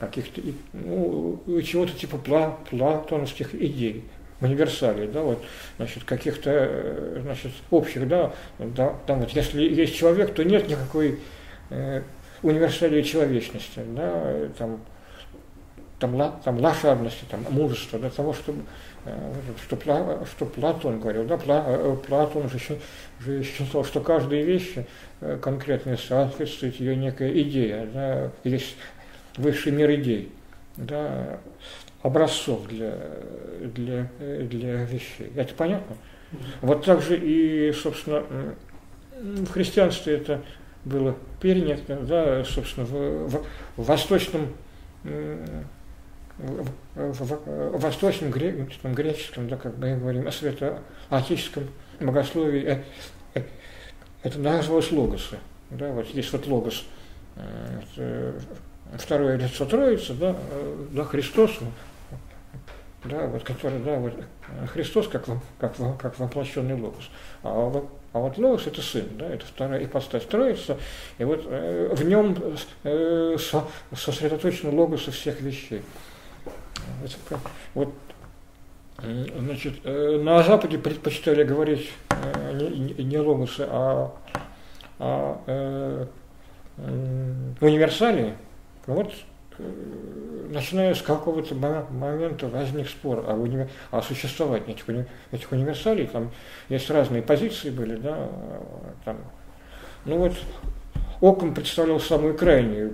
каких-то, 0.00 0.40
ну, 0.72 1.40
чего-то 1.62 1.92
типа 1.92 2.18
пла, 2.18 2.58
платоновских 2.70 3.54
идей, 3.54 4.04
универсалей, 4.40 5.06
да, 5.08 5.22
вот, 5.22 5.42
значит, 5.76 6.04
каких-то, 6.04 6.50
э, 6.50 7.20
значит, 7.22 7.52
общих, 7.70 8.06
да, 8.08 8.32
да, 8.58 8.94
там 9.06 9.20
вот, 9.20 9.30
если 9.30 9.62
есть 9.62 9.94
человек, 9.94 10.34
то 10.34 10.44
нет 10.44 10.68
никакой 10.68 11.18
э, 11.70 12.02
универсалии 12.42 13.02
человечности, 13.02 13.80
да, 13.94 14.48
там, 14.58 14.80
там, 15.98 16.40
там 16.44 16.58
лошадности, 16.58 17.24
там, 17.30 17.46
мужества, 17.50 17.98
для 17.98 18.10
того, 18.10 18.34
чтобы 18.34 18.62
Э, 19.04 19.34
что, 19.62 20.24
что 20.26 20.46
Платон 20.46 21.00
говорил, 21.00 21.24
да, 21.24 21.38
э, 21.46 21.96
Платон 22.06 22.48
же, 22.48 22.58
же 23.20 23.42
считал, 23.42 23.84
что 23.84 24.00
каждая 24.00 24.42
вещь 24.42 24.74
э, 25.20 25.38
конкретно 25.42 25.96
соответствует 25.96 26.76
ее 26.76 26.96
некая 26.96 27.30
идея, 27.42 27.86
да, 27.92 28.30
есть 28.44 28.76
высший 29.36 29.72
мир 29.72 29.90
идей, 29.94 30.32
да, 30.76 31.38
образцов 32.02 32.66
для, 32.68 32.98
для, 33.60 34.08
для 34.18 34.84
вещей. 34.84 35.30
Это 35.36 35.54
понятно? 35.54 35.96
Вот 36.62 36.84
так 36.84 37.02
же 37.02 37.18
и, 37.18 37.72
собственно, 37.72 38.24
в 39.20 39.50
христианстве 39.50 40.14
это 40.14 40.40
было 40.84 41.14
перенято, 41.40 41.96
да, 41.96 42.44
собственно, 42.44 42.86
в, 42.86 43.28
в, 43.28 43.46
в 43.76 43.86
восточном 43.86 44.48
в, 46.38 46.68
в, 46.94 47.76
в 47.76 47.80
восточном 47.80 48.30
греческом, 48.30 48.94
греческом, 48.94 49.48
да, 49.48 49.56
как 49.56 49.76
мы 49.78 49.96
говорим, 49.96 50.26
о 50.26 50.32
святоотеческом 50.32 51.68
богословии, 52.00 52.64
э, 52.64 52.82
э, 53.34 53.42
это 54.22 54.38
называлось 54.38 54.90
логосы. 54.90 55.38
Да, 55.70 55.90
вот 55.92 56.06
есть 56.08 56.32
вот 56.32 56.46
логос, 56.46 56.84
э, 57.36 58.38
второе 58.96 59.36
лицо 59.36 59.64
Троицы, 59.64 60.14
да, 60.14 60.36
да, 60.92 61.04
Христос, 61.04 61.58
да, 63.04 63.26
вот, 63.26 63.42
который, 63.44 63.78
да, 63.80 63.96
вот, 63.96 64.14
Христос 64.72 65.08
как, 65.08 65.26
как, 65.58 65.76
как 65.98 66.18
воплощенный 66.18 66.74
логос. 66.74 67.10
А, 67.42 67.86
а 68.12 68.18
вот 68.18 68.38
логос 68.38 68.66
это 68.66 68.82
сын, 68.82 69.06
да, 69.18 69.28
это 69.28 69.44
вторая 69.46 69.84
ипостась 69.84 70.24
Троица, 70.24 70.78
и 71.18 71.24
вот 71.24 71.42
э, 71.46 71.88
в 71.92 72.04
нем 72.04 72.36
э, 72.84 73.36
сосредоточено 73.96 74.70
логосы 74.70 75.10
всех 75.10 75.40
вещей. 75.40 75.82
Вот, 77.74 77.94
значит, 78.98 79.74
э, 79.84 80.20
на 80.22 80.42
Западе 80.42 80.78
предпочитали 80.78 81.44
говорить 81.44 81.90
э, 82.10 82.52
не, 82.52 83.04
не 83.04 83.18
логосы, 83.18 83.66
а, 83.68 84.12
а 84.98 85.40
э, 85.46 86.06
универсалии. 87.60 88.34
Вот 88.86 89.12
начиная 90.50 90.94
с 90.94 91.02
какого-то 91.02 91.54
момента 91.54 92.48
возник 92.48 92.88
спор 92.88 93.24
о, 93.26 93.34
уни... 93.34 93.68
о 93.90 94.02
существовании 94.02 94.72
этих, 94.72 94.88
уни... 94.88 95.06
этих 95.30 95.52
универсалей. 95.52 96.06
Там 96.06 96.30
есть 96.68 96.90
разные 96.90 97.22
позиции 97.22 97.70
были, 97.70 97.96
да, 97.96 98.28
там, 99.04 99.18
ну 100.04 100.18
вот 100.18 100.32
Оком 101.20 101.54
представлял 101.54 102.00
самую 102.00 102.34
крайнюю 102.36 102.90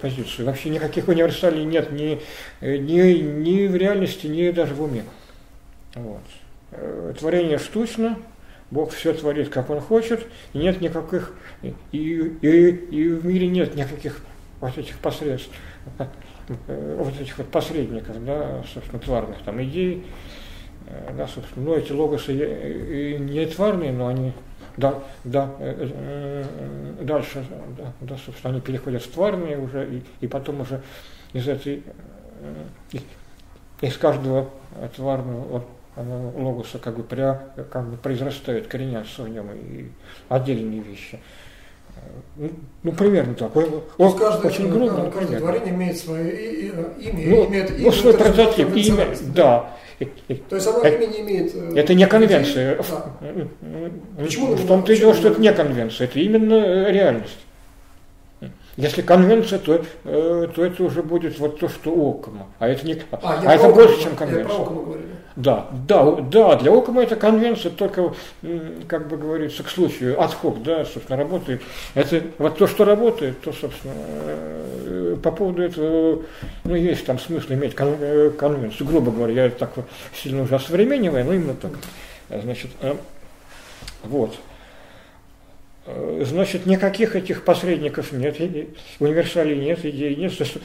позицию. 0.00 0.46
Вообще 0.46 0.70
никаких 0.70 1.08
универсалей 1.08 1.64
нет 1.64 1.92
ни, 1.92 2.20
ни, 2.60 3.18
ни 3.20 3.66
в 3.66 3.76
реальности, 3.76 4.26
ни 4.26 4.50
даже 4.50 4.74
в 4.74 4.82
уме. 4.82 5.04
Вот. 5.94 6.22
Э, 6.70 7.14
творение 7.18 7.58
штучно, 7.58 8.18
Бог 8.70 8.92
все 8.92 9.12
творит, 9.14 9.48
как 9.48 9.70
Он 9.70 9.80
хочет, 9.80 10.26
и 10.52 10.58
нет 10.58 10.80
никаких, 10.80 11.32
и, 11.62 11.74
и, 11.92 11.98
и 12.00 13.08
в 13.08 13.24
мире 13.24 13.48
нет 13.48 13.74
никаких 13.74 14.20
вот 14.60 14.76
этих 14.76 14.98
посредств, 14.98 15.50
э, 15.98 16.96
вот 16.98 17.18
этих 17.20 17.38
вот 17.38 17.48
посредников, 17.48 18.22
да, 18.24 18.62
собственно, 18.72 19.00
тварных 19.00 19.38
там 19.42 19.62
идей, 19.62 20.04
э, 20.86 21.14
да, 21.16 21.26
собственно, 21.26 21.64
ну, 21.64 21.74
эти 21.74 21.92
логосы 21.92 22.32
не 23.18 23.46
тварные, 23.46 23.92
но 23.92 24.08
они 24.08 24.32
да, 24.78 25.02
да, 25.24 25.50
дальше, 27.00 27.44
да, 27.76 27.92
да, 28.00 28.16
собственно, 28.16 28.54
они 28.54 28.60
переходят 28.60 29.02
в 29.02 29.10
тварные 29.10 29.58
уже, 29.58 29.96
и, 29.96 30.02
и 30.20 30.28
потом 30.28 30.60
уже 30.60 30.80
из 31.32 31.48
этой, 31.48 31.82
из 33.80 33.96
каждого 33.98 34.50
тварного 34.94 35.64
логоса 35.96 36.78
как 36.78 36.96
бы, 36.96 37.02
пря, 37.02 37.42
как 37.70 37.88
бы 37.88 37.96
произрастают, 37.96 38.68
коренятся 38.68 39.24
в 39.24 39.28
нем 39.28 39.50
и 39.52 39.90
отдельные 40.28 40.80
вещи. 40.80 41.18
Ну, 42.84 42.92
примерно 42.92 43.34
так. 43.34 43.52
То 43.52 43.60
есть 43.60 44.16
каждый, 44.16 44.46
очень 44.46 44.70
грубо, 44.70 45.10
каждое 45.10 45.40
творение 45.40 45.74
имеет 45.74 45.98
свое 45.98 46.62
имя, 46.62 47.26
ну, 47.26 47.46
имеет 47.46 47.70
имя. 47.70 47.80
Ну, 47.86 47.92
свой 47.92 48.14
прототип, 48.14 48.74
имя, 48.76 49.08
да. 49.34 49.70
То 50.48 50.54
есть 50.54 50.66
оно 50.68 50.86
имя 50.86 51.06
не 51.06 51.20
имеет... 51.22 51.54
Э, 51.56 51.72
это 51.74 51.94
не 51.94 52.06
конвенция. 52.06 52.76
Да. 52.76 54.22
Почему? 54.22 54.54
В 54.54 54.66
том-то 54.66 54.92
и 54.92 54.96
дело, 54.96 55.14
что 55.14 55.28
это 55.28 55.40
не 55.40 55.52
конвенция, 55.52 56.06
это 56.06 56.20
именно 56.20 56.90
реальность. 56.90 57.38
Если 58.78 59.02
конвенция, 59.02 59.58
то, 59.58 59.84
э, 60.04 60.48
то 60.54 60.64
это 60.64 60.84
уже 60.84 61.02
будет 61.02 61.36
вот 61.40 61.58
то, 61.58 61.68
что 61.68 61.90
Окома. 61.90 62.46
А 62.60 62.68
это, 62.68 62.86
не, 62.86 63.02
а, 63.10 63.40
а 63.44 63.54
это 63.56 63.70
больше, 63.70 64.04
чем 64.04 64.14
конвенция. 64.14 64.66
Да, 65.34 65.66
да, 65.88 66.12
да, 66.12 66.54
для 66.54 66.70
Окома 66.72 67.02
это 67.02 67.16
конвенция, 67.16 67.72
только, 67.72 68.14
как 68.86 69.08
бы 69.08 69.16
говорится, 69.16 69.64
к 69.64 69.68
случаю, 69.68 70.22
отход, 70.22 70.62
да, 70.62 70.84
собственно, 70.84 71.18
работает. 71.18 71.60
Это 71.94 72.22
вот 72.38 72.56
то, 72.56 72.68
что 72.68 72.84
работает, 72.84 73.40
то, 73.40 73.52
собственно, 73.52 73.94
э, 73.96 75.16
по 75.24 75.32
поводу 75.32 75.60
этого, 75.60 76.22
ну, 76.62 76.76
есть 76.76 77.04
там 77.04 77.18
смысл 77.18 77.54
иметь 77.54 77.74
кон, 77.74 77.96
э, 77.98 78.30
конвенцию, 78.30 78.86
грубо 78.86 79.10
говоря, 79.10 79.46
я 79.46 79.50
так 79.50 79.72
сильно 80.14 80.44
уже 80.44 80.54
осовремениваю, 80.54 81.24
но 81.24 81.32
именно 81.32 81.54
так. 81.54 81.72
Значит, 82.30 82.70
э, 82.82 82.94
вот. 84.04 84.36
Э, 85.90 86.22
значит, 86.26 86.66
никаких 86.66 87.16
этих 87.16 87.44
посредников 87.44 88.12
нет, 88.12 88.36
универсалей 89.00 89.56
нет, 89.58 89.84
идей 89.86 90.14
нет. 90.16 90.36
То 90.36 90.44
есть, 90.44 90.58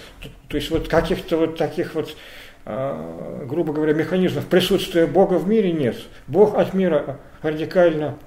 то 0.50 0.58
есть 0.58 0.70
вот 0.70 0.90
каких-то 0.90 1.38
вот 1.38 1.58
таких 1.58 1.96
вот, 1.96 2.18
а, 2.66 3.46
грубо 3.46 3.72
говоря, 3.72 3.94
механизмов 3.94 4.48
присутствия 4.48 5.08
Бога 5.08 5.36
в 5.36 5.48
мире 5.48 5.72
нет. 5.72 5.96
Бог 6.28 6.58
от 6.58 6.74
мира 6.74 7.22
радикально 7.42 8.18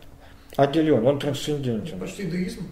отделен, 0.57 1.07
он 1.07 1.19
трансцендентен. 1.19 1.99
Почти 1.99 2.25
деизм. 2.25 2.67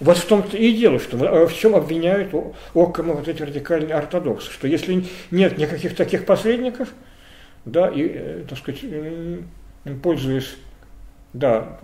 Вот 0.00 0.18
в 0.18 0.26
том-то 0.26 0.56
и 0.58 0.76
дело, 0.76 0.98
что 0.98 1.16
э, 1.16 1.46
в 1.46 1.54
чем 1.54 1.74
обвиняют 1.74 2.34
Оккама 2.74 3.14
вот 3.14 3.26
эти 3.26 3.42
радикальные 3.42 3.94
ортодоксы, 3.94 4.50
что 4.52 4.68
если 4.68 5.04
нет 5.30 5.56
никаких 5.56 5.96
таких 5.96 6.26
посредников, 6.26 6.92
да, 7.64 7.88
и, 7.88 8.02
э, 8.02 8.44
так 8.46 8.58
сказать, 8.58 8.82
пользуясь 10.02 10.56
да, 11.38 11.78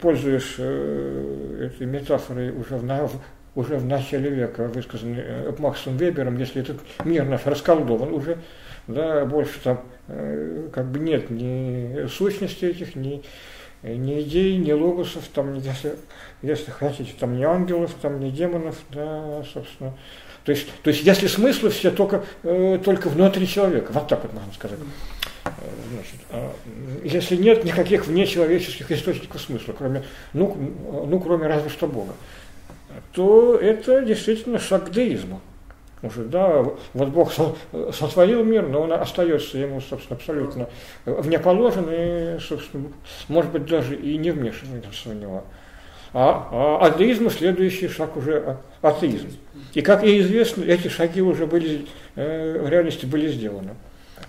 пользуясь 0.00 0.54
э, 0.58 1.70
этой 1.70 1.86
метафорой 1.86 2.50
уже 2.50 2.76
в, 2.76 3.10
уже 3.54 3.76
в 3.76 3.84
начале 3.84 4.30
века, 4.30 4.66
высказанной 4.66 5.22
э, 5.24 5.54
Максом 5.58 5.96
Вебером, 5.96 6.36
если 6.38 6.62
этот 6.62 6.78
мир 7.04 7.24
наш 7.24 7.46
расколдован 7.46 8.12
уже, 8.12 8.38
да, 8.88 9.24
больше 9.24 9.60
там 9.62 9.84
э, 10.08 10.68
как 10.72 10.86
бы 10.86 10.98
нет 10.98 11.30
ни 11.30 12.08
сущности 12.08 12.64
этих, 12.64 12.96
ни, 12.96 13.22
ни 13.84 14.20
идей, 14.22 14.56
ни 14.56 14.72
логосов, 14.72 15.22
там, 15.32 15.54
если, 15.58 15.94
если 16.42 16.72
хотите, 16.72 17.12
там 17.18 17.36
ни 17.36 17.44
ангелов, 17.44 17.94
там 18.02 18.18
ни 18.18 18.30
демонов, 18.30 18.76
да, 18.90 19.44
собственно. 19.52 19.96
То 20.44 20.50
есть, 20.50 20.66
то 20.82 20.90
есть 20.90 21.04
если 21.04 21.28
смыслы 21.28 21.70
все 21.70 21.90
только, 21.90 22.24
только 22.42 23.08
внутри 23.08 23.46
человека, 23.48 23.92
вот 23.92 24.08
так 24.08 24.22
вот 24.22 24.32
можно 24.32 24.52
сказать. 24.52 24.78
Значит, 25.92 26.20
а 26.30 26.52
если 27.04 27.36
нет 27.36 27.64
никаких 27.64 28.06
внечеловеческих 28.06 28.90
источников 28.90 29.40
смысла, 29.40 29.74
кроме, 29.76 30.04
ну, 30.32 30.56
ну, 31.06 31.20
кроме 31.20 31.46
разве 31.46 31.68
что 31.70 31.86
Бога, 31.86 32.14
то 33.12 33.56
это 33.56 34.02
действительно 34.02 34.58
шаг 34.58 34.86
к 34.86 34.90
деизму. 34.90 35.40
Уже, 36.02 36.24
да, 36.24 36.62
вот 36.92 37.08
Бог 37.08 37.32
сотворил 37.92 38.44
мир, 38.44 38.66
но 38.68 38.82
он 38.82 38.92
остается 38.92 39.56
ему, 39.58 39.80
собственно, 39.80 40.16
абсолютно 40.16 40.68
вне 41.04 41.38
положен 41.38 41.86
и, 41.90 42.38
собственно, 42.38 42.88
может 43.28 43.50
быть, 43.50 43.66
даже 43.66 43.96
и 43.96 44.18
не 44.18 44.30
вмешивается 44.30 45.08
в 45.08 45.14
него. 45.14 45.44
А, 46.12 46.48
а 46.80 46.86
атеизм 46.86 47.30
следующий 47.30 47.88
шаг 47.88 48.16
уже 48.16 48.58
атеизм. 48.82 49.28
И, 49.74 49.82
как 49.82 50.04
и 50.04 50.20
известно, 50.20 50.64
эти 50.64 50.88
шаги 50.88 51.20
уже 51.20 51.46
были, 51.46 51.86
э, 52.14 52.60
в 52.62 52.68
реальности 52.68 53.06
были 53.06 53.28
сделаны. 53.28 53.74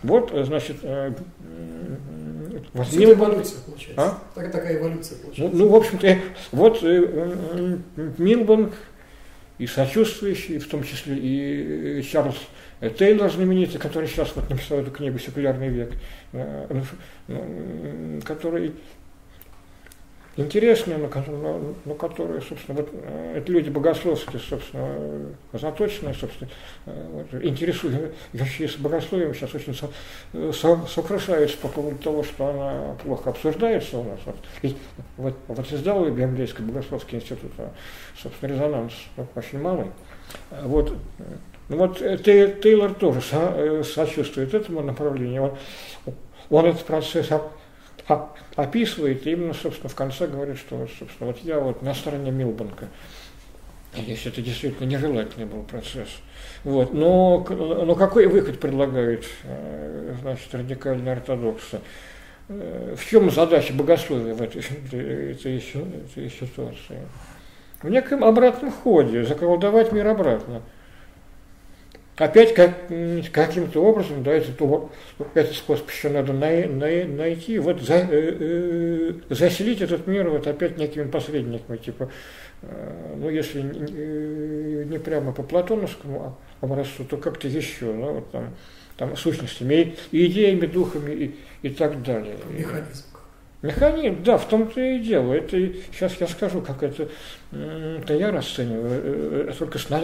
Вот, 0.04 0.32
э, 0.32 0.44
значит, 0.44 0.78
э, 0.84 1.14
вот 2.74 2.94
Мил... 2.94 3.14
эволюция 3.14 3.62
получается. 3.62 4.02
А? 4.02 4.20
Так, 4.36 4.52
такая 4.52 4.78
эволюция 4.78 5.18
получается. 5.20 5.58
Ну, 5.58 5.66
ну 5.66 5.72
в 5.72 5.76
общем-то, 5.76 6.08
э, 6.08 6.20
вот 6.52 6.82
Милбанк 8.18 8.74
и 9.58 9.66
сочувствующий, 9.66 10.60
в 10.60 10.68
том 10.68 10.84
числе 10.84 11.18
и 11.18 12.04
Чарльз 12.04 12.36
Тейлор 13.00 13.32
знаменитый, 13.32 13.80
который 13.80 14.08
сейчас 14.08 14.36
вот 14.36 14.50
написал 14.52 14.80
эту 14.80 14.92
книгу 14.92 15.18
«Секулярный 15.18 15.70
век», 15.70 15.94
который 18.24 18.74
интересные, 20.38 20.98
но, 20.98 21.10
но, 21.28 21.76
но 21.84 21.94
которые, 21.96 22.42
собственно, 22.42 22.80
вот, 22.80 22.90
э, 22.94 23.38
это 23.38 23.52
люди 23.52 23.70
богословские, 23.70 24.40
собственно, 24.40 25.34
заточенные, 25.52 26.14
собственно, 26.14 26.50
э, 26.86 27.26
вот, 27.32 27.44
интересующиеся 27.44 28.80
богословием, 28.80 29.34
сейчас 29.34 29.54
очень 29.56 29.74
со, 29.74 29.90
со, 30.54 30.86
сокрушаются 30.88 31.58
по 31.58 31.68
поводу 31.68 31.98
того, 31.98 32.24
что 32.24 32.48
она 32.48 32.96
плохо 33.04 33.32
обсуждается 33.32 33.98
у 33.98 34.04
нас. 34.04 34.20
Вот, 34.26 34.36
и, 34.62 34.76
вот, 35.18 35.36
вот 35.48 35.74
издал 35.74 36.06
Библейский 36.06 36.64
богословский 36.64 37.18
институт, 37.18 37.52
а, 37.58 37.72
собственно, 38.22 38.54
резонанс 38.54 38.94
очень 39.36 39.60
малый. 39.60 39.88
Вот, 40.64 40.94
ну 41.70 41.78
вот 41.78 41.98
Тейлор 41.98 42.94
тоже 42.94 43.22
со, 43.22 43.84
сочувствует 43.84 44.54
этому 44.54 44.82
направлению. 44.82 45.44
Он, 46.06 46.14
он 46.50 46.66
этот 46.66 46.86
процесс 46.86 47.32
описывает, 48.56 49.26
именно, 49.28 49.54
собственно, 49.54 49.90
в 49.90 49.96
конце 49.96 50.28
говорит, 50.28 50.58
что, 50.58 50.88
собственно, 51.00 51.32
вот 51.32 51.40
я 51.44 51.60
вот 51.60 51.82
на 51.82 51.94
стороне 51.94 52.32
Милбанка, 52.32 52.88
если 53.96 54.32
это 54.32 54.42
действительно 54.42 54.88
нежелательный 54.88 55.46
был 55.46 55.64
процесс. 55.64 56.10
Вот. 56.64 56.94
Но, 56.94 57.46
но 57.50 57.96
какой 57.96 58.28
выход 58.28 58.60
предлагают 58.60 59.26
э, 59.44 60.16
значит, 60.22 60.54
радикальные 60.54 61.14
ортодоксы? 61.14 61.82
Э, 62.50 62.96
в 62.98 63.10
чем 63.10 63.32
задача 63.32 63.74
богословия 63.74 64.34
в 64.34 64.42
этой, 64.42 64.62
этой, 65.32 65.58
этой 65.58 66.30
ситуации? 66.30 67.00
В 67.82 67.90
неком 67.90 68.24
обратном 68.24 68.72
ходе, 68.72 69.24
заколдовать 69.24 69.92
мир 69.92 70.08
обратно 70.08 70.62
опять 72.18 72.54
как, 72.54 72.88
каким-то 73.32 73.84
образом, 73.84 74.24
да, 74.24 74.34
этот, 74.34 74.60
этот 75.34 75.56
способ 75.56 75.90
еще 75.90 76.10
надо 76.10 76.34
най, 76.34 76.68
най, 76.68 77.06
найти, 77.06 77.60
вот 77.60 77.82
за, 77.82 77.96
э, 77.96 78.08
э, 78.12 79.14
заселить 79.30 79.82
этот 79.82 80.08
мир 80.08 80.30
вот 80.30 80.48
опять 80.48 80.78
некими 80.78 81.10
посредниками, 81.10 81.78
типа, 81.78 82.10
э, 82.64 83.16
ну, 83.18 83.30
если 83.30 83.62
не, 83.62 84.86
не 84.86 85.00
прямо 85.00 85.32
по 85.32 85.44
платоновскому 85.44 86.38
образцу, 86.62 87.06
то 87.06 87.18
как-то 87.18 87.48
еще, 87.48 87.86
ну, 87.86 88.14
вот 88.14 88.32
там, 88.32 88.56
там 88.98 89.16
сущностями, 89.16 89.96
и 90.12 90.26
идеями, 90.26 90.66
духами 90.66 91.12
и, 91.14 91.36
и 91.62 91.70
так 91.70 92.02
далее. 92.02 92.36
Механизм. 92.50 93.06
Механизм, 93.64 94.24
да, 94.24 94.38
в 94.38 94.48
том-то 94.48 94.80
и 94.80 95.00
дело. 95.00 95.34
Это 95.34 95.58
сейчас 95.92 96.14
я 96.20 96.28
скажу, 96.28 96.62
как 96.62 96.84
это, 96.84 97.10
это 97.52 98.14
я 98.14 98.32
расцениваю. 98.32 99.02
Э, 99.04 99.50
э, 99.50 99.54
только, 99.58 99.80
сна, 99.80 100.00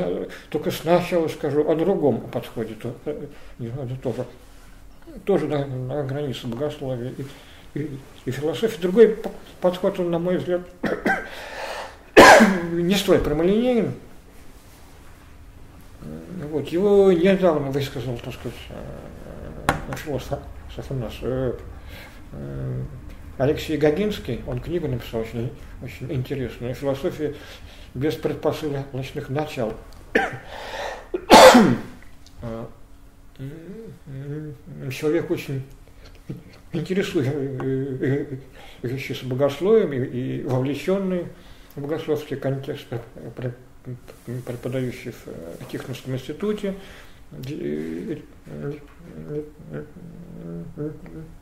только 0.49 0.71
сначала 0.71 1.27
скажу 1.27 1.69
о 1.69 1.75
другом 1.75 2.21
подходе. 2.31 2.73
То, 2.73 2.95
э, 3.05 3.27
это 3.59 3.95
тоже, 4.01 4.25
тоже 5.23 5.47
на, 5.47 5.67
на 5.67 6.03
границе 6.03 6.47
богословия 6.47 7.13
и, 7.75 7.79
и, 7.79 7.99
и 8.25 8.31
философии. 8.31 8.81
Другой 8.81 9.19
подход, 9.61 9.99
он, 9.99 10.09
на 10.09 10.17
мой 10.17 10.37
взгляд, 10.37 10.61
не 12.71 12.95
столь 12.95 13.19
прямолинейен. 13.19 13.93
Вот, 16.49 16.67
его 16.69 17.11
недавно 17.11 17.69
высказал, 17.69 18.17
так 18.17 18.33
сказать, 18.33 18.57
философ 20.03 20.39
у 20.89 20.93
нас, 20.95 21.13
Алексей 23.37 23.77
Гагинский, 23.77 24.41
он 24.45 24.59
книгу 24.59 24.87
написал 24.87 25.21
очень, 25.21 25.51
очень 25.81 26.13
интересную, 26.13 26.75
«Философия 26.75 27.33
без 27.93 28.15
предпосылочных 28.15 29.29
начал». 29.29 29.73
А, 32.45 32.67
человек 34.91 35.31
очень 35.31 35.63
интересующийся 36.73 39.25
богословием 39.25 39.93
и, 39.93 40.05
и 40.05 40.43
вовлеченный 40.43 41.27
в 41.75 41.81
богословский 41.81 42.37
контекст, 42.37 42.85
преподающий 44.45 45.11
в 45.11 45.71
Тихоновском 45.71 46.15
институте, 46.15 46.75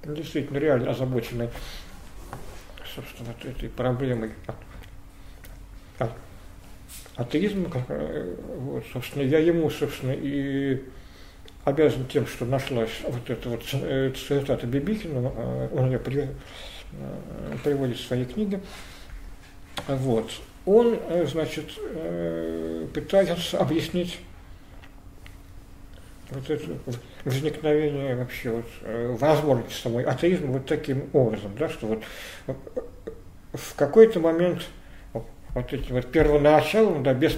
действительно 0.03 0.57
реально 0.57 0.91
озабоченный 0.91 1.49
собственно, 2.95 3.33
этой 3.43 3.69
проблемой 3.69 4.31
атеизма, 7.15 7.69
вот, 8.57 8.83
собственно, 8.91 9.23
я 9.23 9.39
ему, 9.39 9.69
собственно, 9.69 10.11
и 10.11 10.83
обязан 11.63 12.05
тем, 12.07 12.25
что 12.25 12.45
нашлась 12.45 13.01
вот 13.07 13.29
эта 13.29 13.49
вот 13.49 13.63
э, 13.73 14.11
цитата 14.11 14.65
Бибикина, 14.65 15.31
э, 15.35 15.69
он 15.73 15.91
ее 15.91 15.99
при, 15.99 16.23
э, 16.23 16.29
приводит 17.63 17.97
в 17.97 18.05
своей 18.05 18.25
книге, 18.25 18.61
вот, 19.87 20.31
он, 20.65 20.99
значит, 21.25 21.71
пытается 22.93 23.57
объяснить 23.57 24.19
вот 26.31 26.49
это 26.49 26.65
возникновение 27.25 28.15
вообще 28.15 28.49
вот 28.51 28.65
возможности 29.19 29.81
самой 29.81 30.03
атеизма 30.05 30.53
вот 30.53 30.65
таким 30.65 31.09
образом, 31.13 31.51
да, 31.57 31.69
что 31.69 31.87
вот 31.87 32.03
в 33.53 33.75
какой-то 33.75 34.19
момент 34.19 34.63
вот 35.13 35.73
этим 35.73 35.95
вот 35.95 36.07
первоначалом, 36.11 37.03
да, 37.03 37.13
без, 37.13 37.37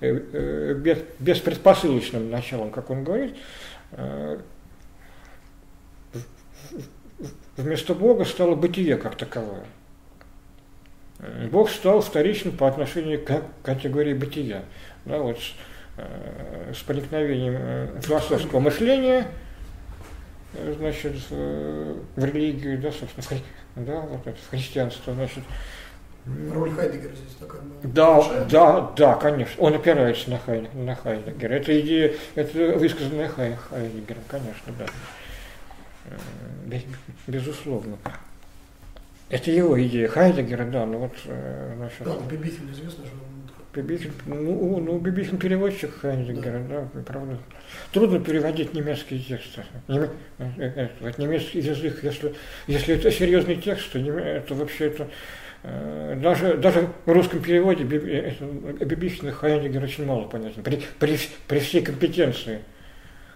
без, 0.00 0.98
беспредпосылочным 1.18 2.30
началом, 2.30 2.70
как 2.70 2.90
он 2.90 3.04
говорит, 3.04 3.36
вместо 7.56 7.94
Бога 7.94 8.24
стало 8.24 8.54
бытие 8.54 8.96
как 8.96 9.16
таковое. 9.16 9.64
Бог 11.50 11.70
стал 11.70 12.00
вторичным 12.00 12.56
по 12.56 12.68
отношению 12.68 13.24
к 13.24 13.42
категории 13.64 14.14
бытия. 14.14 14.64
Да, 15.04 15.18
вот 15.18 15.38
с, 16.72 16.78
с 16.78 16.82
проникновением 16.82 18.00
философского 18.02 18.60
мышления 18.60 19.26
значит, 20.76 21.14
в 21.30 22.24
религию, 22.24 22.80
да, 22.80 22.90
собственно, 22.92 23.40
да, 23.76 24.00
вот 24.00 24.26
это, 24.26 24.36
в 24.38 24.50
христианство, 24.50 25.14
значит, 25.14 25.44
Роль 26.52 26.70
Хайдегера 26.72 27.14
здесь 27.14 27.36
такая 27.40 27.60
Да, 27.82 28.14
большая. 28.16 28.44
да, 28.46 28.92
да, 28.96 29.14
конечно. 29.14 29.62
Он 29.62 29.74
опирается 29.74 30.30
на, 30.30 30.38
Хай, 30.38 30.68
на 30.74 30.94
Хайдегера. 30.94 31.54
Это 31.54 31.80
идея, 31.80 32.14
это 32.34 32.78
высказанная 32.78 33.28
Хай, 33.28 33.54
Хайдегером, 33.54 34.22
конечно, 34.28 34.72
да. 34.78 34.86
Без, 36.66 36.82
безусловно. 37.26 37.96
Это 39.30 39.50
его 39.50 39.80
идея 39.82 40.08
Хайдегера, 40.08 40.64
да, 40.64 40.86
ну 40.86 40.98
вот, 40.98 41.12
значит... 41.24 42.00
Да, 42.00 42.16
Бибихин 42.30 42.70
известно, 42.72 43.04
что 43.06 43.14
Бибихин, 43.82 44.12
ну, 44.26 44.80
ну, 44.80 44.98
Бибихин 44.98 45.38
переводчик 45.38 45.94
Хайдегера, 46.00 46.62
да. 46.68 46.88
да, 46.92 47.02
правда. 47.02 47.38
Трудно 47.92 48.20
переводить 48.20 48.74
немецкие 48.74 49.20
тексты. 49.20 49.64
Нем, 49.88 50.08
это, 50.38 51.20
немецкий 51.20 51.60
язык, 51.60 52.02
если, 52.02 52.34
если 52.66 52.94
это 52.94 53.10
серьезный 53.10 53.56
текст, 53.56 53.92
то, 53.92 53.98
это 53.98 54.54
вообще 54.54 54.86
это 54.86 55.08
Э, 55.62 56.18
даже, 56.22 56.56
даже 56.56 56.88
в 57.04 57.10
русском 57.10 57.42
переводе 57.42 57.82
Бибихина 57.84 59.32
Хайдегер 59.32 59.82
очень 59.82 60.06
мало 60.06 60.28
понятен, 60.28 60.62
при, 60.62 60.84
при, 61.00 61.18
при 61.48 61.58
всей 61.58 61.82
компетенции 61.82 62.62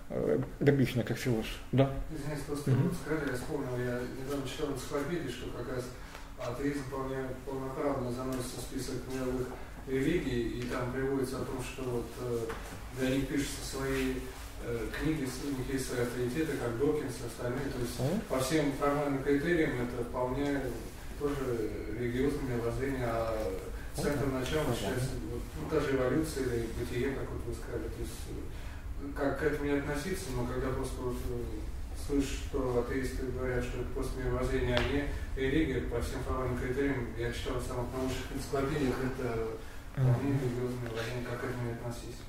э, 0.09 0.39
Бибихина 0.61 1.03
как 1.03 1.17
философ. 1.17 1.59
Да. 1.73 1.91
Извините, 2.11 2.43
просто 2.47 2.71
mm-hmm. 2.71 2.95
сказали, 2.95 3.29
я 3.29 3.35
вспомнил, 3.35 3.77
я 3.79 4.01
недавно 4.25 4.49
читал 4.49 4.71
энциклопедии, 4.71 5.31
что 5.31 5.51
как 5.51 5.75
раз 5.75 5.85
атеизм 6.39 6.85
вполне 6.85 7.17
полноправно 7.45 8.13
заносится 8.13 8.61
в 8.61 8.63
список 8.63 8.95
мировых 9.13 9.49
религий, 9.87 10.61
и 10.61 10.63
там 10.63 10.93
приводится 10.93 11.39
о 11.39 11.45
том, 11.45 11.63
что 11.63 11.83
вот 11.83 12.07
э, 12.21 12.47
для 12.99 13.17
них 13.17 13.29
пишутся 13.29 13.77
свои 13.77 14.15
э, 14.65 14.87
книги, 14.93 15.29
у 15.45 15.59
них 15.59 15.73
есть 15.73 15.89
свои 15.89 16.03
авторитеты, 16.03 16.53
как 16.57 16.79
Докинс 16.79 17.15
и 17.23 17.27
остальные, 17.27 17.71
то 17.73 17.81
есть 17.81 17.99
mm-hmm. 17.99 18.21
по 18.29 18.39
всем 18.39 18.73
формальным 18.73 19.23
критериям 19.23 19.83
это 19.83 20.05
вполне 20.05 20.61
тоже 21.19 21.71
религиозное 21.99 22.57
мировоззрение, 22.57 23.07
а 23.07 23.53
центром 23.95 24.35
начала 24.35 24.75
считается 24.75 25.11
вот, 25.31 25.43
ну, 25.61 25.69
та 25.69 25.81
же 25.81 25.97
эволюция 25.97 26.45
или 26.45 26.69
бытие, 26.79 27.11
как 27.11 27.31
вот 27.31 27.43
вы 27.47 27.55
сказали. 27.55 27.89
То 27.89 28.01
есть 28.01 28.13
как 29.17 29.41
к 29.41 29.43
этому 29.43 29.65
не 29.65 29.79
относиться, 29.79 30.27
но 30.37 30.47
когда 30.47 30.69
просто 30.69 31.01
вот, 31.01 31.17
э, 31.29 31.43
слышишь, 32.07 32.45
что 32.49 32.87
атеисты 32.87 33.27
говорят, 33.27 33.65
что 33.65 33.81
это 33.81 33.89
просто 33.91 34.21
мировоззрение, 34.21 34.77
а 34.77 34.83
не 34.83 35.09
религия, 35.37 35.81
по 35.83 36.01
всем 36.01 36.23
формальным 36.23 36.59
критериям, 36.59 37.09
я 37.19 37.33
читал 37.33 37.59
в 37.59 37.67
самых 37.67 37.87
научных 37.93 38.33
энциклопедиях, 38.35 38.95
это 39.13 39.49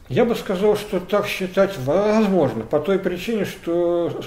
я 0.09 0.25
бы 0.25 0.35
сказал, 0.35 0.75
что 0.75 0.99
так 0.99 1.27
считать 1.27 1.77
возможно, 1.79 2.63
по 2.63 2.79
той 2.79 2.99
причине, 2.99 3.45
что 3.45 4.21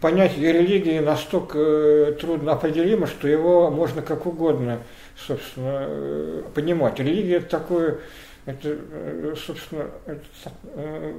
понятие 0.00 0.52
религии 0.52 0.98
настолько 0.98 1.58
э, 1.58 2.12
трудно 2.20 2.52
определимо, 2.52 3.06
что 3.06 3.26
его 3.26 3.70
можно 3.70 4.02
как 4.02 4.26
угодно, 4.26 4.78
собственно, 5.16 5.78
э, 5.80 6.42
понимать. 6.54 6.98
Религия 6.98 7.36
это 7.36 7.48
такое, 7.48 7.98
это, 8.46 8.76
э, 8.76 9.34
собственно, 9.44 9.86
это, 10.06 11.14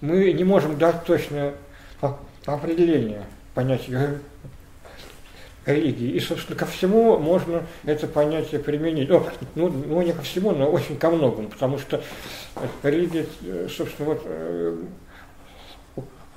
мы 0.00 0.32
не 0.32 0.44
можем 0.44 0.78
дать 0.78 1.04
точное 1.04 1.54
определение 2.44 3.24
понятия 3.54 4.20
религии. 5.66 6.10
И, 6.10 6.20
собственно, 6.20 6.58
ко 6.58 6.66
всему 6.66 7.18
можно 7.18 7.66
это 7.84 8.06
понятие 8.06 8.60
применить. 8.60 9.08
Ну, 9.08 9.26
ну, 9.54 9.68
ну 9.68 10.02
не 10.02 10.12
ко 10.12 10.22
всему, 10.22 10.52
но 10.52 10.70
очень 10.70 10.96
ко 10.96 11.10
многому, 11.10 11.48
потому 11.48 11.78
что 11.78 12.02
религия, 12.82 13.26
собственно, 13.68 14.14
вот 14.14 14.26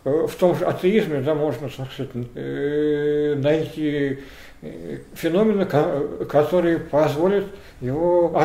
Э, 0.05 0.27
в 0.27 0.35
том 0.35 0.55
же 0.55 0.65
атеизме 0.65 1.21
да, 1.21 1.35
можно 1.35 1.69
так 1.69 1.91
сказать, 1.91 2.11
э, 2.35 3.35
найти 3.37 4.19
э, 4.61 4.97
феномены, 5.13 5.65
которые 5.65 6.79
позволят 6.79 7.45
его 7.81 8.41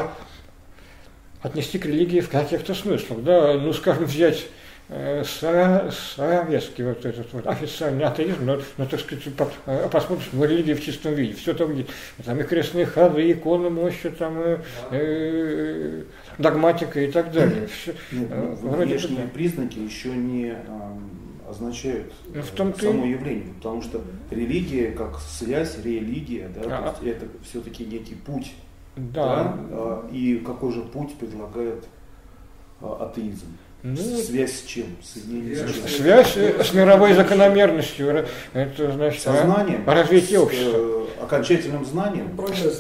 отнести 1.43 1.79
к 1.79 1.87
религии 1.87 2.21
в 2.21 2.29
каких-то 2.29 2.75
смыслах. 2.75 3.23
Да? 3.23 3.55
Ну, 3.55 3.73
скажем, 3.73 4.05
взять 4.05 4.47
советский 4.89 6.83
вот 6.83 7.05
этот 7.07 7.33
вот 7.33 7.47
официальный 7.47 8.05
атеизм, 8.05 8.45
но, 8.45 8.59
но 8.77 8.85
так 8.85 9.01
сказать, 9.01 9.25
посмотришь, 9.91 10.29
ну, 10.33 10.45
религия 10.45 10.75
в 10.75 10.83
чистом 10.83 11.15
виде, 11.15 11.35
все 11.35 11.55
там 11.55 11.75
есть, 11.75 11.89
там 12.23 12.39
и 12.39 12.43
крестные 12.43 12.85
ходы, 12.85 13.23
и 13.23 13.33
иконы 13.33 13.71
мощи, 13.71 14.11
там 14.11 14.39
и, 14.43 14.59
э, 14.91 16.03
догматика 16.37 17.01
и 17.01 17.11
так 17.11 17.33
далее. 17.33 17.67
Все, 17.67 17.95
ну, 18.13 18.77
внешние 18.77 19.27
признаки 19.27 19.79
еще 19.79 20.11
не 20.11 20.55
означают 21.49 22.13
ну, 22.33 22.43
в 22.43 22.51
том 22.51 22.75
само 22.75 23.05
явление, 23.05 23.55
потому 23.55 23.83
что 23.83 24.01
религия 24.31 24.91
как 24.93 25.19
связь, 25.19 25.79
религия, 25.83 26.49
да, 26.49 26.79
а, 26.79 26.93
то 26.93 27.05
есть 27.05 27.17
это 27.17 27.27
все-таки 27.43 27.85
некий 27.85 28.15
путь, 28.15 28.53
да. 28.97 29.45
да, 29.45 29.57
а, 29.71 30.09
и 30.11 30.37
какой 30.37 30.73
же 30.73 30.83
путь 30.83 31.15
предлагает 31.15 31.87
а, 32.81 33.07
атеизм? 33.07 33.47
Ну, 33.87 34.17
связь 34.17 34.61
с 34.61 34.63
чем? 34.63 34.87
Соединение 35.03 35.57
с 35.57 35.75
чем? 35.75 35.89
Связь 35.89 36.37
с 36.39 36.73
мировой 36.73 37.13
закономерностью. 37.13 38.27
Это 38.55 38.93
значит 38.93 39.21
Сознанием, 39.21 39.87
развитие 39.87 40.41
общества. 40.41 40.73
Э, 40.75 41.07
окончательным 41.23 41.85
знанием, 41.85 42.35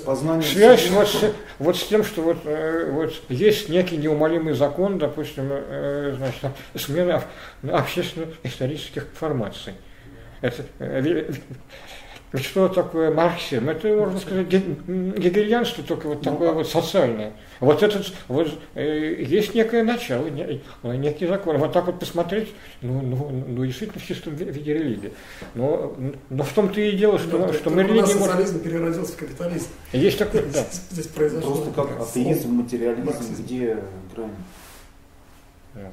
познанием. 0.07 0.43
Связь 0.43 0.89
вот 0.89 1.07
с, 1.07 1.33
вот 1.59 1.77
с 1.77 1.87
тем, 1.87 2.05
что 2.05 2.23
вот, 2.23 2.39
э, 2.47 2.91
вот 2.91 3.13
есть 3.29 3.69
некий 3.69 3.99
неумолимый 3.99 4.55
закон, 4.55 4.97
допустим, 4.97 5.49
э, 5.51 6.15
значит, 6.17 6.43
смены 6.75 7.21
общественно-исторических 7.71 9.07
формаций. 9.13 9.75
Это 10.41 10.65
что 12.39 12.69
такое 12.69 13.13
марксизм? 13.13 13.69
Это, 13.69 13.89
можно 13.89 14.19
сказать, 14.19 14.49
гегельянство, 14.49 15.85
только 15.85 16.09
вот 16.09 16.23
такое 16.23 16.53
вот 16.53 16.69
социальное. 16.69 17.33
Вот 17.61 17.83
этот, 17.83 18.13
вот 18.27 18.49
э, 18.75 19.23
есть 19.23 19.55
некое 19.55 19.85
начало, 19.85 20.27
не, 20.27 20.61
некий 20.83 21.27
закон. 21.27 21.59
Вот 21.59 21.73
так 21.73 21.87
вот 21.87 22.01
посмотреть, 22.01 22.53
ну, 22.83 23.01
ну, 23.01 23.45
ну 23.47 23.65
действительно 23.65 24.01
в 24.01 24.07
чистом 24.07 24.35
виде 24.35 24.75
религии. 24.75 25.13
Но, 25.55 25.97
но 26.29 26.43
в 26.43 26.53
том-то 26.53 26.81
и 26.81 26.97
дело, 26.97 27.19
что, 27.21 27.39
но, 27.39 27.53
что 27.53 27.71
мы 27.71 27.85
религию... 27.85 28.07
Социализм 28.07 28.57
можем... 28.57 28.61
переродился 28.61 29.13
в 29.13 29.17
капитализм. 29.17 29.67
Есть 29.93 30.19
такое, 30.19 30.43
да. 30.53 30.65
Здесь 30.91 31.07
произошло. 31.07 31.55
Просто 31.55 31.71
как 31.71 32.01
атеизм, 32.01 32.51
материализм, 32.51 33.45
где 33.45 33.79
грань? 34.15 34.31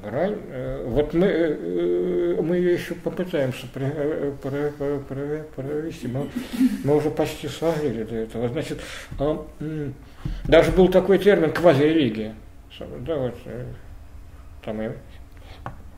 Грань. 0.02 0.36
Э, 0.48 0.84
вот 0.86 1.12
мы, 1.14 2.38
мы 2.40 2.56
ее 2.56 2.74
еще 2.74 2.94
попытаемся 2.94 3.66
провести. 5.56 6.08
Мы, 6.08 6.28
мы 6.84 6.96
уже 6.96 7.10
почти 7.10 7.48
сложили 7.48 8.04
до 8.04 8.14
этого. 8.16 8.48
Значит, 8.48 8.80
а, 9.18 9.44
даже 10.44 10.72
был 10.72 10.88
такой 10.88 11.18
термин 11.18 11.52
квазирелигия. 11.52 12.34
Да, 13.00 13.16
вот, 13.16 13.34
там 14.64 14.82
и 14.82 14.90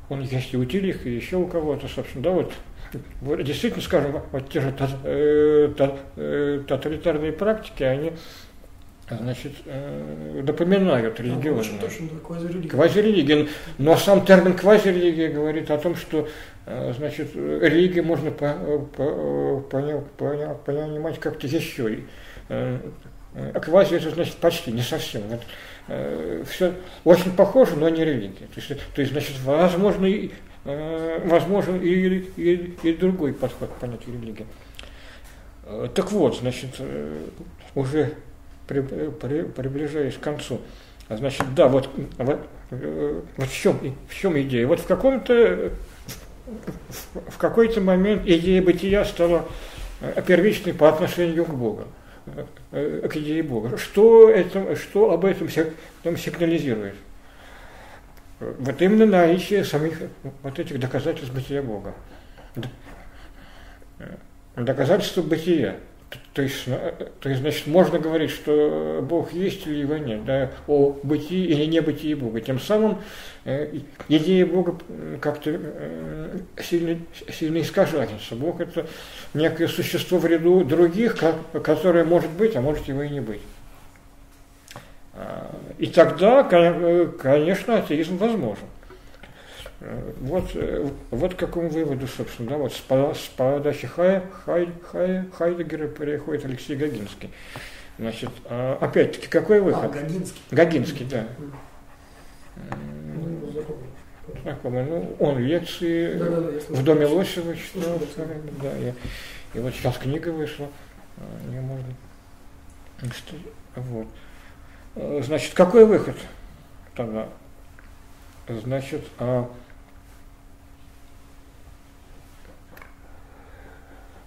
он 0.09 0.21
есть 0.23 0.53
и 0.53 0.57
у 0.57 0.65
Тилих, 0.65 1.07
и 1.07 1.11
еще 1.11 1.37
у 1.37 1.47
кого-то, 1.47 1.89
собственно, 1.89 2.25
да, 2.25 2.31
вот 2.31 2.53
действительно, 3.43 3.83
скажем, 3.83 4.21
вот 4.33 4.49
те 4.51 4.61
же 4.61 4.73
тоталитарные 6.67 7.33
практики, 7.33 7.83
они 7.83 8.13
значит, 9.09 9.53
э, 9.67 10.43
напоминают 10.47 11.21
религиозные. 11.21 11.81
Точно, 11.81 12.09
да, 12.09 12.19
квазирелигия. 12.21 12.71
Квазирелигия. 12.71 13.49
Но 13.79 13.97
сам 13.97 14.25
термин 14.25 14.55
квазирелигия 14.55 15.29
говорит 15.29 15.71
о 15.71 15.79
том, 15.79 15.95
что 15.97 16.29
значит, 16.67 17.35
религию 17.37 18.05
можно 18.05 18.31
по, 18.31 18.55
по, 18.97 19.61
по, 19.61 20.55
понимать 20.65 21.21
как-то 21.21 21.47
еще. 21.47 22.01
Квази 23.63 23.97
это 23.97 24.11
значит 24.11 24.37
почти, 24.37 24.73
не 24.73 24.81
совсем. 24.81 25.23
Это, 25.31 26.45
все 26.47 26.73
очень 27.05 27.33
похоже, 27.33 27.77
но 27.77 27.91
не 27.91 28.03
религия. 28.05 28.47
То 28.47 28.61
есть, 28.61 28.69
то 28.69 29.01
есть 29.03 29.13
значит, 29.13 29.35
возможно, 29.45 30.07
и, 30.07 30.31
возможен 30.65 31.83
и, 31.83 31.91
и, 32.37 32.75
и 32.83 32.93
другой 32.95 33.35
подход 33.35 33.69
к 33.69 33.75
понятию 33.75 34.19
религии. 34.19 34.47
Так 35.95 36.11
вот, 36.13 36.39
значит, 36.39 36.81
уже 37.75 38.15
при, 38.67 38.81
при, 38.81 39.43
приближаясь 39.43 40.15
к 40.15 40.21
концу. 40.21 40.61
Значит, 41.09 41.55
да, 41.55 41.69
вот, 41.69 41.91
вот, 42.19 42.41
вот 42.71 43.49
в, 43.49 43.55
чем, 43.55 43.97
в 44.09 44.15
чем 44.15 44.41
идея? 44.41 44.67
Вот 44.67 44.81
в 44.81 44.87
каком-то 44.87 45.73
в 47.29 47.39
какой-то 47.39 47.81
момент 47.81 48.23
идея 48.27 48.63
бытия 48.63 49.05
стала 49.05 49.47
первичной 50.27 50.75
по 50.75 50.89
отношению 50.89 51.45
к 51.45 51.51
Богу, 51.51 51.85
к 52.73 53.17
идее 53.17 53.43
Бога. 53.43 53.77
Что, 53.79 54.29
это, 54.31 54.77
что 54.77 55.13
об 55.13 55.25
этом 55.25 55.49
сигнализирует? 55.49 56.97
Вот 58.41 58.83
именно 58.83 59.07
наличие 59.07 59.65
самих 59.65 59.99
вот 60.43 60.59
этих 60.59 60.79
доказательств 60.79 61.35
бытия 61.35 61.63
Бога. 61.63 61.95
Доказательства 64.57 65.23
бытия. 65.23 65.77
То 66.35 66.43
есть, 66.43 66.65
э, 66.67 67.11
то 67.21 67.29
есть, 67.29 67.41
значит, 67.43 67.69
можно 67.69 68.01
говорить, 68.01 68.33
что 68.33 69.01
Бог 69.09 69.33
есть 69.33 69.69
или 69.69 69.77
его 69.77 69.97
нет, 69.97 70.25
да, 70.25 70.51
о 70.67 70.99
бытии 71.05 71.45
или 71.47 71.65
не 71.65 71.81
бытии 71.81 72.15
Бога. 72.15 72.41
Тем 72.41 72.59
самым 72.59 72.99
э, 73.45 73.79
идея 74.09 74.45
Бога 74.45 74.77
как-то 75.21 75.51
э, 75.55 76.39
сильно, 76.61 76.99
сильно 77.33 77.61
искажается. 77.61 78.35
Бог 78.35 78.61
это 78.61 78.89
некое 79.33 79.69
существо 79.69 80.19
в 80.19 80.27
ряду 80.27 80.65
других, 80.65 81.17
как, 81.17 81.37
которое 81.63 82.05
может 82.05 82.31
быть, 82.31 82.57
а 82.57 82.61
может 82.61 82.89
его 82.89 83.05
и 83.05 83.11
не 83.11 83.21
быть. 83.21 83.43
А, 85.13 85.55
и 85.79 85.87
тогда, 85.87 86.43
конечно, 86.43 87.79
атеизм 87.79 88.17
возможен. 88.17 88.67
Вот, 90.21 90.51
э, 90.55 90.89
вот 91.11 91.35
к 91.35 91.39
какому 91.39 91.69
выводу, 91.69 92.07
собственно, 92.07 92.51
да, 92.51 92.57
вот 92.57 92.73
с, 92.73 92.79
с 92.79 93.29
подачи 93.37 93.87
Хай, 93.87 94.23
Хай, 94.45 94.73
Хай, 94.91 95.25
Хайдегера 95.37 95.89
переходит 95.89 96.47
Алексей 96.47 96.75
Гагинский. 96.75 97.31
Значит, 97.99 98.31
а, 98.47 98.79
опять-таки, 98.81 99.27
какой 99.27 99.61
выход? 99.61 99.85
А, 99.85 99.89
Гагинский. 99.89 100.41
Гагинский, 100.51 101.07
да. 101.07 101.27
Знакомый. 104.43 104.85
Ну, 104.85 105.17
он 105.21 105.39
лекции 105.39 106.15
да, 106.15 106.31
да, 106.31 106.41
да, 106.41 106.51
в 106.71 106.83
доме 106.83 107.05
Лосева 107.05 107.55
читал. 107.55 108.01
Да, 108.63 108.79
и, 108.79 108.93
и 109.53 109.59
вот 109.61 109.75
сейчас 109.75 109.99
книга 109.99 110.31
вышла. 110.31 110.69
А, 111.19 111.51
не 111.51 111.61
можно. 111.61 111.95
Вот. 113.77 114.07
Значит, 115.25 115.53
какой 115.53 115.85
выход 115.85 116.17
тогда? 116.97 117.29
Значит, 118.49 119.03
а, 119.19 119.51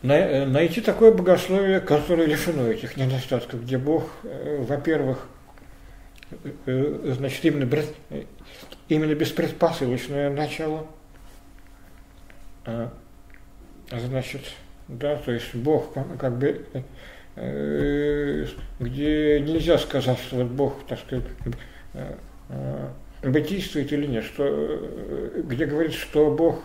найти 0.08 0.82
такое 0.82 1.12
богословие, 1.12 1.80
которое 1.80 2.28
лишено 2.28 2.68
этих 2.68 2.98
недостатков, 2.98 3.64
где 3.64 3.78
Бог, 3.78 4.10
э, 4.24 4.64
во-первых, 4.68 5.28
э, 6.66 7.14
значит, 7.18 7.46
именно, 7.46 7.70
именно 8.90 9.16
беспредпосылочное 9.16 10.30
начало, 10.30 10.88
а, 12.66 12.92
значит, 13.92 14.42
да, 14.88 15.16
то 15.18 15.32
есть 15.32 15.56
Бог 15.56 15.94
как 15.94 16.38
бы, 16.38 16.66
где 17.36 19.40
нельзя 19.40 19.78
сказать, 19.78 20.20
что 20.20 20.38
вот 20.38 20.48
Бог, 20.48 20.88
так 20.88 21.00
сказать, 21.00 21.26
бытийствует 23.24 23.94
или 23.94 24.08
нет, 24.08 24.26
что, 24.26 25.42
где 25.44 25.66
говорит, 25.66 25.94
что 25.94 26.32
Бог 26.32 26.64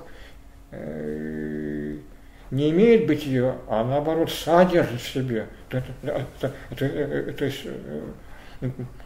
не 2.53 2.71
имеет 2.71 3.07
бытия, 3.07 3.57
а 3.67 3.83
наоборот 3.83 4.31
содержит 4.31 5.01
в 5.01 5.13
себе. 5.13 5.49
То, 5.71 5.83
то, 6.03 6.27
то, 6.39 6.53
то, 6.77 7.33
то 7.33 7.45
есть 7.47 7.67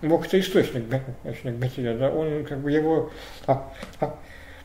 Бог 0.03 0.27
это 0.27 0.41
источник, 0.41 0.85
источник 1.25 1.55
бытия, 1.55 1.97
да, 1.97 2.11
он 2.11 2.45
как 2.45 2.59
бы 2.59 2.73
его 2.73 3.13
а, 3.47 3.73
а, 4.01 4.19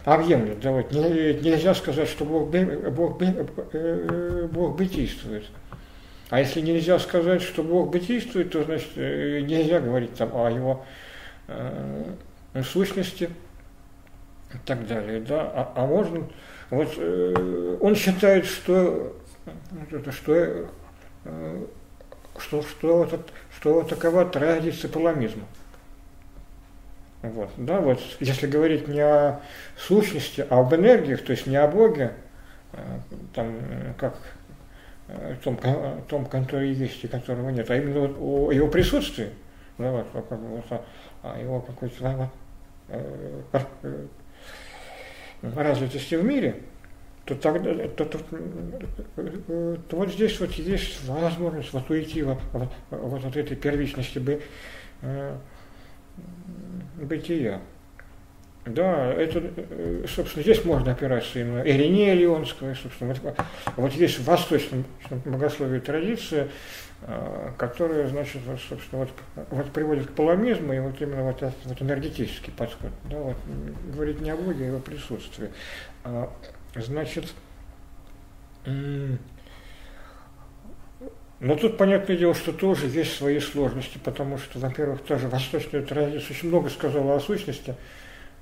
объемлет. 0.03 0.59
Да, 0.61 0.71
вот. 0.71 0.91
Нельзя 0.91 1.75
сказать, 1.75 2.09
что 2.09 2.25
Бог, 2.25 2.49
Бог, 2.49 3.21
э, 3.21 4.47
Бог 4.51 4.75
бытийствует. 4.75 5.45
А 6.31 6.39
если 6.39 6.61
нельзя 6.61 6.97
сказать, 6.97 7.43
что 7.43 7.61
Бог 7.61 7.91
бытийствует, 7.91 8.51
то 8.51 8.63
значит 8.63 8.89
э, 8.95 9.41
нельзя 9.41 9.79
говорить 9.79 10.15
там 10.15 10.31
о 10.33 10.49
его 10.49 10.83
э, 11.47 12.03
сущности 12.63 13.29
и 14.51 14.57
так 14.65 14.87
далее. 14.87 15.19
Да? 15.21 15.41
А, 15.41 15.73
а 15.75 15.85
можно 15.85 16.27
вот 16.71 16.93
э, 16.95 17.77
он 17.81 17.95
считает, 17.95 18.45
что, 18.45 19.13
что, 20.09 20.33
э, 21.25 21.65
что, 22.39 22.61
что, 22.63 23.07
что, 23.07 23.19
что 23.57 23.83
такова 23.83 24.23
традиция 24.25 24.89
паламизма. 24.89 25.43
Вот, 27.23 27.51
да, 27.57 27.81
вот, 27.81 27.99
если 28.21 28.47
говорить 28.47 28.87
не 28.87 29.01
о 29.01 29.41
сущности, 29.77 30.45
а 30.49 30.59
об 30.59 30.73
энергиях, 30.73 31.23
то 31.23 31.33
есть 31.33 31.45
не 31.45 31.57
о 31.57 31.67
Боге, 31.67 32.13
э, 32.71 32.77
там, 33.35 33.59
как 33.97 34.15
э, 35.09 35.35
том, 35.43 35.59
том, 36.07 36.25
который 36.25 36.71
есть 36.71 37.03
и 37.03 37.07
которого 37.09 37.49
нет, 37.49 37.69
а 37.69 37.75
именно 37.75 38.07
вот 38.07 38.17
о 38.17 38.51
его 38.53 38.69
присутствии, 38.69 39.29
да, 39.77 39.91
вот, 39.91 40.07
вот, 40.13 40.81
о 41.21 41.37
его 41.37 41.59
какой-то 41.59 42.29
развитости 45.41 46.15
в 46.15 46.23
мире, 46.23 46.61
то, 47.25 47.35
тогда, 47.35 47.87
то, 47.89 48.05
то, 48.05 48.17
то 49.89 49.95
вот 49.95 50.09
здесь 50.09 50.39
вот 50.39 50.51
есть 50.53 51.05
возможность 51.07 51.73
вот 51.73 51.89
уйти 51.89 52.23
вот, 52.23 52.39
вот, 52.51 52.69
вот 52.89 53.25
от 53.25 53.37
этой 53.37 53.55
первичности 53.55 54.19
бы, 54.19 54.41
э, 55.01 55.37
бытия. 57.01 57.61
Да, 58.65 59.11
это, 59.13 59.41
э, 59.57 60.05
собственно, 60.07 60.43
здесь 60.43 60.63
можно 60.63 60.91
опираться 60.91 61.39
и 61.39 61.43
на 61.43 61.67
Иринея 61.67 62.13
Леонского, 62.13 62.75
собственно, 62.75 63.15
вот, 63.23 63.35
вот 63.75 63.91
есть 63.93 64.19
в 64.19 64.23
восточном 64.25 64.85
богословии 65.25 65.79
традиция, 65.79 66.47
э, 67.01 67.51
которая, 67.57 68.07
значит, 68.07 68.39
вот, 68.45 68.59
собственно, 68.61 69.05
вот, 69.05 69.45
вот 69.49 69.71
приводит 69.71 70.09
к 70.09 70.11
паламизму 70.11 70.73
и 70.73 70.79
вот 70.79 71.01
именно 71.01 71.23
вот 71.23 71.37
этот 71.37 71.57
вот 71.65 71.81
энергетический 71.81 72.53
подход, 72.53 72.91
да, 73.09 73.17
вот, 73.17 73.37
говорит 73.95 74.21
не 74.21 74.29
о 74.29 74.35
Боге, 74.35 74.65
а 74.65 74.67
его 74.67 74.79
присутствии. 74.79 75.49
А, 76.03 76.31
значит, 76.75 77.33
но 81.41 81.55
тут, 81.55 81.77
понятное 81.77 82.15
дело, 82.15 82.35
что 82.35 82.53
тоже 82.53 82.85
есть 82.85 83.15
свои 83.17 83.39
сложности, 83.39 83.97
потому 84.03 84.37
что, 84.37 84.59
во-первых, 84.59 85.01
тоже 85.01 85.27
восточная 85.27 85.81
традиция 85.81 86.35
очень 86.35 86.49
много 86.49 86.69
сказала 86.69 87.15
о 87.15 87.19
сущности, 87.19 87.75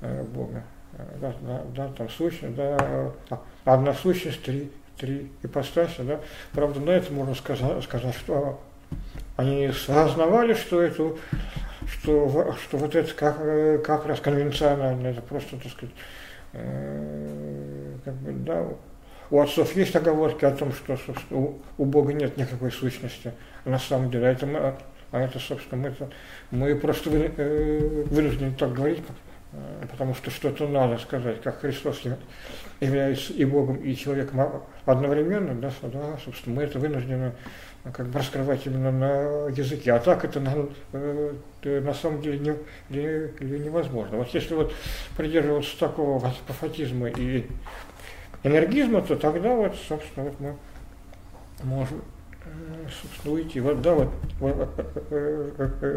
Бога. 0.01 0.63
Э, 0.93 1.03
да, 1.21 1.33
да, 1.41 1.61
да, 1.75 1.87
там 1.89 2.09
сущность, 2.09 2.55
да, 2.55 2.77
а, 3.29 3.41
одна 3.65 3.93
сущность, 3.93 4.41
три, 4.43 4.71
три 4.97 5.31
ипостаси, 5.43 6.01
да. 6.01 6.19
Правда, 6.51 6.79
на 6.79 6.91
это 6.91 7.11
можно 7.13 7.35
сказать, 7.35 7.83
сказать 7.83 8.15
что 8.15 8.59
они 9.37 9.65
осознавали, 9.65 10.53
что 10.53 10.81
это, 10.81 11.15
что, 11.87 12.55
что 12.63 12.77
вот 12.77 12.95
это 12.95 13.13
как, 13.13 13.37
э, 13.39 13.77
как 13.79 14.05
раз 14.05 14.19
конвенционально, 14.19 15.07
это 15.07 15.21
просто, 15.21 15.57
так 15.57 15.71
сказать, 15.71 15.95
э, 16.53 17.95
как 18.03 18.15
бы, 18.15 18.33
да, 18.33 18.67
у 19.31 19.39
отцов 19.39 19.75
есть 19.75 19.95
оговорки 19.95 20.43
о 20.43 20.51
том, 20.51 20.73
что, 20.73 20.97
собственно, 20.97 21.39
у, 21.39 21.61
у 21.77 21.85
Бога 21.85 22.13
нет 22.13 22.35
никакой 22.35 22.71
сущности. 22.71 23.31
На 23.63 23.77
самом 23.77 24.09
деле, 24.09 24.25
это 24.25 24.47
мы, 24.47 24.75
а 25.11 25.19
это, 25.19 25.39
собственно, 25.39 25.89
мы, 25.89 26.09
мы 26.51 26.75
просто 26.75 27.09
вынуждены 27.09 28.53
так 28.57 28.73
говорить, 28.73 28.99
э, 29.07 29.28
потому 29.89 30.13
что 30.13 30.29
что-то 30.29 30.67
надо 30.67 30.97
сказать, 30.97 31.41
как 31.41 31.59
Христос 31.59 32.01
является 32.79 33.33
и 33.33 33.45
Богом, 33.45 33.77
и 33.77 33.95
человеком 33.95 34.63
одновременно, 34.85 35.55
да, 35.55 35.71
да 35.81 36.17
собственно, 36.23 36.55
мы 36.57 36.63
это 36.63 36.79
вынуждены 36.79 37.33
как 37.93 38.07
бы 38.07 38.19
раскрывать 38.19 38.65
именно 38.65 38.91
на 38.91 39.47
языке. 39.49 39.93
А 39.93 39.99
так 39.99 40.25
это 40.25 40.39
на, 40.39 40.67
э, 40.93 41.33
на 41.63 41.93
самом 41.93 42.21
деле 42.21 42.39
не, 42.39 42.53
не, 42.95 43.59
невозможно. 43.59 44.17
Вот 44.17 44.29
если 44.33 44.53
вот 44.53 44.73
придерживаться 45.17 45.79
такого 45.79 46.17
апофатизма 46.17 47.09
и 47.09 47.47
энергизма, 48.43 49.01
то 49.01 49.15
тогда 49.15 49.55
вот, 49.55 49.75
собственно, 49.87 50.25
вот 50.25 50.39
мы 50.39 50.55
можем 51.63 52.01
собственно, 53.01 53.35
уйти. 53.35 53.59
Вот, 53.59 53.81
да, 53.81 53.93
вот, 53.93 54.09
вот, 54.39 54.69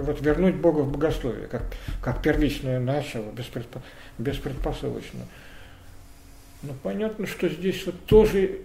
вот 0.05 0.21
вернуть 0.21 0.57
Бога 0.57 0.81
в 0.81 0.93
богословие, 0.93 1.47
как, 1.47 1.63
как 2.01 2.23
первичное 2.23 2.81
начало, 2.81 3.31
беспредпо, 3.33 3.81
беспредпосылочно. 4.19 5.21
Ну, 6.63 6.75
понятно, 6.83 7.27
что 7.27 7.49
здесь 7.49 7.85
вот 7.87 7.97
тоже, 8.07 8.61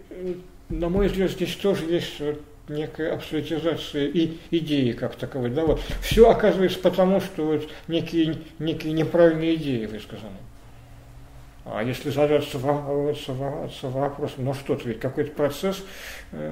на 0.69 0.89
мой 0.89 1.07
взгляд, 1.07 1.31
здесь 1.31 1.55
тоже 1.55 1.85
есть 1.85 2.19
вот 2.19 2.41
некая 2.69 3.13
абсолютизация 3.13 4.05
и 4.07 4.37
идеи 4.51 4.91
как 4.91 5.15
таковой. 5.15 5.49
Да, 5.49 5.65
вот. 5.65 5.81
Все 6.01 6.29
оказывается 6.29 6.79
потому, 6.79 7.21
что 7.21 7.45
вот 7.45 7.69
некие, 7.87 8.37
некие 8.59 8.93
неправильные 8.93 9.55
идеи 9.55 9.85
высказаны. 9.85 10.37
А 11.69 11.83
если 11.83 12.09
задаться 12.11 12.57
вопросом, 12.59 14.45
ну 14.45 14.53
что-то 14.53 14.87
ведь 14.87 15.01
какой-то 15.01 15.31
процесс 15.33 15.77
э, 15.77 15.83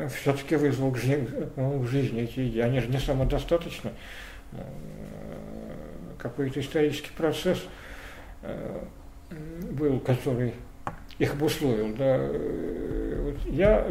все-таки 0.09 0.55
вызвал 0.55 0.91
к 0.91 0.97
жизни, 0.97 1.27
к 1.55 1.87
жизни 1.87 2.21
эти 2.23 2.59
они 2.59 2.79
же 2.79 2.87
не 2.87 2.99
самодостаточны. 2.99 3.91
Э, 4.51 4.63
какой-то 6.17 6.59
исторический 6.59 7.11
процесс 7.15 7.63
э, 8.41 8.79
был, 9.71 9.99
который 9.99 10.53
их 11.19 11.33
обусловил. 11.33 11.95
Да. 11.95 12.17
Э, 12.19 13.21
вот 13.23 13.53
я 13.53 13.85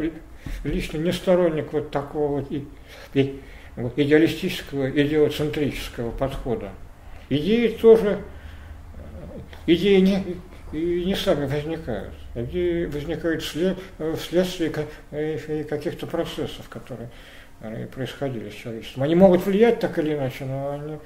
лично 0.63 0.97
не 0.97 1.11
сторонник 1.11 1.71
вот 1.71 1.91
такого 1.91 2.41
вот 2.41 3.97
идеалистического, 3.97 4.89
идеоцентрического 4.89 6.11
подхода. 6.11 6.71
Идеи 7.29 7.69
тоже, 7.69 8.19
идеи 9.65 9.99
не, 9.99 10.37
и 10.71 11.05
не 11.05 11.15
сами 11.15 11.45
возникают. 11.45 12.13
Идеи 12.35 12.85
возникают 12.85 13.41
вслед, 13.41 13.77
вследствие 14.17 14.69
каких-то 15.63 16.05
процессов, 16.05 16.67
которые 16.69 17.09
происходили 17.93 18.49
с 18.49 18.53
человечеством. 18.53 19.03
Они 19.03 19.15
могут 19.15 19.45
влиять 19.45 19.79
так 19.79 19.97
или 19.99 20.13
иначе, 20.13 20.43
но 20.43 20.71
они, 20.71 20.99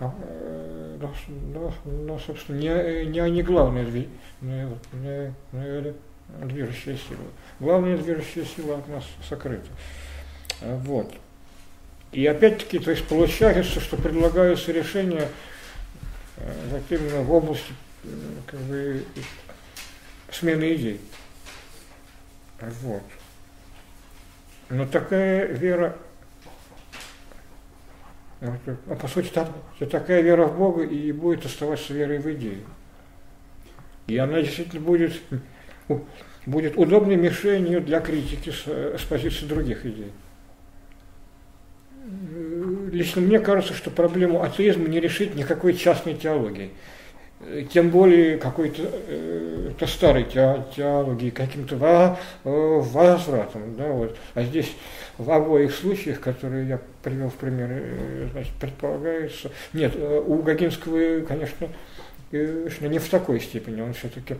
но, 0.00 1.12
но, 1.52 1.74
но 1.84 2.18
собственно, 2.20 2.56
не, 2.56 3.06
не 3.06 3.18
они 3.18 3.42
главные 3.42 3.84
не, 4.40 4.68
не, 4.92 5.34
не, 5.52 5.94
движущая 6.46 6.96
сила. 6.96 7.24
Главная 7.58 7.96
движущая 7.96 8.44
сила 8.44 8.78
от 8.78 8.88
нас 8.88 9.04
сокрыта. 9.28 9.68
Вот. 10.60 11.12
И 12.12 12.24
опять-таки, 12.26 12.78
то 12.78 12.90
есть 12.90 13.04
получается, 13.06 13.80
что 13.80 13.96
предлагаются 13.96 14.72
решения 14.72 15.28
э, 16.36 16.52
вот 16.70 16.82
именно 16.90 17.22
в 17.22 17.32
области 17.32 17.72
как 18.46 18.60
бы, 18.60 19.04
смены 20.30 20.74
идей. 20.74 21.00
Вот. 22.60 23.02
Но 24.70 24.86
такая 24.86 25.46
вера, 25.46 25.96
а 28.40 28.94
по 29.00 29.08
сути, 29.08 29.28
там, 29.28 29.48
такая 29.90 30.20
вера 30.20 30.46
в 30.46 30.58
Бога 30.58 30.82
и 30.82 31.12
будет 31.12 31.46
оставаться 31.46 31.94
верой 31.94 32.18
в 32.18 32.30
идею. 32.32 32.64
И 34.06 34.16
она 34.16 34.42
действительно 34.42 34.80
будет 34.80 35.12
будет 36.48 36.76
удобной 36.76 37.16
мишенью 37.16 37.80
для 37.80 38.00
критики 38.00 38.50
с, 38.50 38.66
с 38.66 39.04
позиции 39.04 39.44
других 39.44 39.84
идей. 39.84 40.12
Лично 42.90 43.20
мне 43.20 43.38
кажется, 43.38 43.74
что 43.74 43.90
проблему 43.90 44.42
атеизма 44.42 44.88
не 44.88 44.98
решить 44.98 45.34
никакой 45.34 45.74
частной 45.74 46.14
теологией. 46.14 46.70
Тем 47.72 47.90
более 47.90 48.36
какой-то 48.36 48.82
э, 48.82 49.70
старой 49.86 50.24
теологии, 50.24 51.30
каким-то 51.30 51.76
во, 51.76 52.18
э, 52.42 52.80
возвратом. 52.80 53.76
Да, 53.76 53.86
вот. 53.86 54.18
А 54.34 54.42
здесь 54.42 54.74
в 55.18 55.30
обоих 55.30 55.72
случаях, 55.72 56.18
которые 56.18 56.68
я 56.68 56.80
привел 57.02 57.30
в 57.30 57.34
пример, 57.34 57.68
э, 57.70 58.28
значит, 58.32 58.52
предполагается... 58.54 59.52
Нет, 59.72 59.92
э, 59.94 60.20
у 60.26 60.42
Гагинского, 60.42 61.20
конечно, 61.20 61.68
не 62.32 62.98
в 62.98 63.08
такой 63.08 63.40
степени, 63.40 63.82
он 63.82 63.94
все-таки 63.94 64.36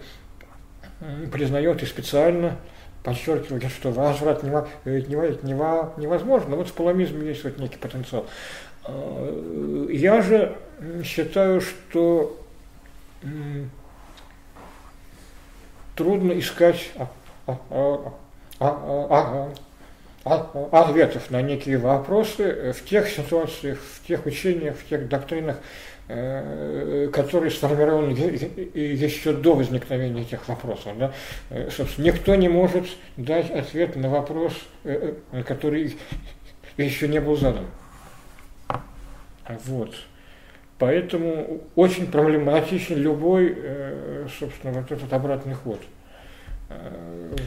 признает 1.30 1.80
и 1.84 1.86
специально 1.86 2.56
подчеркивает, 3.04 3.62
что 3.70 3.92
возврат 3.92 4.42
невозможно. 4.42 6.56
Вот 6.56 6.68
в 6.68 6.72
полемизме 6.72 7.28
есть 7.28 7.44
вот 7.44 7.58
некий 7.58 7.78
потенциал. 7.78 8.26
А, 8.84 9.86
я 9.88 10.20
же 10.20 10.56
считаю, 11.04 11.60
что 11.60 12.44
трудно 15.94 16.38
искать 16.38 16.90
ответов 20.24 21.30
на 21.30 21.42
некие 21.42 21.78
вопросы 21.78 22.72
в 22.72 22.84
тех 22.84 23.08
ситуациях, 23.08 23.78
в 23.80 24.06
тех 24.06 24.26
учениях, 24.26 24.76
в 24.76 24.88
тех 24.88 25.08
доктринах, 25.08 25.56
Э, 26.10 27.10
который 27.12 27.50
сформирован 27.50 28.08
еще 28.14 29.32
до 29.34 29.54
возникновения 29.54 30.22
этих 30.22 30.48
вопросов. 30.48 30.96
Да? 30.96 31.12
Э, 31.50 31.68
собственно, 31.70 32.06
никто 32.06 32.34
не 32.34 32.48
может 32.48 32.86
дать 33.18 33.50
ответ 33.50 33.94
на 33.94 34.08
вопрос, 34.08 34.54
э, 34.84 35.16
который 35.46 35.98
еще 36.78 37.08
не 37.08 37.20
был 37.20 37.36
задан. 37.36 37.66
Вот. 39.66 39.94
Поэтому 40.78 41.62
очень 41.74 42.06
проблематичен 42.06 42.96
любой, 42.96 43.56
собственно, 44.38 44.80
вот 44.80 44.92
этот 44.92 45.12
обратный 45.12 45.54
ход. 45.54 45.80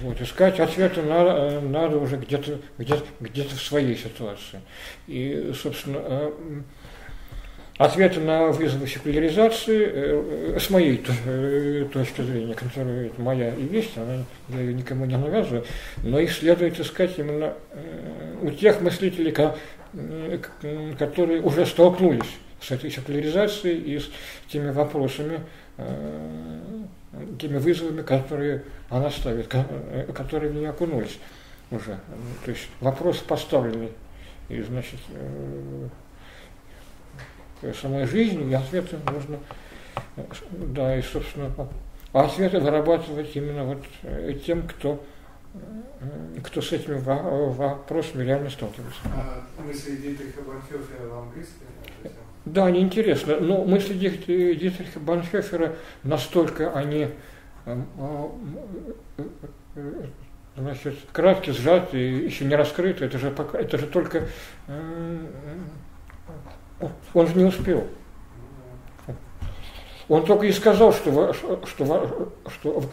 Вот, 0.04 0.20
искать 0.20 0.60
ответы 0.60 1.02
надо, 1.02 1.62
надо 1.62 1.98
уже 1.98 2.18
где-то 2.18 2.60
где, 2.78 2.96
где 3.22 3.44
в 3.44 3.62
своей 3.62 3.96
ситуации. 3.96 4.60
И, 5.08 5.54
собственно, 5.56 6.32
ответы 7.86 8.20
на 8.20 8.48
вызовы 8.48 8.88
секуляризации, 8.88 9.90
э, 9.92 10.58
с 10.60 10.70
моей 10.70 11.04
э, 11.26 11.88
точки 11.92 12.22
зрения, 12.22 12.54
которая 12.54 13.10
моя 13.18 13.56
и 13.56 13.64
есть, 13.64 13.98
она, 13.98 14.24
я 14.50 14.60
ее 14.60 14.74
никому 14.74 15.06
не 15.06 15.18
навязываю, 15.18 15.66
но 16.04 16.20
их 16.20 16.32
следует 16.32 16.80
искать 16.80 17.18
именно 17.18 17.56
э, 17.72 18.36
у 18.44 18.52
тех 18.52 18.82
мыслителей, 18.82 19.32
которые 20.98 21.42
уже 21.42 21.66
столкнулись 21.66 22.38
с 22.62 22.72
этой 22.72 22.92
секуляризацией 22.92 23.80
и 23.80 24.00
с 24.00 24.10
теми 24.48 24.70
вопросами, 24.70 25.42
теми 27.40 27.58
вызовами, 27.58 28.02
которые 28.02 28.64
она 28.90 29.10
ставит, 29.10 29.48
которые 29.48 30.52
в 30.52 30.56
нее 30.56 30.70
окунулись 30.70 31.20
уже. 31.72 32.00
То 32.46 32.52
есть 32.52 32.68
вопрос 32.80 33.18
поставленный, 33.18 33.92
и, 34.50 34.62
значит, 34.62 35.00
самой 37.82 38.06
жизни, 38.06 38.50
и 38.50 38.54
ответы 38.54 38.98
нужно, 39.12 39.40
да, 40.52 40.98
и, 40.98 41.02
собственно, 41.02 41.52
а 42.14 42.26
ответы 42.26 42.60
вырабатывать 42.60 43.36
именно 43.36 43.64
вот 43.64 43.84
э, 44.04 44.38
тем, 44.46 44.68
кто 44.68 45.02
кто 46.44 46.62
с 46.62 46.72
этими 46.72 46.96
вопросами 46.98 48.24
реально 48.24 48.50
сталкивается. 48.50 49.02
А 49.06 49.44
мысли 49.62 49.98
Дитриха 49.98 50.42
Банхёфера 50.42 51.08
вам 51.10 51.30
близки? 51.32 51.66
Да, 52.46 52.66
они 52.66 52.82
интересны. 52.82 53.36
Но 53.40 53.64
мысли 53.64 53.94
Дитриха 53.94 55.00
Банхёфера 55.00 55.76
настолько 56.04 56.74
они 56.74 57.10
эм, 57.66 57.86
а, 58.00 58.32
значит, 60.58 60.96
краткие, 61.12 61.54
сжатые, 61.56 62.26
еще 62.26 62.46
не 62.46 62.56
раскрыты. 62.56 63.06
Это 63.06 63.20
же, 63.20 63.32
пока, 63.32 63.60
это 63.60 63.78
же 63.78 63.88
только 63.88 64.28
он 67.14 67.28
же 67.28 67.36
не 67.36 67.46
успел. 67.46 67.88
Он 70.10 70.26
только 70.26 70.46
и 70.46 70.52
сказал, 70.52 70.92
что, 70.92 71.34
что, 71.34 72.34
что 72.48 72.84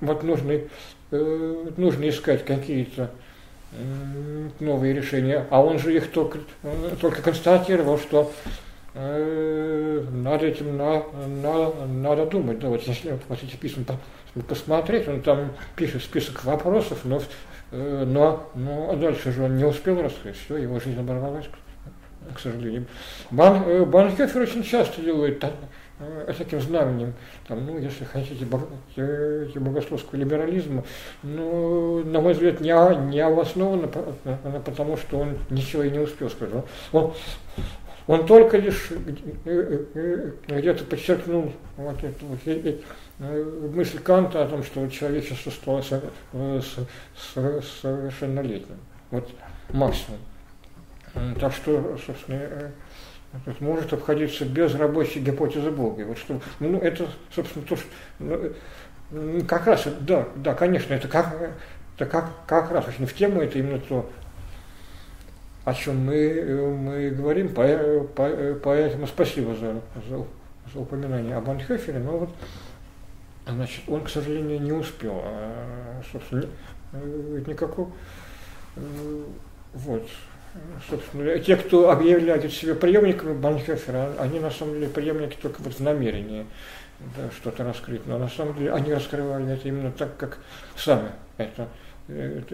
вот 0.00 0.22
нужно, 0.24 0.60
э, 1.12 1.70
нужно 1.76 2.08
искать 2.08 2.44
какие-то 2.44 3.10
новые 4.58 4.94
решения, 4.94 5.46
а 5.50 5.62
он 5.62 5.78
же 5.78 5.94
их 5.94 6.10
только, 6.10 6.38
только 7.00 7.22
констатировал, 7.22 7.98
что 7.98 8.32
э, 8.44 8.48
надо 8.96 10.46
этим 10.46 10.76
на, 10.76 11.02
на, 11.42 11.86
надо 11.86 12.26
думать. 12.26 12.58
Да, 12.58 12.68
вот 12.68 12.82
если 12.82 13.18
вот 13.28 13.42
эти 13.42 13.56
письма 13.56 13.84
посмотреть, 14.48 15.08
он 15.08 15.22
там 15.22 15.52
пишет 15.76 16.02
список 16.02 16.44
вопросов, 16.44 17.00
но, 17.04 17.20
э, 17.72 18.04
но, 18.06 18.50
но 18.54 18.94
дальше 18.96 19.32
же 19.32 19.42
он 19.44 19.56
не 19.56 19.64
успел 19.64 20.00
раскрыть, 20.00 20.36
все, 20.36 20.56
его 20.56 20.80
жизнь 20.80 20.98
оборвалась 20.98 21.46
к 22.34 22.40
сожалению. 22.40 22.86
Бан, 23.30 23.62
э, 23.66 23.84
Банхёфер 23.84 24.42
очень 24.42 24.62
часто 24.62 25.00
делает 25.00 25.42
э, 25.44 26.32
таким 26.36 26.60
знаменем, 26.60 27.14
там, 27.46 27.64
ну, 27.64 27.78
если 27.78 28.04
хотите, 28.04 28.44
богословского 29.58 30.18
либерализма, 30.18 30.84
ну, 31.22 32.04
на 32.04 32.20
мой 32.20 32.32
взгляд, 32.32 32.60
не, 32.60 32.72
не 33.10 33.20
обоснованно, 33.20 33.88
потому 34.64 34.96
что 34.96 35.18
он 35.18 35.38
ничего 35.50 35.84
и 35.84 35.90
не 35.90 35.98
успел 35.98 36.28
сказать. 36.28 36.64
Он, 36.92 37.14
он 38.06 38.26
только 38.26 38.58
лишь 38.58 38.90
где-то 39.44 40.84
подчеркнул 40.84 41.52
вот 41.76 42.04
эту 42.04 42.26
мысль 43.18 43.98
Канта 43.98 44.44
о 44.44 44.48
том, 44.48 44.62
что 44.62 44.86
человечество 44.88 45.50
стало 45.50 45.82
совершеннолетним. 47.32 48.78
Вот 49.10 49.28
максимум. 49.70 50.20
Так 51.40 51.52
что, 51.52 51.98
собственно, 52.04 52.72
может 53.60 53.92
обходиться 53.92 54.44
без 54.44 54.74
рабочей 54.74 55.20
гипотезы 55.20 55.70
Бога. 55.70 56.04
Вот 56.04 56.18
что, 56.18 56.40
ну, 56.60 56.78
это, 56.78 57.08
собственно, 57.34 57.64
то, 57.64 57.76
что 57.76 57.86
ну, 58.18 59.44
как 59.46 59.66
раз, 59.66 59.86
да, 60.00 60.28
да, 60.36 60.54
конечно, 60.54 60.94
это 60.94 61.08
как, 61.08 61.34
это 61.96 62.06
как, 62.06 62.30
как 62.46 62.70
раз 62.70 62.86
очень 62.88 63.06
в 63.06 63.14
тему, 63.14 63.40
это 63.40 63.58
именно 63.58 63.78
то, 63.78 64.10
о 65.66 65.74
чем 65.74 66.06
мы, 66.06 66.76
мы 66.78 67.10
говорим, 67.10 67.52
поэтому 67.52 69.06
спасибо 69.08 69.52
за, 69.56 69.82
за, 70.08 70.24
за 70.72 70.78
упоминание 70.78 71.34
об 71.34 71.50
Анхефере, 71.50 71.98
но 71.98 72.18
вот, 72.18 72.30
значит, 73.48 73.82
он, 73.88 74.04
к 74.04 74.08
сожалению, 74.08 74.62
не 74.62 74.70
успел, 74.70 75.20
а, 75.24 76.00
собственно, 76.12 76.46
никакого, 77.48 77.90
вот, 79.74 80.08
собственно, 80.88 81.36
те, 81.40 81.56
кто 81.56 81.90
объявляют 81.90 82.52
себя 82.52 82.76
преемниками 82.76 83.34
Банхефера, 83.34 84.12
они 84.20 84.38
на 84.38 84.52
самом 84.52 84.74
деле 84.74 84.86
преемники 84.86 85.36
только 85.42 85.60
вот 85.62 85.74
в 85.74 85.80
намерении 85.80 86.46
да, 87.16 87.28
что-то 87.32 87.64
раскрыть. 87.64 88.06
Но 88.06 88.18
на 88.18 88.28
самом 88.28 88.54
деле 88.54 88.72
они 88.72 88.94
раскрывали 88.94 89.52
это 89.52 89.66
именно 89.66 89.90
так, 89.90 90.16
как 90.16 90.38
сами 90.76 91.10
это 91.38 91.66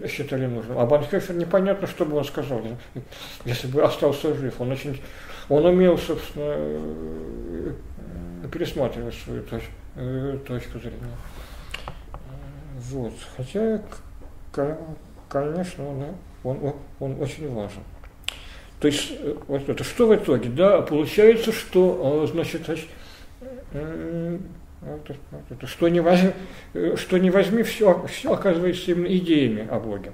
считали 0.07 0.45
нужным. 0.47 0.79
А 0.79 0.85
Банхефер 0.85 1.35
непонятно, 1.35 1.87
что 1.87 2.05
бы 2.05 2.17
он 2.17 2.25
сказал, 2.25 2.61
если 3.45 3.67
бы 3.67 3.83
остался 3.83 4.33
жив. 4.33 4.59
Он 4.59 4.71
очень, 4.71 4.99
он 5.49 5.65
умел, 5.65 5.97
собственно, 5.97 7.73
пересматривать 8.51 9.15
свою 9.15 9.43
точку, 9.43 9.71
э, 9.95 10.37
точку 10.47 10.79
зрения. 10.79 10.97
Вот. 12.75 13.13
Хотя, 13.37 13.81
конечно, 15.29 15.87
он, 15.87 16.05
он, 16.43 16.75
он 16.99 17.21
очень 17.21 17.53
важен. 17.53 17.83
То 18.79 18.87
есть, 18.87 19.11
э, 19.19 19.35
вот 19.47 19.69
это, 19.69 19.83
что 19.83 20.07
в 20.07 20.15
итоге? 20.15 20.49
Да, 20.49 20.81
получается, 20.81 21.51
что, 21.51 22.23
э, 22.23 22.31
значит, 22.31 22.69
что, 25.65 25.89
не 25.89 25.99
возьми, 25.99 26.31
э, 26.73 26.95
что 26.97 27.17
не 27.17 27.29
возьми, 27.29 27.63
все, 27.63 28.05
все 28.07 28.33
оказывается 28.33 28.91
именно 28.91 29.15
идеями 29.17 29.67
о 29.69 29.79
Боге. 29.79 30.11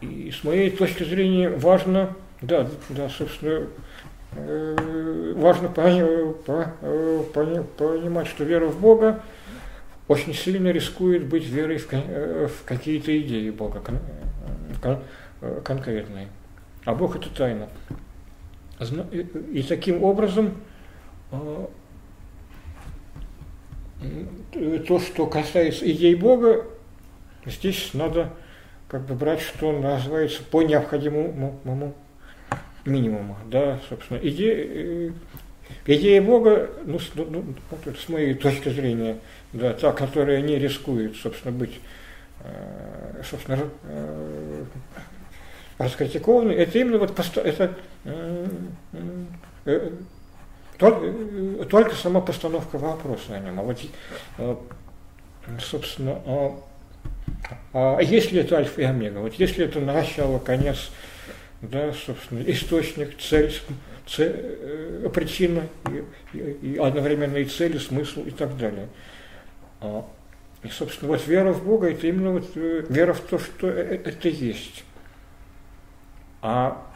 И 0.00 0.30
с 0.30 0.44
моей 0.44 0.70
точки 0.70 1.04
зрения 1.04 1.48
важно, 1.48 2.14
да, 2.40 2.68
да, 2.88 3.08
собственно, 3.08 3.68
важно 5.36 5.68
понимать, 5.68 8.26
что 8.26 8.44
вера 8.44 8.66
в 8.66 8.80
Бога 8.80 9.22
очень 10.08 10.34
сильно 10.34 10.68
рискует 10.68 11.26
быть 11.26 11.46
верой 11.46 11.78
в 11.78 12.64
какие-то 12.64 13.16
идеи 13.20 13.50
Бога, 13.50 13.80
Э, 15.42 15.60
конкретной. 15.64 16.28
А 16.84 16.94
Бог 16.94 17.16
это 17.16 17.28
тайна. 17.28 17.68
И 19.52 19.64
таким 19.64 20.04
образом 20.04 20.46
э, 20.46 20.50
то, 24.86 24.98
что 25.00 25.26
касается 25.26 25.90
идей 25.90 26.14
Бога, 26.14 26.66
здесь 27.46 27.90
надо 27.94 28.32
как 28.88 29.06
бы 29.06 29.14
брать, 29.14 29.40
что 29.40 29.72
называется, 29.72 30.42
по 30.42 30.62
необходимому 30.62 31.94
минимуму. 32.84 33.36
Да, 33.46 33.80
собственно, 33.88 34.18
идея, 34.18 34.56
э, 34.56 35.10
идея 35.86 36.20
Бога, 36.20 36.70
ну, 36.84 36.98
ну, 37.14 37.24
ну 37.30 37.94
с 37.94 38.08
моей 38.08 38.34
точки 38.34 38.68
зрения, 38.68 39.18
да, 39.52 39.72
та, 39.72 39.92
которая 39.92 40.42
не 40.42 40.58
рискует, 40.58 41.16
собственно, 41.16 41.56
быть 41.56 41.80
собственно, 43.24 43.68
раскритикованы, 45.78 46.52
это 46.52 46.78
именно 46.78 46.98
вот 46.98 47.18
это, 47.18 47.74
э, 48.04 48.46
э, 49.64 49.90
только, 50.82 51.64
только 51.66 51.94
сама 51.94 52.20
постановка 52.20 52.76
вопроса 52.76 53.34
о 53.34 53.38
нем. 53.38 53.60
А 53.60 53.62
вот, 53.62 53.78
э, 54.38 54.56
собственно, 55.60 56.20
а, 56.26 56.58
а 57.72 58.00
если 58.00 58.40
это 58.40 58.56
альфа 58.56 58.80
и 58.80 58.84
омега, 58.84 59.18
вот 59.18 59.34
если 59.34 59.64
это 59.64 59.80
начало, 59.80 60.38
конец, 60.38 60.90
да, 61.60 61.92
собственно, 61.92 62.42
источник, 62.42 63.18
цель, 63.18 63.54
цель 64.06 65.08
причина 65.14 65.62
и, 65.88 66.04
и, 66.36 66.72
и 66.72 66.76
одновременно 66.78 67.36
и 67.36 67.44
цель, 67.44 67.76
и 67.76 67.78
смысл 67.78 68.24
и 68.24 68.30
так 68.30 68.56
далее. 68.56 68.88
А, 69.80 70.04
и, 70.64 70.68
собственно, 70.68 71.12
вот 71.12 71.26
вера 71.26 71.52
в 71.52 71.64
Бога– 71.64 71.90
это 71.90 72.06
именно 72.06 72.32
вот 72.32 72.54
вера 72.54 73.12
в 73.12 73.20
то, 73.20 73.38
что 73.38 73.68
это 73.68 74.28
есть. 74.28 74.84
А 76.40 76.91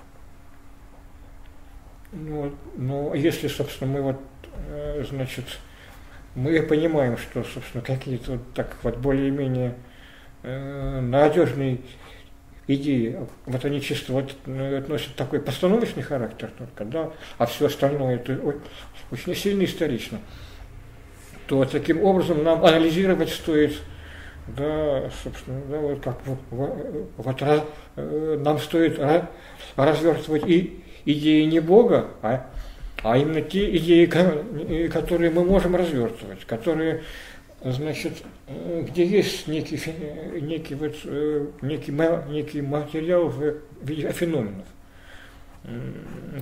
ну, 2.16 2.54
ну, 2.76 3.14
если, 3.14 3.48
собственно, 3.48 3.92
мы 3.92 4.02
вот, 4.02 4.20
э, 4.68 5.04
значит, 5.08 5.44
мы 6.34 6.60
понимаем, 6.62 7.18
что, 7.18 7.44
собственно, 7.44 7.84
какие-то 7.84 8.32
вот 8.32 8.54
так 8.54 8.76
вот 8.82 8.96
более-менее 8.96 9.74
э, 10.42 11.00
надежные 11.00 11.78
идеи, 12.66 13.18
вот 13.44 13.64
они 13.64 13.80
чисто 13.80 14.12
вот 14.12 14.34
ну, 14.46 14.80
носят 14.88 15.14
такой 15.14 15.40
постановочный 15.40 16.02
характер 16.02 16.50
только, 16.56 16.84
да, 16.84 17.12
а 17.38 17.46
все 17.46 17.66
остальное 17.66 18.16
это 18.16 18.40
очень 19.10 19.34
сильно 19.34 19.64
исторично, 19.64 20.18
то 21.46 21.64
таким 21.64 22.02
образом 22.02 22.42
нам 22.42 22.64
анализировать 22.64 23.30
стоит 23.30 23.74
да, 24.48 25.10
собственно, 25.24 25.60
да, 25.68 25.78
вот 25.78 26.00
как 26.00 26.20
вот 27.16 27.42
раз, 27.42 27.62
э, 27.96 28.40
нам 28.42 28.58
стоит 28.58 29.00
развертывать 29.76 30.46
и 30.46 30.84
идеи 31.06 31.44
не 31.44 31.60
Бога, 31.60 32.08
а, 32.20 32.46
а 33.02 33.16
именно 33.16 33.40
те 33.40 33.76
идеи, 33.76 34.06
которые 34.88 35.30
мы 35.30 35.44
можем 35.44 35.76
развертывать, 35.76 36.44
которые, 36.44 37.04
значит, 37.62 38.14
э, 38.48 38.84
где 38.88 39.06
есть 39.06 39.46
некий, 39.46 39.80
некий, 40.40 40.74
вот, 40.74 40.96
э, 41.04 41.46
некий, 41.62 41.92
некий 42.30 42.60
материал 42.60 43.28
в 43.28 43.54
виде 43.82 44.10
феноменов. 44.10 44.66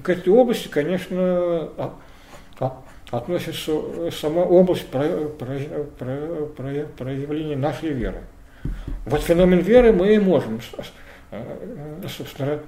К 0.02 0.08
этой 0.10 0.30
области, 0.32 0.68
конечно, 0.68 1.16
а, 1.18 1.94
а, 2.60 2.82
относится 3.10 4.10
сама 4.10 4.42
область 4.42 4.86
про, 4.88 5.28
про, 5.28 5.58
про, 5.98 6.46
про, 6.56 6.86
проявления 6.98 7.56
нашей 7.56 7.90
веры. 7.90 8.22
Вот 9.06 9.22
феномен 9.22 9.60
веры 9.60 9.92
мы 9.92 10.14
и 10.14 10.18
можем 10.18 10.60
собственно, 12.08 12.60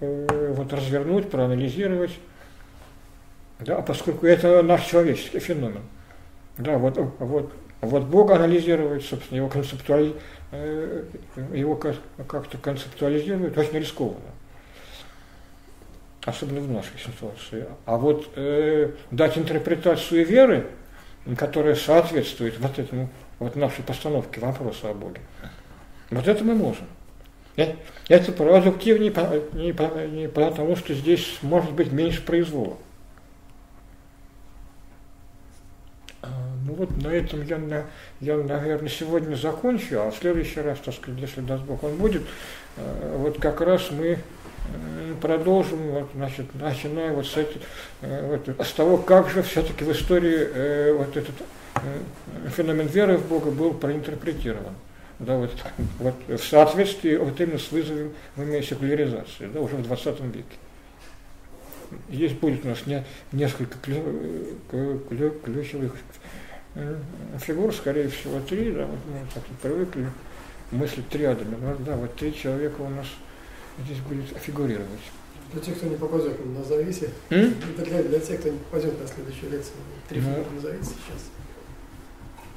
вот 0.00 0.72
развернуть, 0.72 1.30
проанализировать, 1.30 2.12
да, 3.60 3.80
поскольку 3.82 4.26
это 4.26 4.62
наш 4.62 4.84
человеческий 4.86 5.38
феномен. 5.38 5.82
Да, 6.58 6.78
вот, 6.78 6.98
вот, 7.18 7.52
вот 7.80 8.04
Бог 8.04 8.30
анализировать, 8.30 9.04
собственно, 9.04 9.38
его, 9.38 9.48
концептуаль, 9.48 10.14
его 10.52 11.74
как-то 11.76 12.58
концептуализировать 12.58 13.56
очень 13.56 13.78
рискованно 13.78 14.32
особенно 16.24 16.60
в 16.60 16.70
нашей 16.70 16.98
ситуации. 16.98 17.66
А 17.84 17.96
вот 17.96 18.30
э, 18.36 18.92
дать 19.10 19.36
интерпретацию 19.36 20.26
веры, 20.26 20.66
которая 21.36 21.74
соответствует 21.74 22.58
вот 22.58 22.78
этому, 22.78 23.08
вот 23.38 23.56
нашей 23.56 23.82
постановке 23.82 24.40
вопроса 24.40 24.90
о 24.90 24.94
Боге, 24.94 25.20
вот 26.10 26.28
это 26.28 26.44
мы 26.44 26.54
можем. 26.54 26.86
Э, 27.56 27.74
это 28.08 28.32
продуктивнее 28.32 29.10
не, 29.52 30.16
не 30.16 30.28
потому, 30.28 30.76
что 30.76 30.94
здесь 30.94 31.38
может 31.42 31.72
быть 31.72 31.92
меньше 31.92 32.22
произвола. 32.22 32.76
А, 36.22 36.28
ну 36.66 36.74
вот 36.74 36.96
на 37.02 37.08
этом 37.08 37.42
я, 37.42 37.86
я, 38.20 38.36
наверное, 38.36 38.88
сегодня 38.88 39.34
закончу, 39.34 40.00
а 40.00 40.10
в 40.10 40.16
следующий 40.16 40.60
раз, 40.60 40.78
так 40.78 40.94
сказать, 40.94 41.20
если 41.20 41.40
даст 41.40 41.64
Бог, 41.64 41.82
он 41.84 41.96
будет, 41.96 42.22
э, 42.76 43.16
вот 43.18 43.38
как 43.38 43.60
раз 43.60 43.90
мы 43.90 44.18
продолжим, 45.20 45.90
вот, 45.90 46.10
значит, 46.14 46.46
начиная 46.54 47.12
вот 47.12 47.26
с, 47.26 47.36
эти, 47.36 47.58
э, 48.00 48.26
вот, 48.46 48.66
с 48.66 48.72
того, 48.72 48.96
как 48.96 49.28
же 49.30 49.42
все-таки 49.42 49.84
в 49.84 49.92
истории 49.92 50.48
э, 50.54 50.92
вот 50.92 51.16
этот 51.16 51.34
э, 51.76 52.48
феномен 52.56 52.86
веры 52.86 53.16
в 53.18 53.28
Бога 53.28 53.50
был 53.50 53.74
проинтерпретирован. 53.74 54.74
Да, 55.22 55.36
вот, 55.36 55.50
вот, 56.00 56.14
в 56.28 56.44
соответствии 56.44 57.16
вот 57.16 57.40
именно 57.40 57.58
с 57.58 57.70
вызовом 57.70 58.12
секуляризации, 58.36 59.46
да, 59.46 59.60
уже 59.60 59.76
в 59.76 59.82
20 59.82 60.20
веке. 60.20 60.44
есть 62.08 62.34
будет 62.40 62.64
у 62.64 62.68
нас 62.68 62.86
не, 62.86 63.04
несколько 63.30 63.78
клю, 63.78 64.02
клю, 65.08 65.30
ключевых 65.44 65.94
фигур, 67.38 67.72
скорее 67.72 68.08
всего, 68.08 68.40
три, 68.40 68.72
да, 68.72 68.86
вот 68.86 68.98
мы 69.06 69.26
так 69.32 69.44
привыкли 69.62 70.08
мыслить 70.72 71.08
триадами. 71.08 71.56
Ну, 71.60 71.76
да, 71.84 71.96
вот 71.96 72.14
три 72.16 72.34
человека 72.34 72.80
у 72.80 72.88
нас 72.88 73.06
здесь 73.84 73.98
будет 73.98 74.26
фигурировать. 74.38 74.88
Для 75.52 75.60
тех, 75.60 75.76
кто 75.76 75.86
не 75.86 75.96
попадет, 75.96 76.44
назовите. 76.46 77.10
Для, 77.28 78.02
для 78.02 78.20
тех, 78.20 78.40
кто 78.40 78.48
не 78.48 78.58
попадет 78.58 78.98
на 79.00 79.06
следующую 79.06 79.52
лекцию, 79.52 79.76
три 80.08 80.20
ну, 80.20 80.30
фигуры 80.30 80.50
назовите 80.56 80.84
сейчас. 80.84 81.31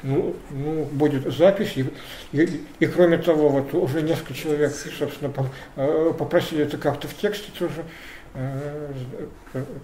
Ну, 0.05 0.35
ну, 0.51 0.85
будет 0.91 1.33
запись, 1.33 1.73
и, 1.77 1.91
и, 2.31 2.63
и 2.79 2.85
кроме 2.85 3.17
того, 3.17 3.49
вот 3.49 3.73
уже 3.73 4.03
несколько 4.03 4.35
человек, 4.35 4.71
собственно, 4.71 5.33
э, 5.77 6.13
попросили 6.15 6.63
это 6.63 6.77
как-то 6.77 7.07
в 7.07 7.15
тексте 7.15 7.51
тоже, 7.57 7.83
э, 8.35 8.93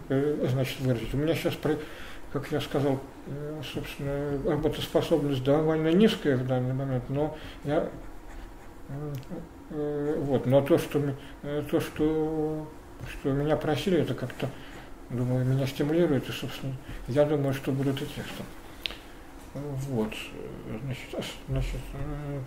э, 0.10 0.48
значит, 0.52 0.80
выразить. 0.82 1.12
У 1.16 1.18
меня 1.18 1.34
сейчас, 1.34 1.56
как 2.32 2.52
я 2.52 2.62
сказал, 2.62 3.00
собственно, 3.74 4.38
работоспособность 4.46 5.44
довольно 5.44 5.88
низкая 5.88 6.38
в 6.38 6.46
данный 6.46 6.76
момент, 6.76 7.06
но 7.10 7.36
я 7.64 7.90
вот, 9.72 10.46
но 10.46 10.62
то, 10.62 10.78
что, 10.78 11.02
то, 11.72 11.80
что, 11.80 12.68
что 13.10 13.32
меня 13.32 13.56
просили, 13.56 14.02
это 14.02 14.14
как-то, 14.14 14.50
думаю, 15.10 15.46
меня 15.46 15.66
стимулирует, 15.66 16.30
и, 16.30 16.32
собственно, 16.32 16.74
я 17.08 17.26
думаю, 17.26 17.56
что 17.56 17.72
будут 17.72 17.96
и 18.04 18.06
тексты. 18.06 18.44
Вот, 19.54 20.14
значит, 20.86 21.26
значит 21.50 21.82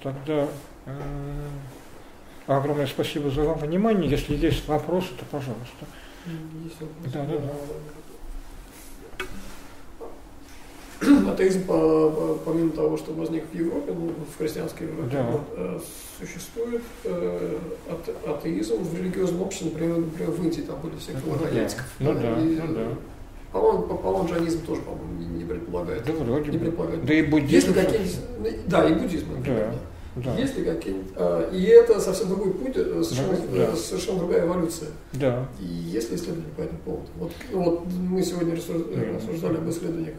тогда 0.02 0.48
э, 0.86 1.48
огромное 2.46 2.86
спасибо 2.86 3.28
за 3.30 3.42
вам 3.42 3.58
внимание. 3.58 4.10
Если 4.10 4.34
есть 4.34 4.66
вопросы, 4.66 5.08
то 5.18 5.24
пожалуйста. 5.26 5.84
Есть 6.64 6.80
вопросы. 6.80 7.12
Да, 7.12 7.24
да, 7.26 7.38
да. 7.38 7.52
Атеизм, 11.32 11.64
помимо 12.44 12.70
того, 12.70 12.96
что 12.96 13.12
возник 13.12 13.44
в 13.52 13.54
Европе, 13.54 13.92
ну, 13.92 14.14
в 14.32 14.38
христианской 14.38 14.86
Европе, 14.86 15.10
да. 15.12 15.22
вот, 15.24 15.42
э, 15.56 15.80
существует 16.18 16.82
э, 17.04 17.58
атеизм 18.26 18.82
в 18.82 18.98
религиозном 18.98 19.42
обществе, 19.42 19.70
например, 19.70 19.98
например, 19.98 20.30
в 20.30 20.44
Индии 20.44 20.62
там 20.62 20.80
были 20.80 20.96
всякие 20.96 21.34
аналитиков. 21.34 21.86
Ну, 21.98 22.14
да, 22.14 22.40
и, 22.40 22.44
ну, 22.44 22.74
да. 22.74 22.86
По-моему, 23.54 23.82
полонжанизм 23.82 24.66
тоже, 24.66 24.82
по-моему, 24.82 25.12
не, 25.16 25.26
не 25.26 25.44
предполагает. 25.44 26.04
Да, 26.04 26.12
вроде 26.12 26.50
не 26.50 26.58
предполагает. 26.58 27.06
Да 27.06 27.14
и 27.14 27.22
буддизм. 27.22 27.54
Если 27.54 27.72
какие-нибудь, 27.72 28.66
да, 28.66 28.88
и 28.88 28.94
буддизм, 28.94 29.26
например. 29.36 29.70
Да. 30.16 30.24
Да. 30.24 30.36
Есть 30.36 30.58
ли 30.58 30.64
какие-нибудь... 30.64 31.12
А, 31.14 31.50
и 31.52 31.62
это 31.62 32.00
совсем 32.00 32.30
другой 32.30 32.52
путь, 32.52 32.72
э, 32.76 33.02
совершенно, 33.04 33.36
да. 33.52 33.72
Э, 33.72 33.76
совершенно 33.76 34.18
другая 34.18 34.44
эволюция. 34.44 34.88
Да. 35.12 35.48
И 35.60 35.66
есть 35.66 36.10
ли 36.10 36.16
исследования 36.16 36.50
по 36.56 36.62
этому 36.62 36.80
поводу? 36.80 37.06
Вот, 37.16 37.32
вот 37.52 37.86
мы 37.86 38.22
сегодня 38.24 38.56
рассуждали 38.56 39.56
об 39.56 39.70
исследованиях 39.70 40.16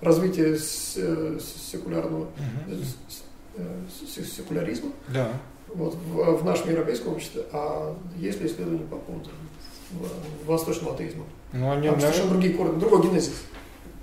развития 0.00 0.56
секулярного 0.56 2.22
угу. 2.22 3.60
секуляризма. 4.36 4.90
Да. 5.08 5.28
Вот, 5.74 5.94
в, 5.94 6.38
в 6.38 6.44
нашем 6.44 6.70
европейском 6.70 7.12
обществе. 7.12 7.44
А 7.52 7.94
есть 8.16 8.40
ли 8.40 8.46
исследования 8.46 8.86
по 8.86 8.96
поводу 8.96 9.28
восточного 10.46 10.94
атеизма? 10.94 11.24
Ну, 11.54 11.70
они, 11.70 11.88
Там 11.88 12.00
совершенно 12.00 12.30
другие 12.30 12.54
корни, 12.54 12.80
другой 12.80 13.02
генезис. 13.02 13.44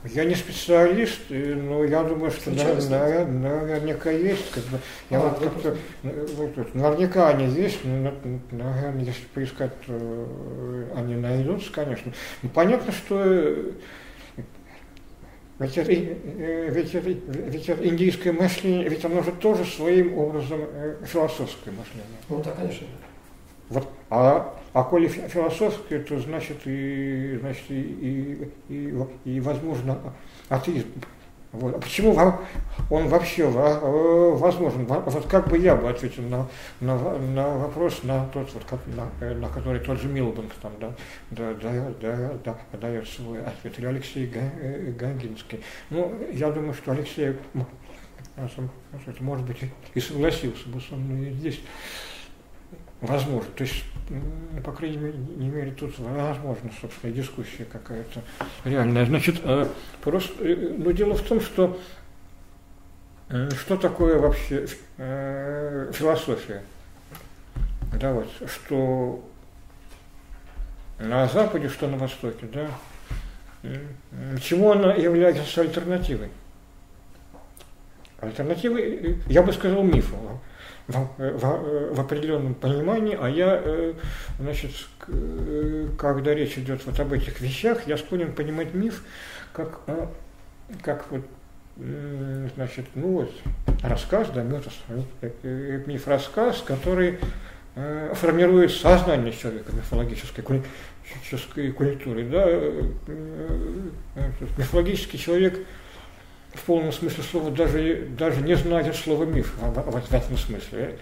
Я 0.06 0.24
не 0.26 0.34
специалист, 0.34 1.20
но 1.30 1.84
я 1.84 2.04
думаю, 2.04 2.32
что 2.32 2.50
да, 2.50 2.74
да, 2.74 3.26
наверняка 3.26 4.10
есть. 4.10 4.50
Как 4.50 4.64
бы, 4.64 4.80
я 5.12 5.20
а, 5.20 5.30
вот 5.30 5.40
как-то, 5.40 5.78
вот, 6.02 6.74
наверняка 6.74 7.28
они 7.30 7.46
есть, 7.54 7.84
но, 7.84 8.12
наверное, 8.52 9.04
если 9.04 9.26
поискать, 9.34 9.74
то 9.86 9.94
они 10.96 11.16
найдутся, 11.16 11.72
конечно. 11.72 12.14
Но 12.42 12.50
понятно, 12.50 12.92
что 12.92 13.74
ведь 15.60 15.78
это, 15.78 15.92
ведь, 15.92 16.96
это, 16.96 17.10
ведь 17.10 17.70
это 17.70 17.88
индийское 17.88 18.34
мышление, 18.34 18.90
ведь 18.90 19.06
оно 19.06 19.22
же 19.22 19.32
тоже 19.34 19.66
своим 19.66 20.18
образом 20.18 20.62
философское 21.06 21.70
мышление. 21.70 22.18
Ну 22.30 22.42
да, 22.44 22.52
конечно. 22.54 22.88
Вот, 23.70 23.88
а 24.12 24.54
а 24.74 24.84
коли 24.84 25.08
философское, 25.08 26.00
то 26.00 26.20
значит 26.20 26.58
и, 26.66 27.38
значит, 27.42 27.64
и, 27.70 27.82
и, 27.82 28.52
и, 28.70 29.06
и 29.26 29.40
возможно 29.42 29.98
атеизм. 30.48 30.88
Вот. 31.52 31.76
А 31.76 31.80
почему 31.80 32.18
он 32.90 33.08
вообще 33.10 33.46
возможен? 33.48 34.86
Вот 34.86 35.26
как 35.28 35.50
бы 35.50 35.58
я 35.58 35.76
бы 35.76 35.90
ответил 35.90 36.24
на, 36.24 36.48
на, 36.80 36.98
на 37.18 37.58
вопрос, 37.58 38.04
на 38.04 38.26
тот, 38.28 38.54
вот, 38.54 38.64
как, 38.64 38.80
на, 38.88 39.34
на 39.34 39.50
который 39.50 39.82
тот 39.82 40.00
же 40.00 40.08
Милбанк 40.08 40.54
там, 40.62 40.72
да, 40.80 40.94
да, 41.32 41.54
да, 41.62 41.94
да, 42.00 42.40
да, 42.46 42.78
дает 42.78 43.08
свой 43.10 43.44
ответ, 43.44 43.78
или 43.78 43.86
Алексей 43.86 44.28
Гангинский. 44.28 45.62
Ну, 45.90 46.14
я 46.32 46.50
думаю, 46.52 46.74
что 46.74 46.94
Алексей, 46.94 47.36
может 49.20 49.46
быть, 49.46 49.58
и 49.94 50.00
согласился 50.00 50.70
бы 50.70 50.80
со 50.80 50.96
мной 50.96 51.32
здесь 51.32 51.60
возможно. 53.02 53.50
То 53.56 53.64
есть, 53.64 53.84
по 54.64 54.72
крайней 54.72 54.98
мере, 54.98 55.72
тут 55.72 55.98
возможно, 55.98 56.72
собственно, 56.80 57.14
дискуссия 57.14 57.66
какая-то 57.66 58.22
реальная. 58.64 59.06
Значит, 59.06 59.42
э, 59.44 59.68
просто, 60.02 60.34
э, 60.44 60.76
но 60.78 60.92
дело 60.92 61.16
в 61.16 61.22
том, 61.22 61.42
что 61.42 61.80
э, 63.30 63.50
что 63.52 63.78
такое 63.78 64.20
вообще 64.20 64.68
философия? 64.98 66.62
Да, 68.00 68.14
вот, 68.14 68.30
что 68.48 69.28
на 71.00 71.28
Западе, 71.28 71.68
что 71.68 71.88
на 71.88 71.98
Востоке, 71.98 72.48
да, 72.54 72.70
чему 74.40 74.72
она 74.72 74.94
является 74.94 75.62
альтернативой? 75.62 76.30
Альтернативой, 78.22 79.22
я 79.28 79.42
бы 79.42 79.52
сказал, 79.52 79.84
мифу 79.84 80.40
в, 80.92 81.08
в, 81.18 81.96
в 81.96 82.00
определенном 82.00 82.54
понимании, 82.54 83.18
а 83.20 83.30
я, 83.30 83.60
э, 83.64 83.94
значит, 84.40 84.72
когда 85.98 86.34
речь 86.34 86.58
идет 86.58 86.86
вот 86.86 87.00
об 87.00 87.14
этих 87.14 87.42
вещах, 87.42 87.88
я 87.88 87.98
склонен 87.98 88.34
понимать 88.34 88.74
миф 88.74 89.04
как, 89.54 89.82
а, 89.88 90.12
как 90.82 91.06
вот, 91.10 91.26
значит, 92.56 92.86
ну 92.96 93.08
вот, 93.08 93.32
рассказ, 93.84 94.30
да, 94.34 94.44
миф, 94.44 94.66
э, 95.22 95.84
миф-рассказ, 95.86 96.62
который 96.62 97.20
э, 97.76 98.14
формирует 98.16 98.72
сознание 98.72 99.34
человека 99.34 99.74
мифологической, 99.76 100.44
культуры. 101.72 102.26
Да? 102.26 102.46
Мифологический 104.58 105.18
человек– 105.18 105.60
в 106.54 106.62
полном 106.64 106.92
смысле 106.92 107.24
слова 107.24 107.52
даже, 107.52 108.08
даже 108.18 108.42
не 108.42 108.56
знает 108.56 108.96
слова 108.96 109.24
миф 109.24 109.54
в, 109.60 109.74
в, 109.74 110.02
в 110.02 110.14
этом 110.14 110.38
смысле. 110.38 110.98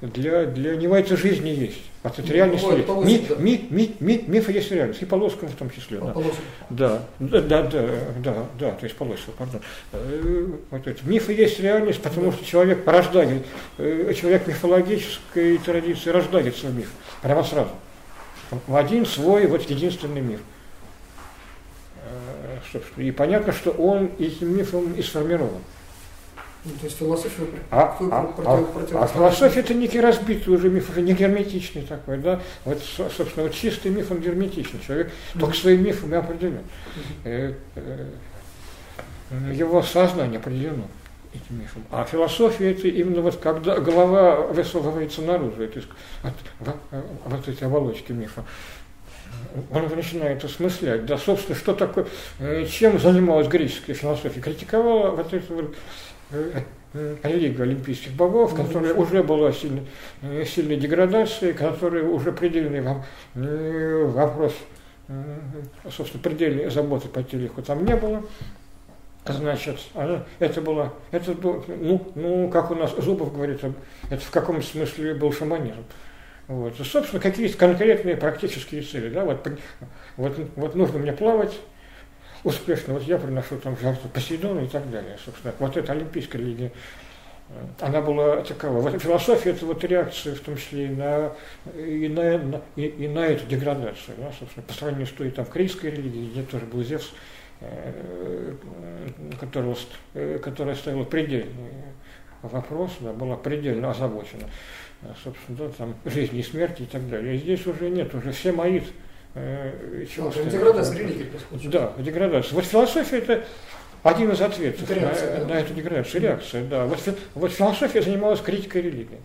Для, 0.00 0.44
для 0.44 0.76
него 0.76 0.96
это 0.96 1.16
жизни 1.16 1.50
есть. 1.50 1.82
А 2.02 2.08
это 2.08 2.32
реальность 2.32 2.64
ну, 2.64 2.76
есть. 2.76 2.88
Ми, 2.88 3.26
да. 3.28 3.34
ми, 3.36 3.60
ми, 3.70 3.90
ми, 4.00 4.24
мифы 4.26 4.52
есть 4.52 4.70
реальность. 4.70 5.02
И 5.02 5.04
Полосков 5.04 5.50
в 5.50 5.56
том 5.56 5.68
числе. 5.70 5.98
А, 6.00 6.14
да. 6.70 7.02
Да, 7.18 7.40
да, 7.40 7.62
да, 7.62 7.88
да, 8.22 8.34
да, 8.58 8.70
то 8.70 8.84
есть 8.84 8.96
Полосов, 8.96 9.34
пардон. 9.34 9.60
Э, 9.92 10.46
вот 10.70 10.86
это. 10.86 11.06
Мифы 11.06 11.32
есть 11.32 11.60
реальность, 11.60 12.00
потому 12.00 12.32
что 12.32 12.44
человек 12.44 12.84
порождает, 12.84 13.44
э, 13.78 14.14
человек 14.18 14.46
мифологической 14.46 15.58
традиции 15.58 16.10
рождается 16.10 16.68
в 16.68 16.76
миф. 16.76 16.90
Прямо 17.20 17.42
сразу. 17.42 17.70
В 18.66 18.76
один 18.76 19.04
свой, 19.04 19.46
вот 19.46 19.68
единственный 19.68 20.22
миф 20.22 20.40
собственно. 22.72 23.04
И 23.04 23.10
понятно, 23.10 23.52
что 23.52 23.70
он 23.70 24.10
этим 24.18 24.56
мифом 24.56 24.92
и 24.94 25.02
сформирован. 25.02 25.60
Ну, 26.64 26.72
то 26.72 26.86
есть 26.86 26.98
философия 26.98 27.44
а, 27.70 27.96
а, 28.10 28.24
против, 28.24 28.68
против, 28.72 28.96
а, 28.96 29.04
а 29.04 29.06
философия 29.06 29.60
это 29.60 29.74
некий 29.74 30.00
разбитый 30.00 30.52
уже 30.52 30.68
миф, 30.68 30.90
уже 30.90 31.02
не 31.02 31.12
герметичный 31.14 31.82
такой, 31.82 32.18
да. 32.18 32.40
Вот, 32.64 32.82
собственно, 32.82 33.44
вот 33.44 33.54
чистый 33.54 33.90
миф, 33.92 34.10
он 34.10 34.20
герметичный. 34.20 34.80
Человек 34.84 35.06
mm-hmm. 35.08 35.40
только 35.40 35.56
своим 35.56 35.84
мифом 35.84 36.12
и 36.12 36.16
определен. 36.16 36.62
Mm-hmm. 37.24 38.14
Его 39.54 39.82
сознание 39.82 40.40
определено 40.40 40.88
этим 41.32 41.60
мифом. 41.60 41.84
А 41.90 42.04
философия 42.04 42.72
это 42.72 42.88
именно 42.88 43.22
вот 43.22 43.36
когда 43.36 43.78
голова 43.78 44.40
высовывается 44.48 45.22
наружу, 45.22 45.62
это, 45.62 45.80
от, 46.22 46.34
вот 47.24 47.48
эти 47.48 47.62
оболочки 47.62 48.12
мифа 48.12 48.44
он 49.70 49.88
начинает 49.88 50.44
осмыслять, 50.44 51.06
да, 51.06 51.16
собственно, 51.16 51.58
что 51.58 51.74
такое, 51.74 52.06
э, 52.38 52.66
чем 52.66 52.98
занималась 52.98 53.48
греческая 53.48 53.94
философия, 53.94 54.40
критиковала 54.40 55.10
вот 55.10 55.32
эту 55.32 55.54
вот 55.54 55.74
э, 56.30 56.60
э, 56.94 57.16
религию 57.22 57.62
олимпийских 57.62 58.12
богов, 58.12 58.54
которая 58.54 58.94
уже 58.94 59.22
была 59.22 59.52
сильной, 59.52 59.86
сильной 60.46 60.76
деградацией, 60.76 61.54
которая 61.54 62.04
уже 62.04 62.32
предельный 62.32 62.80
вам 62.80 63.04
вопрос, 63.34 64.54
собственно, 65.90 66.22
предельной 66.22 66.70
заботы 66.70 67.08
по 67.08 67.22
телеху 67.22 67.62
там 67.62 67.84
не 67.84 67.96
было. 67.96 68.22
Значит, 69.26 69.78
это 70.38 70.62
было, 70.62 70.94
это 71.10 71.32
было, 71.32 71.62
ну, 71.68 72.10
ну, 72.14 72.48
как 72.48 72.70
у 72.70 72.74
нас 72.74 72.94
Зубов 72.96 73.34
говорит, 73.34 73.60
это 74.10 74.20
в 74.22 74.30
каком 74.30 74.62
смысле 74.62 75.14
был 75.14 75.32
шаманизм. 75.32 75.84
Вот. 76.48 76.80
И, 76.80 76.84
собственно, 76.84 77.20
какие 77.20 77.46
есть 77.46 77.58
конкретные 77.58 78.16
практические 78.16 78.82
цели. 78.82 79.10
Да? 79.10 79.24
Вот, 79.24 79.48
вот, 80.16 80.36
вот 80.56 80.74
нужно 80.74 80.98
мне 80.98 81.12
плавать 81.12 81.52
успешно, 82.44 82.94
вот 82.94 83.02
я 83.02 83.18
приношу 83.18 83.58
там 83.58 83.76
жертву 83.78 84.08
Посейдону 84.08 84.64
и 84.64 84.68
так 84.68 84.90
далее. 84.90 85.18
Собственно, 85.24 85.54
вот 85.58 85.76
эта 85.76 85.92
олимпийская 85.92 86.40
религия 86.40 86.72
она 87.80 88.00
была 88.02 88.42
такова. 88.42 88.80
Вот 88.80 89.00
философия 89.00 89.50
это 89.50 89.64
вот 89.64 89.82
реакция, 89.84 90.34
в 90.34 90.40
том 90.40 90.56
числе 90.56 90.86
и 90.86 90.88
на, 90.88 91.32
и 91.74 92.08
на, 92.08 92.62
и, 92.76 92.86
и 92.86 93.08
на 93.08 93.26
эту 93.26 93.46
деградацию. 93.46 94.16
Да, 94.18 94.30
собственно, 94.38 94.66
по 94.66 94.72
сравнению 94.74 95.06
с 95.06 95.12
той 95.12 95.30
там 95.30 95.46
критской 95.46 95.90
религией, 95.90 96.30
где 96.30 96.42
тоже 96.42 96.66
был 96.66 96.82
Зевс, 96.82 97.10
э, 97.60 98.54
которого, 99.40 99.76
э, 100.14 100.38
которая 100.42 100.74
ставила 100.74 101.04
предельный 101.04 101.54
вопрос, 102.42 102.92
да, 103.00 103.12
была 103.12 103.36
предельно 103.36 103.90
озабочена, 103.90 104.44
собственно, 105.22 105.58
да, 105.58 105.68
там, 105.76 105.94
жизни 106.04 106.40
и 106.40 106.42
смерти 106.42 106.82
и 106.82 106.86
так 106.86 107.08
далее. 107.08 107.36
И 107.36 107.38
здесь 107.38 107.66
уже 107.66 107.88
нет, 107.88 108.14
уже 108.14 108.32
все 108.32 108.52
мои 108.52 108.80
э, 109.34 110.06
чего 110.12 110.28
а, 110.28 110.44
деградация 110.44 110.98
религии 110.98 111.30
Да, 111.64 111.92
деградация. 111.98 112.54
Вот 112.54 112.64
философия 112.64 113.18
это 113.18 113.44
один 114.02 114.30
из 114.32 114.40
ответов 114.40 114.90
реакция, 114.90 115.38
на, 115.38 115.44
да. 115.44 115.54
на 115.54 115.60
эту 115.60 115.74
деградацию, 115.74 116.22
реакция, 116.22 116.64
да. 116.64 116.86
Вот, 116.86 116.98
вот 117.34 117.52
философия 117.52 118.02
занималась 118.02 118.40
критикой 118.40 118.82
религии. 118.82 119.18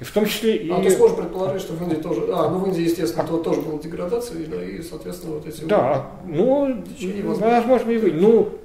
И 0.00 0.04
в 0.04 0.12
том 0.12 0.26
числе 0.26 0.56
и... 0.56 0.70
А 0.70 0.80
ты 0.80 0.90
сможешь 0.90 1.16
предположить, 1.16 1.62
что 1.62 1.72
в 1.72 1.82
Индии 1.82 2.00
тоже... 2.00 2.28
А, 2.32 2.48
ну 2.48 2.58
в 2.60 2.68
Индии, 2.68 2.82
естественно, 2.82 3.26
то, 3.26 3.38
тоже 3.38 3.62
была 3.62 3.82
деградация, 3.82 4.46
да, 4.46 4.62
и, 4.62 4.80
соответственно, 4.80 5.34
вот 5.34 5.46
эти... 5.46 5.64
Да, 5.64 6.10
ну, 6.24 6.84
возможно, 7.24 7.90
и 7.90 7.98
вы. 7.98 8.12
Ну, 8.12 8.58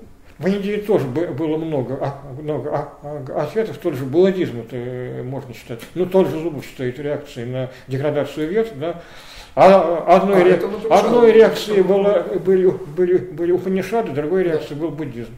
в 0.44 0.48
Индии 0.48 0.78
тоже 0.78 1.06
было 1.06 1.58
много, 1.58 1.98
а, 2.02 2.22
много 2.40 2.70
а, 2.76 2.98
а, 3.02 3.44
ответов, 3.44 3.78
тот 3.78 3.96
же 3.96 4.04
буддизм, 4.04 4.60
это 4.60 5.24
можно 5.24 5.54
считать, 5.54 5.80
ну, 5.96 6.06
тот 6.06 6.28
же 6.30 6.40
Зубов 6.40 6.66
считает 6.66 7.00
реакцией 7.00 7.46
на 7.46 7.72
деградацию 7.88 8.50
вет, 8.50 8.78
да, 8.78 9.02
а 9.56 10.16
одной, 10.16 10.42
а 10.42 10.44
ре... 10.44 10.62
одной 10.90 11.32
реакцией 11.32 11.82
было, 11.82 12.24
были, 12.44 12.68
были, 12.68 13.18
были 13.18 13.52
Упанишады, 13.52 14.12
другой 14.12 14.44
реакцией 14.44 14.80
был 14.80 14.90
буддизм. 14.90 15.32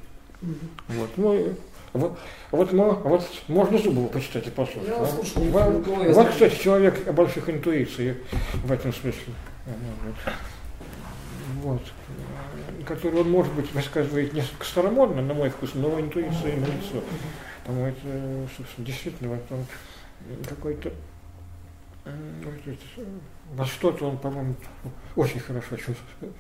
Вот, 0.87 1.09
ну, 1.17 1.53
вот, 1.93 2.17
вот, 2.51 2.73
ну, 2.73 2.93
вот 3.03 3.23
можно 3.47 3.77
Зубова 3.77 4.07
почитать 4.07 4.47
и 4.47 4.49
послушать. 4.49 4.89
Я 4.89 4.99
да? 4.99 5.69
вот, 5.69 5.87
вот, 5.87 6.29
кстати, 6.29 6.61
человек 6.61 7.13
больших 7.13 7.49
интуиций 7.49 8.15
в 8.63 8.71
этом 8.71 8.91
смысле. 8.91 9.33
Вот. 11.61 11.81
Который 12.85 13.21
он, 13.21 13.29
может 13.29 13.53
быть, 13.53 13.71
высказывает 13.73 14.33
несколько 14.33 14.65
старомодно, 14.65 15.21
на 15.21 15.33
мой 15.33 15.49
вкус, 15.49 15.71
но 15.73 15.99
интуиция 15.99 16.55
на 16.57 16.65
лицо. 16.65 17.03
По-моему, 17.65 17.87
это, 17.87 18.49
собственно, 18.57 18.85
действительно 18.85 19.29
вот 19.29 19.41
он 19.49 19.65
какой-то 20.47 20.91
во 23.53 23.65
что-то 23.65 24.05
он, 24.05 24.17
по-моему, 24.17 24.55
очень 25.15 25.39
хорошо 25.39 25.75
чувствует. 25.75 26.33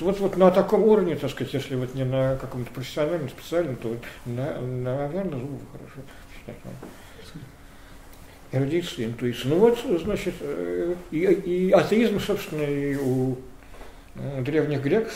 Вот, 0.00 0.18
вот 0.18 0.36
на 0.36 0.50
таком 0.50 0.82
уровне, 0.82 1.16
так 1.16 1.30
сказать, 1.30 1.54
если 1.54 1.76
вот 1.76 1.94
не 1.94 2.04
на 2.04 2.36
каком-то 2.36 2.72
профессиональном, 2.72 3.28
специальном, 3.28 3.76
то 3.76 3.88
вот 3.88 3.98
на, 4.26 4.60
наверное, 4.60 5.38
Зубов 5.38 5.60
хорошо 5.70 6.00
считать 6.34 6.56
эрудиция, 8.52 9.06
интуиция. 9.06 9.48
Ну 9.50 9.58
вот, 9.58 9.78
значит, 10.02 10.34
э, 10.40 10.94
и, 11.10 11.18
и 11.18 11.70
атеизм, 11.70 12.20
собственно, 12.20 12.62
и 12.62 12.96
у 12.96 13.38
древних 14.14 14.82
греков, 14.82 15.12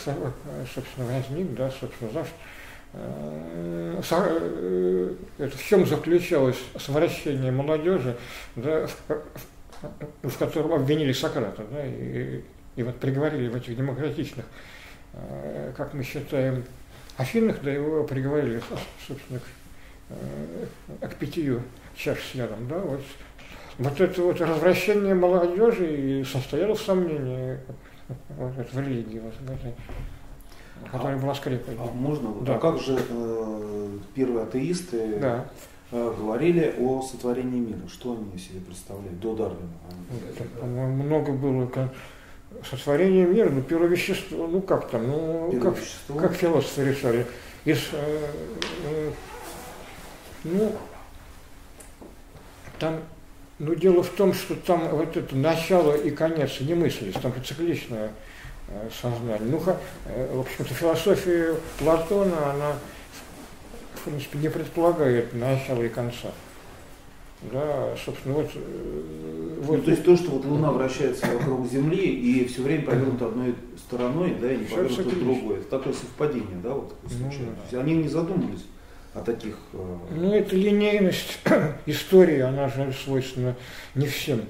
собственно, 0.73 1.07
возник, 1.07 1.53
да, 1.53 1.71
собственно, 1.71 2.11
за 2.11 2.25
э, 2.93 4.01
э, 5.37 5.49
в 5.49 5.63
чем 5.63 5.85
заключалось 5.85 6.57
совращение 6.77 7.51
молодежи, 7.51 8.17
да, 8.55 8.87
в 10.23 10.37
котором 10.37 10.73
обвинили 10.73 11.13
Сократа, 11.13 11.63
да, 11.69 11.85
и, 11.85 12.41
и 12.75 12.83
вот 12.83 12.99
приговорили 12.99 13.47
в 13.49 13.55
этих 13.55 13.75
демократичных, 13.75 14.45
э, 15.13 15.73
как 15.75 15.93
мы 15.93 16.03
считаем, 16.03 16.63
Афинах, 17.17 17.61
да 17.61 17.71
его 17.71 18.03
приговорили, 18.03 18.61
собственно, 19.07 19.39
к, 19.39 19.43
э, 21.01 21.07
к 21.07 21.15
питью 21.15 21.61
чаш 21.95 22.19
с 22.31 22.35
ядом, 22.35 22.67
да, 22.67 22.79
вот, 22.79 23.01
вот 23.77 23.99
это 23.99 24.21
вот 24.21 24.39
развращение 24.41 25.13
молодежи 25.15 26.21
и 26.21 26.23
состояло 26.23 26.75
в 26.75 26.81
сомнении 26.81 27.57
в 28.29 28.79
религии, 28.79 29.19
этой, 29.19 29.73
которая 30.91 31.17
была 31.17 31.35
скрепой. 31.35 31.75
А 31.79 31.85
можно? 31.93 32.33
Да. 32.41 32.55
А 32.55 32.59
как 32.59 32.79
же 32.79 32.97
э, 33.09 33.97
первые 34.15 34.43
атеисты 34.43 35.19
да. 35.19 35.45
Э, 35.91 36.13
говорили 36.17 36.75
о 36.79 37.01
сотворении 37.01 37.59
мира. 37.59 37.87
Что 37.87 38.13
они 38.13 38.37
себе 38.37 38.59
представляли 38.61 39.15
до 39.15 39.35
Дарвина? 39.35 40.65
Много 40.65 41.31
было 41.31 41.69
сотворение 42.69 43.25
мира, 43.25 43.49
ну, 43.49 43.61
первое 43.61 43.89
вещество, 43.89 44.47
ну 44.47 44.61
как 44.61 44.89
там, 44.89 45.07
ну 45.07 45.51
как, 45.61 45.75
как 46.19 46.33
философы 46.33 46.85
решали. 46.85 47.25
Из, 47.65 47.89
э, 47.91 48.31
э, 48.85 49.11
ну, 50.45 50.71
там, 52.79 52.99
ну 53.59 53.75
дело 53.75 54.03
в 54.03 54.09
том, 54.09 54.33
что 54.33 54.55
там 54.55 54.87
вот 54.89 55.17
это 55.17 55.35
начало 55.35 55.95
и 55.95 56.11
конец 56.11 56.59
не 56.59 56.73
мыслились, 56.73 57.15
там 57.15 57.33
цикличное 57.43 58.11
э, 58.67 58.89
сознание. 59.01 59.39
Ну, 59.41 59.61
э, 60.05 60.35
в 60.35 60.41
общем-то, 60.41 60.73
философия 60.73 61.55
Платона, 61.79 62.51
она 62.51 62.73
в 63.95 64.09
принципе, 64.09 64.37
не 64.39 64.49
предполагает 64.49 65.33
начала 65.33 65.81
и 65.81 65.89
конца. 65.89 66.31
Да, 67.51 67.95
собственно, 68.03 68.35
вот, 68.35 68.49
э, 68.55 69.59
вот. 69.61 69.77
Ну, 69.77 69.83
то 69.83 69.91
есть 69.91 70.03
то, 70.03 70.15
что 70.15 70.31
вот 70.31 70.45
Луна 70.45 70.71
вращается 70.71 71.25
вокруг 71.27 71.69
Земли 71.69 72.03
и 72.03 72.45
все 72.45 72.61
время 72.61 72.83
повернута 72.83 73.27
одной 73.27 73.55
стороной, 73.77 74.35
да, 74.39 74.51
и 74.51 74.57
не 74.57 74.65
повернута 74.65 75.15
другой. 75.15 75.57
Это 75.57 75.69
такое 75.69 75.93
совпадение, 75.93 76.57
да, 76.63 76.73
вот 76.73 76.95
Ну, 77.03 77.31
да. 77.71 77.79
Они 77.79 77.95
не 77.95 78.07
задумывались 78.07 78.65
о 79.17 79.23
таких. 79.23 79.55
Э, 79.73 79.97
ну, 80.11 80.33
это 80.33 80.55
линейность 80.55 81.39
истории, 81.85 82.39
она 82.39 82.69
же 82.69 82.93
свойственна 82.93 83.55
не 83.95 84.07
всем 84.07 84.41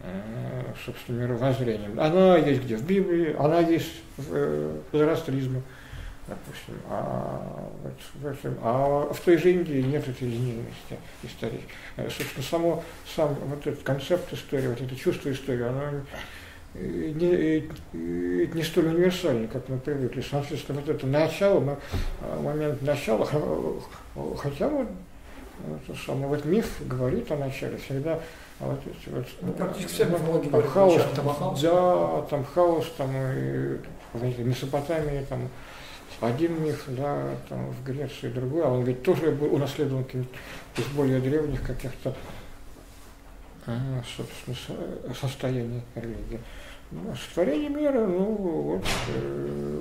э, 0.00 0.62
собственно, 0.84 1.22
мировоззрением. 1.22 1.98
Она 1.98 2.36
есть 2.38 2.62
где? 2.62 2.76
В 2.76 2.86
Библии, 2.86 3.34
она 3.38 3.60
есть 3.60 3.92
в 4.16 4.80
зороастризме 4.92 5.62
допустим. 6.26 6.74
А, 6.88 7.70
а 8.62 9.12
в 9.12 9.20
той 9.20 9.38
же 9.38 9.52
Индии 9.52 9.80
нет 9.80 10.06
этой 10.08 10.28
линейности 10.28 10.98
истории. 11.22 11.62
Э, 11.96 12.08
собственно, 12.10 12.44
само, 12.44 12.84
сам 13.14 13.34
вот 13.34 13.66
этот 13.66 13.82
концепт 13.82 14.32
истории, 14.32 14.68
вот 14.68 14.80
это 14.80 14.96
чувство 14.96 15.30
истории, 15.30 15.62
оно 15.62 16.00
не, 16.80 17.68
не 18.46 18.62
столь 18.62 18.88
универсально, 18.88 19.48
как 19.48 19.68
мы 19.68 19.78
привыкли. 19.78 20.20
Соответственно, 20.20 20.80
вот 20.80 20.88
это 20.88 21.06
начало, 21.06 21.78
а, 22.20 22.40
момент 22.40 22.82
начала, 22.82 23.26
хотя 24.36 24.68
вот 24.68 24.88
это 25.88 25.98
самое, 26.04 26.26
вот 26.26 26.44
миф 26.44 26.66
говорит 26.86 27.30
о 27.32 27.36
начале 27.36 27.78
всегда, 27.78 28.20
а 28.60 28.66
вот 28.66 28.80
вот, 29.06 29.26
ну, 29.42 29.52
практически 29.52 29.92
вся 29.92 30.04
мифология 30.04 30.50
там 30.50 30.62
хаос, 30.62 31.02
там, 31.14 31.28
хаос, 31.28 31.60
да, 31.60 32.22
там 32.30 32.44
хаос, 32.44 32.92
там 32.96 33.10
и 33.14 33.78
в 34.12 34.46
Месопотамии, 34.46 35.24
там 35.28 35.48
один 36.20 36.62
миф, 36.62 36.84
да, 36.88 37.30
там 37.48 37.70
в 37.70 37.84
Греции 37.84 38.28
другой, 38.28 38.64
а 38.64 38.68
он 38.68 38.84
ведь 38.84 39.02
тоже 39.02 39.30
был 39.30 39.54
унаследован 39.54 40.06
из 40.76 40.84
более 40.94 41.20
древних 41.20 41.62
каких-то 41.62 42.14
собственно, 44.16 44.56
состояний 45.20 45.82
религии. 45.94 46.40
Ну, 46.90 47.14
сотворение 47.14 47.68
мира, 47.68 48.06
ну 48.06 48.24
вот, 48.24 48.84
э, 49.08 49.80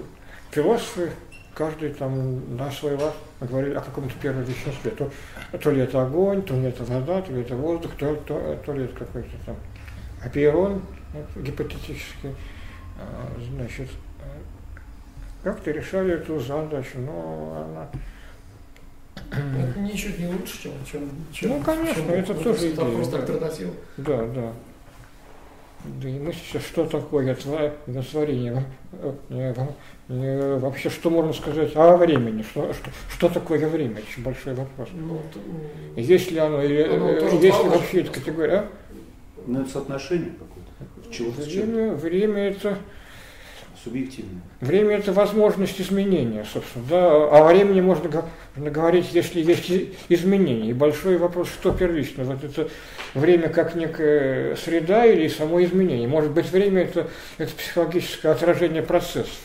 философы, 0.51 1.11
каждый 1.53 1.93
там 1.93 2.57
на 2.57 2.71
свой 2.71 2.95
лад 2.95 3.15
говорили 3.39 3.75
о 3.75 3.81
каком-то 3.81 4.13
первом 4.21 4.43
веществе. 4.43 4.91
То, 4.91 5.11
то 5.57 5.71
ли 5.71 5.81
это 5.81 6.01
огонь, 6.01 6.41
то 6.41 6.55
ли 6.55 6.63
это 6.63 6.83
вода, 6.83 7.21
то 7.21 7.31
ли 7.31 7.41
это 7.41 7.55
воздух, 7.55 7.91
то, 7.97 8.15
то, 8.15 8.59
то 8.65 8.73
ли 8.73 8.85
это 8.85 8.95
какой-то 8.97 9.29
там 9.45 9.55
апиерон, 10.23 10.81
вот, 11.13 11.43
гипотетически, 11.43 12.35
а, 12.99 13.31
значит, 13.51 13.89
как-то 15.45 15.69
решали 15.69 16.15
эту 16.15 16.39
задачу, 16.39 16.97
но 16.97 17.67
она... 17.69 17.87
Это 19.31 19.79
ничуть 19.79 20.17
не 20.17 20.27
лучше, 20.27 20.63
чем... 20.63 20.71
чем, 20.91 21.09
чем 21.31 21.49
ну, 21.51 21.63
конечно, 21.63 22.01
чем, 22.01 22.09
это 22.09 22.33
тоже 22.33 22.71
идея. 22.71 22.95
Просто 22.95 23.19
альтернатива. 23.19 23.73
Да, 23.97 24.25
да. 24.25 24.53
Да 26.01 26.09
и 26.09 26.19
мы 26.19 26.33
сейчас, 26.33 26.63
что 26.63 26.85
такое 26.85 27.35
творение? 27.35 28.65
Вообще, 30.07 30.89
что 30.89 31.09
можно 31.09 31.33
сказать 31.33 31.75
о 31.75 31.97
времени? 31.97 32.43
Что, 32.43 32.73
что, 32.73 32.89
что 33.09 33.29
такое 33.29 33.67
время? 33.67 33.97
Очень 33.97 34.23
большой 34.23 34.53
вопрос. 34.53 34.89
Ну, 34.93 35.19
это, 35.19 36.01
есть 36.01 36.31
ли 36.31 36.37
оно, 36.37 36.61
или 36.61 36.83
оно 36.83 37.09
э, 37.09 37.39
есть 37.41 37.63
ли 37.63 37.69
вообще 37.69 38.01
эта 38.01 38.11
категория? 38.11 38.65
Ну, 39.47 39.61
это 39.61 39.69
соотношение 39.71 40.31
какое-то. 40.31 41.41
Время, 41.41 41.93
время 41.93 42.49
это 42.49 42.77
субъективное. 43.85 44.41
Время– 44.59 44.97
это 44.97 45.13
возможность 45.13 45.79
изменения, 45.79 46.45
собственно. 46.51 46.85
Да? 46.89 47.07
О 47.27 47.47
времени 47.47 47.79
можно 47.79 48.25
говорить, 48.55 49.13
если 49.13 49.41
есть 49.41 49.71
изменения. 50.09 50.71
И 50.71 50.73
большой 50.73 51.17
вопрос, 51.17 51.47
что 51.49 51.71
первично. 51.71 52.23
Вот 52.25 52.43
это 52.43 52.67
время 53.13 53.47
как 53.49 53.75
некая 53.75 54.55
среда 54.57 55.05
или 55.05 55.27
само 55.29 55.63
изменение. 55.63 56.07
Может 56.07 56.31
быть, 56.31 56.49
время 56.51 56.81
это, 56.81 57.07
это 57.37 57.53
психологическое 57.53 58.29
отражение 58.29 58.81
процессов, 58.81 59.39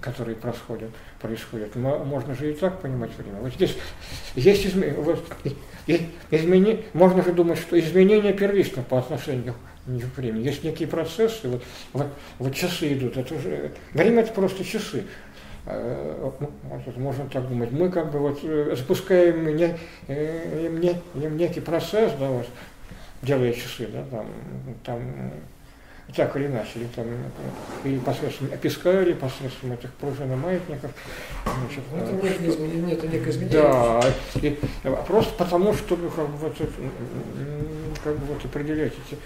которые 0.00 0.36
происходят. 0.36 0.90
происходят. 1.20 1.74
Можно 1.74 2.34
же 2.34 2.52
и 2.52 2.54
так 2.54 2.80
понимать 2.80 3.10
время. 3.18 3.40
Вот 3.40 3.52
здесь 3.52 3.76
есть 4.36 4.66
изменение. 4.66 5.00
Вот, 5.00 5.22
измени... 5.86 6.84
Можно 6.92 7.22
же 7.22 7.32
думать, 7.32 7.58
что 7.58 7.78
изменение 7.78 8.32
первично 8.32 8.82
по 8.82 8.98
отношению 8.98 9.54
к 9.86 10.18
времени. 10.18 10.44
Есть 10.44 10.64
некие 10.64 10.88
процессы, 10.88 11.48
вот, 11.48 11.62
вот, 11.92 12.06
вот 12.38 12.54
часы 12.54 12.94
идут. 12.94 13.16
Это 13.16 13.34
уже... 13.34 13.72
Время 13.92 14.22
это 14.22 14.32
просто 14.32 14.64
часы. 14.64 15.04
Э, 15.66 16.30
можно 16.96 17.26
так 17.28 17.48
думать. 17.48 17.70
Мы 17.72 17.90
как 17.90 18.10
бы 18.10 18.18
вот 18.18 18.40
э, 18.42 18.74
запускаем 18.76 19.56
не, 19.56 19.76
э, 20.08 20.68
не, 21.14 21.26
некий 21.26 21.60
процесс, 21.60 22.12
да, 22.18 22.28
вот, 22.28 22.46
делая 23.22 23.52
часы, 23.52 23.88
да, 23.92 24.04
там, 24.10 24.26
там 24.84 25.32
так 26.12 26.36
или 26.36 26.46
иначе, 26.46 26.70
или 26.76 26.86
там 26.94 27.06
или 27.84 27.98
посредством 27.98 28.48
песка, 28.58 29.02
или 29.02 29.14
посредством 29.14 29.72
этих 29.72 29.92
пружин 29.94 30.32
и 30.32 30.36
маятников. 30.36 30.90
Значит, 31.44 31.84
ну, 31.90 31.98
это 31.98 32.12
нет, 32.12 32.34
что, 32.34 32.50
изменения, 32.50 32.86
нет 32.86 33.12
некое 33.12 33.30
изменение. 33.30 33.62
Да, 33.62 34.02
и, 34.40 34.58
просто 35.06 35.34
потому, 35.34 35.74
чтобы 35.74 36.10
как 36.10 36.28
бы, 36.28 36.36
вот, 36.36 36.56
как 38.04 38.16
бы 38.18 38.26
вот 38.26 38.44
определять 38.44 38.92
эти, 38.92 39.18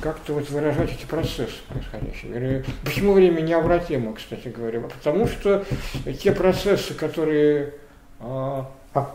как-то 0.00 0.34
вот 0.34 0.48
выражать 0.50 0.92
эти 0.92 1.06
процессы 1.06 1.58
происходящие. 1.68 2.64
Почему 2.84 3.12
время 3.12 3.40
необратимо, 3.40 4.14
кстати 4.14 4.48
говоря? 4.48 4.80
Потому 4.80 5.28
что 5.28 5.64
те 6.20 6.32
процессы, 6.32 6.94
которые 6.94 7.74
а, 8.20 8.70
а, 8.94 9.14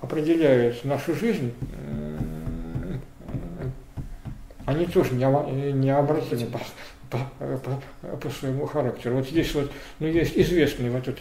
определяют 0.00 0.84
нашу 0.84 1.14
жизнь, 1.14 1.52
они 4.66 4.86
тоже 4.86 5.14
необратимы 5.14 6.46
по, 6.46 6.60
по, 7.10 7.18
по, 7.58 8.16
по 8.16 8.30
своему 8.30 8.66
характеру. 8.66 9.16
Вот 9.16 9.28
здесь 9.28 9.54
вот, 9.54 9.70
ну, 9.98 10.06
есть 10.06 10.36
известный 10.36 10.90
вот 10.90 11.06
этот 11.06 11.20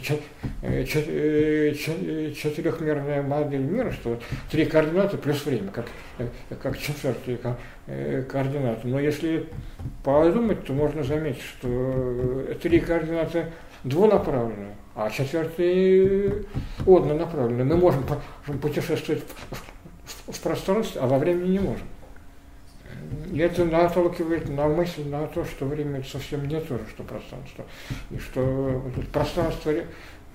э, 0.62 0.86
э, 0.86 1.74
четырехмерная 1.74 3.22
модель 3.22 3.62
мира, 3.62 3.92
что 3.92 4.12
вот 4.12 4.24
три 4.52 4.66
координаты 4.66 5.18
плюс 5.18 5.46
время, 5.46 5.72
как, 5.72 5.86
э, 6.20 6.28
как 6.62 6.78
четвертые 6.78 7.40
координаты. 8.30 8.88
Но 8.88 9.00
если 9.00 9.50
подумать, 10.04 10.64
то 10.66 10.74
можно 10.74 11.04
заметить, 11.04 11.42
что 11.42 12.46
три 12.62 12.80
координаты 12.80 13.48
двунаправленные, 13.84 14.76
а 14.96 15.10
четвертые 15.10 16.46
однонаправленные. 16.86 17.66
Мы 17.66 17.76
можем 17.76 18.06
путешествовать 18.62 19.24
в 20.28 20.40
пространстве, 20.40 21.02
а 21.02 21.08
во 21.08 21.18
времени 21.20 21.52
не 21.52 21.60
можем. 21.60 21.88
Это 23.36 23.66
наталкивает 23.66 24.50
на 24.50 24.68
мысль 24.68 25.08
на 25.08 25.28
то, 25.28 25.44
что 25.46 25.66
время 25.66 26.04
совсем 26.04 26.48
не 26.48 26.60
то 26.60 26.80
что 26.90 27.04
пространство. 27.04 27.66
И 28.12 28.18
что 28.18 28.84
пространство 29.12 29.74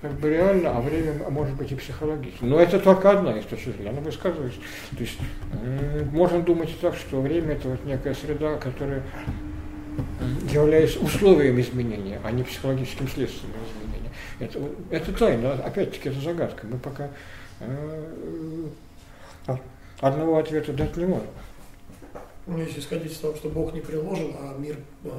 как 0.01 0.13
бы 0.13 0.29
реально, 0.29 0.77
а 0.77 0.81
время 0.81 1.13
может 1.29 1.55
быть 1.55 1.71
и 1.71 1.75
психологично. 1.75 2.47
Но 2.47 2.59
это 2.59 2.79
только 2.79 3.11
одна 3.11 3.37
из 3.37 3.45
точек 3.45 3.75
зрения, 3.75 3.89
она 3.89 4.01
высказывается. 4.01 4.59
То 4.91 5.01
есть 5.01 5.17
можно 6.11 6.41
думать 6.41 6.69
так, 6.79 6.95
что 6.95 7.21
время 7.21 7.53
это 7.53 7.69
вот 7.69 7.83
некая 7.85 8.13
среда, 8.13 8.57
которая 8.57 9.03
является 10.51 10.99
условием 10.99 11.59
изменения, 11.59 12.21
а 12.23 12.31
не 12.31 12.43
психологическим 12.43 13.07
следствием 13.07 13.51
изменения. 13.67 14.11
Это, 14.39 14.59
это 14.89 15.13
тайна, 15.13 15.53
опять-таки 15.53 16.09
это 16.09 16.19
загадка. 16.21 16.65
Мы 16.65 16.77
пока 16.77 17.09
э, 17.59 19.55
одного 19.99 20.37
ответа 20.37 20.71
дать 20.71 20.95
не 20.95 21.05
можем. 21.05 21.27
Ну, 22.49 22.57
если 22.57 22.79
исходить 22.79 23.11
из 23.11 23.17
того, 23.17 23.35
что 23.35 23.49
Бог 23.49 23.73
не 23.73 23.81
приложен, 23.81 24.35
а 24.39 24.57
мир... 24.57 24.77
А, 25.05 25.09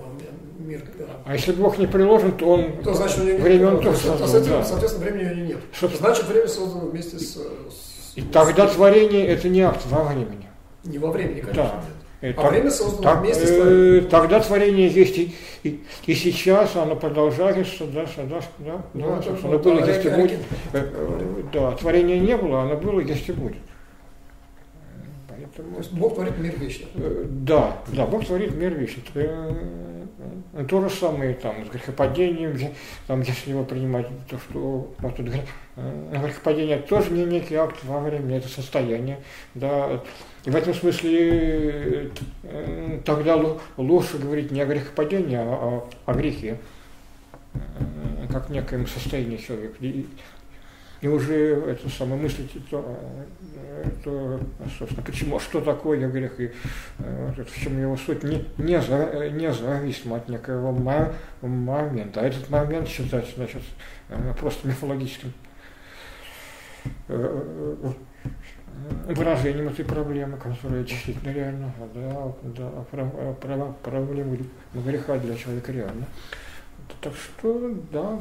мир 0.59 0.82
а 1.24 1.32
если 1.32 1.52
Бог 1.52 1.78
не 1.78 1.86
приложен, 1.86 2.32
то 2.32 2.47
он... 2.47 2.82
То 2.82 2.93
значит, 2.93 3.20
у 3.20 3.23
него 3.24 3.39
время 3.39 3.69
он 3.69 3.81
тоже 3.81 3.98
создал, 3.98 4.24
а 4.24 4.28
с 4.28 4.35
этим, 4.35 4.51
да. 4.51 4.65
соответственно, 4.65 5.07
времени 5.07 5.31
у 5.31 5.35
него 5.35 5.47
нет. 5.47 5.59
Собственно. 5.73 6.09
Значит, 6.09 6.28
время 6.28 6.48
создано 6.48 6.86
вместе 6.86 7.19
с... 7.19 7.35
с 7.35 8.12
и 8.16 8.23
тогда 8.23 8.66
творение 8.66 9.27
это 9.28 9.48
не 9.48 9.61
акт 9.61 9.82
во 9.86 10.02
времени. 10.02 10.48
Не 10.82 10.98
во 10.98 11.12
времени, 11.12 11.40
конечно, 11.40 11.62
да. 11.62 11.85
нет. 12.23 12.36
А 12.36 12.43
так, 12.43 12.51
время 12.51 12.70
создано 12.70 13.02
так, 13.02 13.20
вместе 13.20 13.47
с 13.47 13.57
творением. 13.57 14.09
Тогда 14.09 14.40
творение 14.40 14.89
есть 14.89 15.16
и, 15.16 15.35
и, 15.62 15.81
и 16.07 16.15
сейчас, 16.15 16.77
оно 16.77 16.97
продолжается, 16.97 17.86
да, 17.86 18.05
да, 18.16 18.40
да, 18.59 18.82
ну, 18.93 19.09
да, 19.09 19.19
это, 19.19 19.47
оно 19.47 19.59
было, 19.59 19.86
есть 19.86 20.05
и 20.05 20.09
будет. 20.11 20.40
Э, 20.73 20.90
э, 20.93 21.43
да, 21.52 21.73
творения 21.73 22.19
не 22.19 22.36
было, 22.36 22.62
оно 22.62 22.77
было, 22.77 23.01
есть 23.01 23.28
и 23.28 23.32
будет. 23.32 23.62
То 25.56 25.62
есть 25.78 25.93
Бог 25.93 26.14
творит 26.14 26.39
мир 26.39 26.59
вечный. 26.59 26.89
Э, 26.94 27.27
да, 27.28 27.77
да, 27.89 28.06
Бог 28.06 28.24
творит 28.24 28.55
мир 28.55 28.72
вечный. 28.74 29.02
Э, 29.14 30.64
то 30.68 30.81
же 30.82 30.90
самое 30.90 31.35
там 31.35 31.64
с 31.64 31.70
грехопадением, 31.70 32.56
там, 33.06 33.22
если 33.22 33.51
его 33.51 33.64
принимать, 33.64 34.06
то 34.28 34.39
что 34.39 34.93
вот, 34.98 35.16
тут, 35.16 35.28
э, 35.77 36.20
грехопадение 36.22 36.78
тоже 36.78 37.10
не 37.10 37.24
некий 37.24 37.55
акт 37.55 37.77
во 37.85 38.01
время, 38.01 38.39
это 38.39 38.48
состояние. 38.48 39.18
Да. 39.55 40.02
И 40.44 40.51
в 40.51 40.56
этом 40.56 40.74
смысле 40.74 42.10
тогда 43.05 43.40
лучше 43.77 44.18
говорить 44.18 44.51
не 44.51 44.60
о 44.60 44.66
грехопадении, 44.66 45.36
а 45.36 45.43
о, 45.43 45.89
о 46.06 46.14
грехе, 46.14 46.59
как 48.31 48.48
некоем 48.48 48.86
состоянии 48.86 49.36
человека. 49.36 49.77
И 51.01 51.09
уже 51.09 51.55
это 51.62 51.89
самое 51.89 52.20
мыслить, 52.20 52.52
то, 52.68 52.98
то 54.05 54.39
собственно, 54.78 55.02
почему, 55.02 55.40
что 55.40 55.62
такое 55.62 56.06
грех, 56.09 56.39
и 56.39 56.52
вот, 56.98 57.48
в 57.48 57.62
чем 57.62 57.81
его 57.81 57.97
суть, 57.97 58.22
не, 58.22 58.44
не, 58.59 58.81
за, 58.82 59.31
не 59.31 59.51
зависимо 59.51 60.16
от 60.16 60.28
некого 60.28 60.72
момента. 61.40 62.20
А 62.20 62.24
этот 62.24 62.51
момент 62.51 62.86
считать, 62.86 63.27
значит, 63.35 63.62
просто 64.39 64.68
мифологическим 64.68 65.32
выражением 69.06 69.68
этой 69.68 69.85
проблемы, 69.86 70.36
которая 70.36 70.85
действительно 70.85 71.32
реально, 71.32 71.72
да, 71.94 72.32
да, 72.43 73.72
проблема 73.82 74.36
греха 74.74 75.16
для 75.18 75.35
человека 75.35 75.72
реально. 75.72 76.06
Так 77.01 77.14
что, 77.14 77.74
да, 77.90 78.20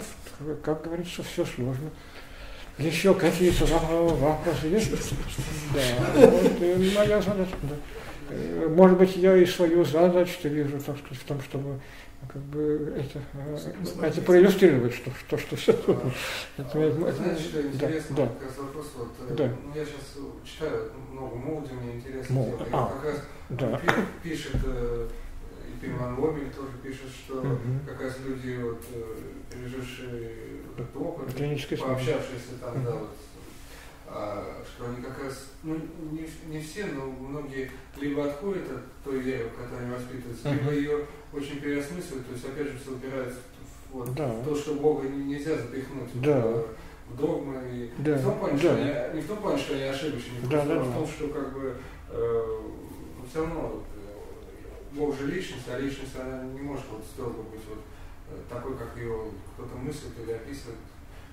как 0.63 0.83
говорится, 0.83 1.23
все 1.23 1.43
сложно. 1.43 1.89
Еще 2.79 3.13
какие-то 3.13 3.65
вопросы 3.65 4.67
есть? 4.67 4.91
Да, 5.73 6.27
вот 6.27 6.59
моя 6.95 7.21
задача. 7.21 7.55
Да. 7.63 7.75
Э, 8.29 8.67
может 8.69 8.97
быть, 8.97 9.15
я 9.15 9.35
и 9.35 9.45
свою 9.45 9.83
задачу 9.83 10.33
вижу, 10.43 10.79
так 10.79 10.97
сказать, 10.97 11.19
в 11.19 11.23
том, 11.25 11.41
чтобы 11.41 11.79
как 12.27 12.41
бы 12.43 12.93
это, 12.95 13.21
э, 13.33 14.05
это 14.05 14.21
проиллюстрировать, 14.21 14.93
что, 14.93 15.11
что, 15.11 15.37
что 15.37 15.55
все 15.55 15.71
это, 15.71 16.11
это, 16.57 17.13
Знаешь, 17.13 17.39
что 17.39 17.61
интересно, 17.61 18.15
да, 18.15 18.27
как 18.27 18.43
раз 18.43 18.57
вопрос, 18.57 18.85
вот, 18.97 19.07
э, 19.29 19.35
да. 19.35 19.51
ну, 19.63 19.73
я 19.75 19.85
сейчас 19.85 20.23
читаю 20.43 20.91
много 21.11 21.35
Молди, 21.35 21.73
мне 21.73 21.95
интересно, 21.95 22.35
Мол, 22.35 22.55
а, 22.71 22.87
как 22.87 23.03
раз 23.03 23.21
да. 23.49 23.81
пишет 24.21 24.57
и 25.69 25.85
Пиман 25.85 26.19
Лобель 26.19 26.51
тоже 26.51 26.71
пишет, 26.83 27.09
что 27.09 27.39
угу. 27.39 27.57
как 27.85 28.01
раз 28.01 28.17
люди, 28.25 28.59
вот, 28.61 28.83
пережившие 29.49 30.31
этот 30.75 30.95
опыт, 30.95 31.27
пообщавшиеся 31.33 32.57
там, 32.61 32.75
mm-hmm. 32.75 32.85
да, 32.85 32.91
вот, 32.91 33.09
а, 34.07 34.63
что 34.65 34.85
они 34.87 35.01
как 35.01 35.23
раз, 35.23 35.51
ну, 35.63 35.75
не, 36.11 36.27
не 36.47 36.61
все, 36.61 36.85
но 36.85 37.05
многие 37.05 37.71
либо 37.97 38.25
отходят 38.25 38.69
от 38.71 39.03
той 39.03 39.19
веры, 39.19 39.49
в 39.49 39.61
которой 39.61 39.83
они 39.83 39.93
воспитываются, 39.93 40.47
mm-hmm. 40.47 40.59
либо 40.59 40.73
ее 40.73 41.05
очень 41.33 41.59
переосмысливают, 41.59 42.27
то 42.27 42.33
есть, 42.33 42.45
опять 42.45 42.67
же, 42.67 42.79
все 42.79 42.91
упирается 42.91 43.39
в, 43.91 43.93
вот, 43.93 44.13
да. 44.13 44.27
в 44.27 44.45
то, 44.45 44.55
что 44.55 44.75
Бога 44.75 45.07
нельзя 45.07 45.55
запихнуть 45.55 46.09
да. 46.15 46.41
в, 46.41 46.67
в 47.09 47.17
догмы. 47.17 47.61
И 47.71 47.91
да. 47.99 48.15
не, 48.15 48.17
в 48.17 48.23
том 48.23 48.39
плане, 48.39 48.53
да. 48.53 48.59
что 48.59 48.75
они, 48.75 49.15
не 49.15 49.21
в 49.21 49.27
том 49.27 49.37
плане, 49.37 49.59
что 49.59 49.73
они 49.73 49.83
ошибочны, 49.83 50.33
да, 50.49 50.65
да, 50.65 50.79
а 50.79 50.83
в 50.83 50.93
том, 50.93 51.07
что 51.07 51.27
как 51.27 51.53
бы 51.53 51.75
э, 52.09 52.59
все 53.29 53.39
равно 53.41 53.83
э, 53.88 53.88
Бог 54.91 55.17
же 55.17 55.27
личность, 55.27 55.67
а 55.67 55.79
личность 55.79 56.15
она 56.15 56.43
не 56.43 56.61
может 56.61 56.85
вот 56.89 57.03
строго 57.05 57.43
быть 57.43 57.61
вот 57.69 57.79
Э, 58.29 58.37
такой, 58.49 58.77
как 58.77 58.95
ее 58.95 59.31
кто-то 59.55 59.75
мыслит 59.75 60.11
или 60.21 60.33
описывает, 60.33 60.77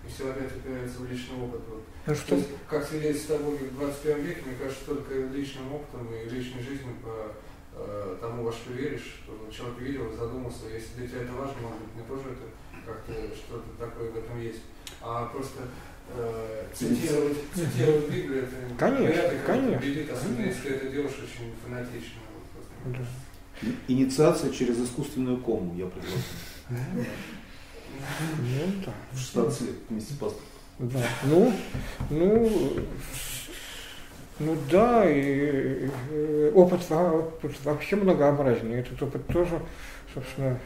и 0.05 0.09
все 0.09 0.31
опять 0.31 0.57
упирается 0.57 1.01
в 1.01 1.11
личный 1.11 1.37
опыт. 1.37 1.61
Вот. 1.69 1.83
Ну, 2.07 2.15
что? 2.15 2.35
есть, 2.37 2.49
как 2.69 2.87
свидетельство 2.87 3.39
Боге 3.39 3.67
в 3.67 3.79
21 3.79 4.25
веке, 4.25 4.43
мне 4.47 4.57
кажется, 4.57 4.87
только 4.87 5.15
личным 5.15 5.75
опытом 5.75 6.09
и 6.15 6.29
личной 6.29 6.63
жизнью 6.63 6.95
по 7.03 7.35
э, 7.75 8.17
тому, 8.21 8.45
во 8.45 8.53
что 8.53 8.73
веришь, 8.73 9.21
что 9.23 9.51
человек 9.51 9.79
видел, 9.81 10.13
задумался, 10.17 10.69
если 10.73 10.95
для 10.97 11.09
тебя 11.09 11.23
это 11.23 11.33
важно, 11.33 11.55
может 11.61 11.79
быть, 11.81 11.95
мне 11.95 12.05
тоже 12.09 12.31
это 12.31 12.87
как-то 12.87 13.13
что-то 13.37 13.69
такое 13.79 14.11
в 14.11 14.17
этом 14.17 14.41
есть. 14.41 14.63
А 15.03 15.27
просто 15.27 15.65
э, 16.15 16.67
цитировать, 16.73 17.39
цитировать 17.55 18.09
Библию, 18.09 18.45
это 18.45 18.57
конечно, 18.79 19.07
вряд 19.07 19.33
ли 19.33 19.39
конечно, 19.45 19.79
убедит, 19.79 20.11
особенно 20.11 20.37
конечно. 20.37 20.57
если 20.57 20.69
ты 20.69 20.75
это 20.77 20.89
делаешь 20.89 21.19
очень 21.19 21.53
фанатично. 21.63 22.21
Вот, 22.85 22.97
да. 22.97 23.07
Инициация 23.89 24.51
через 24.51 24.79
искусственную 24.79 25.39
кому, 25.39 25.75
я 25.77 25.87
предложил. 25.87 26.19
Ну, 26.69 26.77
да. 28.85 28.93
В 29.13 29.19
16 29.19 29.61
лет 29.63 29.75
вместе 29.89 30.13
с 30.13 30.17
паспортом. 30.17 30.47
Да. 30.79 31.01
Ну, 31.25 31.53
ну, 32.11 32.51
ну 34.39 34.57
да, 34.71 35.11
и, 35.11 35.89
и 36.13 36.53
опыт, 36.55 36.81
опыт 36.91 37.53
вообще 37.65 37.97
многообразнее. 37.97 38.81
Этот 38.81 39.03
опыт 39.03 39.27
тоже, 39.29 39.59
собственно, 40.13 40.59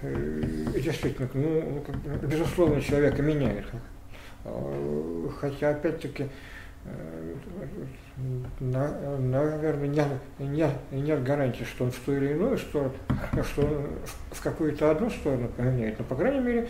действительно, 0.74 1.28
ну, 1.34 1.84
безусловно, 2.22 2.82
человека 2.82 3.22
меняет. 3.22 3.66
А, 4.44 5.30
хотя, 5.38 5.70
опять-таки, 5.70 6.24
э, 6.24 6.28
наверное, 8.60 9.88
нет, 9.88 10.06
нет, 10.38 10.72
нет 10.90 11.22
гарантии, 11.22 11.64
что 11.64 11.84
он 11.84 11.90
в 11.90 11.98
ту 11.98 12.12
или 12.12 12.32
иную 12.32 12.58
сторону, 12.58 12.94
что 13.52 13.62
он 13.62 13.88
в 14.30 14.42
какую-то 14.42 14.90
одну 14.90 15.10
сторону 15.10 15.48
поменяет. 15.48 15.98
Но, 15.98 16.04
по 16.04 16.14
крайней 16.14 16.40
мере, 16.40 16.68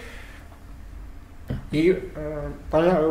и 1.72 2.10
э, 2.14 2.50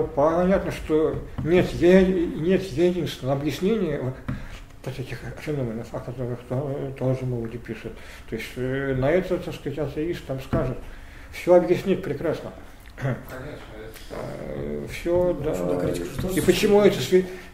понятно, 0.10 0.72
что 0.72 1.22
нет, 1.44 1.74
нет 1.74 2.62
единственного 2.64 3.38
объяснения 3.38 4.00
вот, 4.00 4.16
этих 4.98 5.20
феноменов, 5.40 5.94
о 5.94 6.00
которых 6.00 6.40
тоже 6.98 7.26
Молоди 7.26 7.58
пишет. 7.58 7.94
То 8.30 8.36
есть 8.36 8.52
э, 8.56 8.96
на 8.96 9.12
это, 9.12 9.38
так 9.38 9.54
сказать, 9.54 9.80
атеист 9.80 10.26
там 10.26 10.40
скажет, 10.40 10.78
все 11.32 11.56
объяснит 11.56 12.04
прекрасно. 12.04 12.52
Конечно. 12.96 13.22
Э, 14.12 14.88
все, 14.92 15.34
да. 15.34 16.30
И 16.36 16.42
почему 16.42 16.82
это 16.82 16.98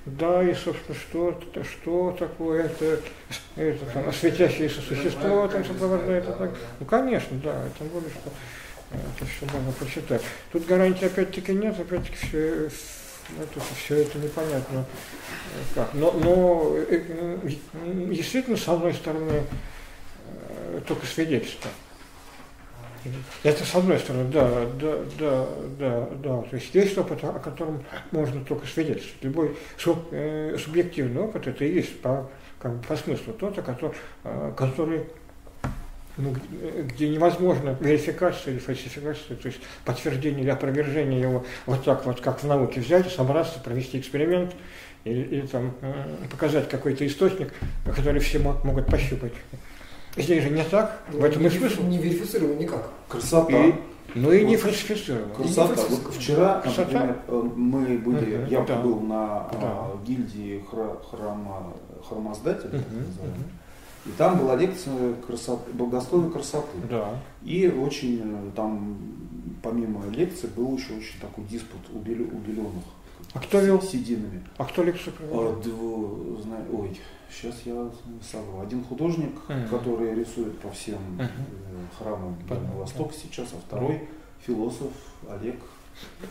да, 0.05 0.43
и, 0.43 0.53
собственно, 0.53 0.97
что, 0.97 1.41
что 1.63 2.15
такое 2.17 2.65
это, 2.65 2.99
это 3.55 3.85
там, 3.91 4.13
светящееся 4.13 4.79
существо 4.81 5.47
там 5.47 5.65
сопровождает. 5.65 6.25
Так. 6.37 6.51
Ну, 6.79 6.85
конечно, 6.85 7.37
да, 7.43 7.63
тем 7.79 7.87
более, 7.87 8.11
что 8.11 8.31
это 8.91 9.25
все 9.25 9.45
можно 9.51 9.71
прочитать. 9.71 10.21
Тут 10.51 10.67
гарантии 10.67 11.05
опять-таки 11.05 11.53
нет, 11.53 11.79
опять-таки 11.79 12.17
все, 12.17 12.65
это, 12.67 13.59
все 13.83 13.95
это 14.03 14.19
непонятно 14.19 14.85
как. 15.73 15.93
Но, 15.93 16.11
но 16.11 16.77
действительно, 18.13 18.57
с 18.57 18.67
одной 18.67 18.93
стороны, 18.93 19.43
только 20.87 21.05
свидетельство. 21.05 21.71
Это 23.43 23.63
с 23.63 23.75
одной 23.75 23.99
стороны, 23.99 24.29
да, 24.31 24.49
да, 24.79 24.97
да, 25.19 25.47
да, 25.79 26.09
да. 26.23 26.41
То 26.41 26.55
есть 26.55 26.73
есть 26.73 26.97
опыт, 26.97 27.23
о 27.23 27.39
котором 27.39 27.83
можно 28.11 28.43
только 28.43 28.67
свидетельствовать. 28.67 29.23
Любой 29.23 29.57
суб, 29.77 30.07
э, 30.11 30.57
субъективный 30.63 31.21
опыт 31.21 31.47
это 31.47 31.65
и 31.65 31.73
есть 31.73 32.01
по, 32.01 32.29
как 32.59 32.77
бы, 32.77 32.83
по 32.87 32.95
смыслу 32.95 33.33
тот, 33.33 33.55
который, 33.61 33.95
который 34.55 35.05
ну, 36.17 36.33
где 36.87 37.09
невозможно 37.09 37.75
верификация 37.79 38.53
или 38.53 38.59
фальсификация, 38.59 39.35
то 39.35 39.47
есть 39.47 39.59
подтверждение 39.83 40.43
или 40.43 40.49
опровержение 40.49 41.19
его 41.19 41.45
вот 41.65 41.83
так 41.83 42.05
вот, 42.05 42.21
как 42.21 42.41
в 42.41 42.47
науке 42.47 42.79
взять, 42.79 43.11
собраться, 43.11 43.59
провести 43.59 43.99
эксперимент 43.99 44.55
или, 45.03 45.21
или 45.21 45.47
там, 45.47 45.75
э, 45.81 46.27
показать 46.31 46.69
какой-то 46.69 47.05
источник, 47.05 47.53
который 47.85 48.21
все 48.21 48.39
могут 48.39 48.87
пощупать. 48.87 49.33
Здесь 50.17 50.43
же 50.43 50.49
не 50.49 50.63
так, 50.63 51.03
в 51.11 51.23
этом 51.23 51.41
не, 51.41 51.47
и 51.47 51.51
смысл. 51.51 51.83
Не 51.83 51.97
верифицировано 51.97 52.57
никак. 52.57 52.89
Красота. 53.07 53.65
И, 53.65 53.73
ну 54.15 54.31
и 54.31 54.43
вот, 54.43 54.49
не 54.49 54.57
фальсифицировано. 54.57 55.33
Красота. 55.35 55.81
Вот 55.89 56.13
вчера, 56.13 56.61
Красота. 56.61 56.83
например, 56.83 57.17
э, 57.27 57.49
мы 57.55 57.97
были, 57.97 58.37
угу, 58.37 58.49
я 58.49 58.61
да. 58.61 58.81
был 58.81 58.99
на 59.01 59.49
да. 59.51 59.59
а, 59.61 59.99
гильдии 60.05 60.63
храма, 61.09 61.73
храмоздателя, 62.07 62.69
угу, 62.69 62.77
угу. 62.77 63.43
И 64.05 64.09
там 64.17 64.37
была 64.37 64.55
лекция 64.55 65.13
красоты, 65.25 65.71
благословия 65.73 66.29
красоты. 66.29 66.77
Да. 66.89 67.19
И 67.43 67.67
очень 67.67 68.21
э, 68.23 68.51
там, 68.55 68.97
помимо 69.63 70.05
лекции, 70.11 70.47
был 70.55 70.77
еще 70.77 70.93
очень 70.93 71.19
такой 71.19 71.43
диспут 71.45 71.81
у, 71.91 71.97
бел, 71.99 72.21
у 72.21 72.37
беленых. 72.37 72.83
А 73.35 73.39
кто 73.39 73.59
вел? 73.59 73.81
Сединами. 73.81 74.41
А 74.57 74.63
кто 74.63 74.81
лекцию 74.81 75.13
провел? 75.13 75.57
Дво, 75.57 76.41
знаю, 76.41 76.63
ой, 76.71 76.97
сейчас 77.29 77.53
я 77.65 77.91
совру. 78.23 78.61
Один 78.61 78.81
художник, 78.85 79.33
uh-huh. 79.49 79.67
который 79.67 80.15
рисует 80.15 80.57
по 80.59 80.71
всем 80.71 80.99
uh-huh. 81.19 81.27
храмам 81.99 82.37
Дальнего 82.47 82.79
Востока 82.79 83.13
сейчас, 83.13 83.49
а 83.51 83.57
второй 83.67 83.95
uh-huh. 83.95 84.07
философ 84.47 84.91
Олег 85.29 85.57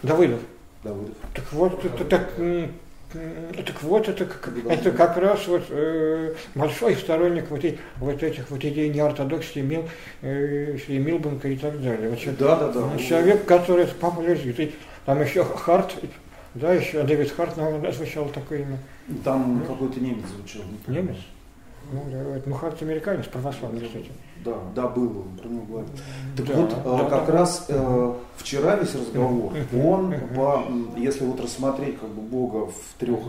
Давыдов. 0.02 0.40
Давыдов. 0.82 1.14
Так 1.34 1.52
вот, 1.52 1.84
это 1.84 2.04
так 2.06 2.32
так 3.64 3.82
вот, 3.82 4.08
это, 4.08 4.24
как, 4.24 4.52
это 4.68 4.90
как 4.90 5.16
раз 5.18 5.46
вот, 5.46 5.62
э, 5.68 6.34
большой 6.56 6.96
сторонник 6.96 7.48
вот, 7.48 7.64
и, 7.64 7.78
вот 7.98 8.20
этих 8.20 8.50
вот 8.50 8.64
идей 8.64 8.88
неортодоксии, 8.88 9.60
Мил, 9.60 9.88
э, 10.20 10.76
Милбанка 10.88 11.46
и 11.46 11.56
так 11.56 11.80
далее. 11.80 12.10
Вот, 12.10 12.38
да, 12.38 12.56
да, 12.56 12.72
да. 12.72 12.98
Человек, 12.98 13.44
который 13.44 13.86
популяризирует. 13.86 14.74
Там 15.06 15.22
еще 15.22 15.44
Харт, 15.44 15.94
да, 16.54 16.72
еще 16.72 17.02
Дэвид 17.02 17.30
Харт 17.32 17.56
наверное, 17.56 17.92
звучал 17.92 18.28
такое 18.28 18.60
имя. 18.60 18.78
Там 19.24 19.58
ну, 19.58 19.64
какой-то 19.64 20.00
немец 20.00 20.26
звучал. 20.28 20.62
Не 20.86 20.96
немец? 20.96 21.16
Ну, 21.92 22.02
да, 22.10 22.40
ну, 22.46 22.54
Харт 22.54 22.80
американец, 22.80 23.26
православный, 23.26 23.84
кстати. 23.86 24.10
Да, 24.44 24.56
да, 24.74 24.88
был 24.88 25.20
он, 25.20 25.36
про 25.36 25.48
него 25.48 25.64
говорит. 25.66 25.90
Так 26.36 26.46
да, 26.46 26.54
вот, 26.54 26.70
да, 26.70 27.04
как 27.10 27.26
да, 27.26 27.32
раз 27.32 27.66
э, 27.68 28.14
вчера 28.36 28.76
весь 28.76 28.94
разговор, 28.94 29.52
он, 29.72 30.14
по, 30.34 30.64
если 30.96 31.24
вот 31.24 31.40
рассмотреть 31.40 31.98
как 31.98 32.08
бы 32.10 32.22
Бога 32.22 32.70
в 32.70 32.98
трех 32.98 33.20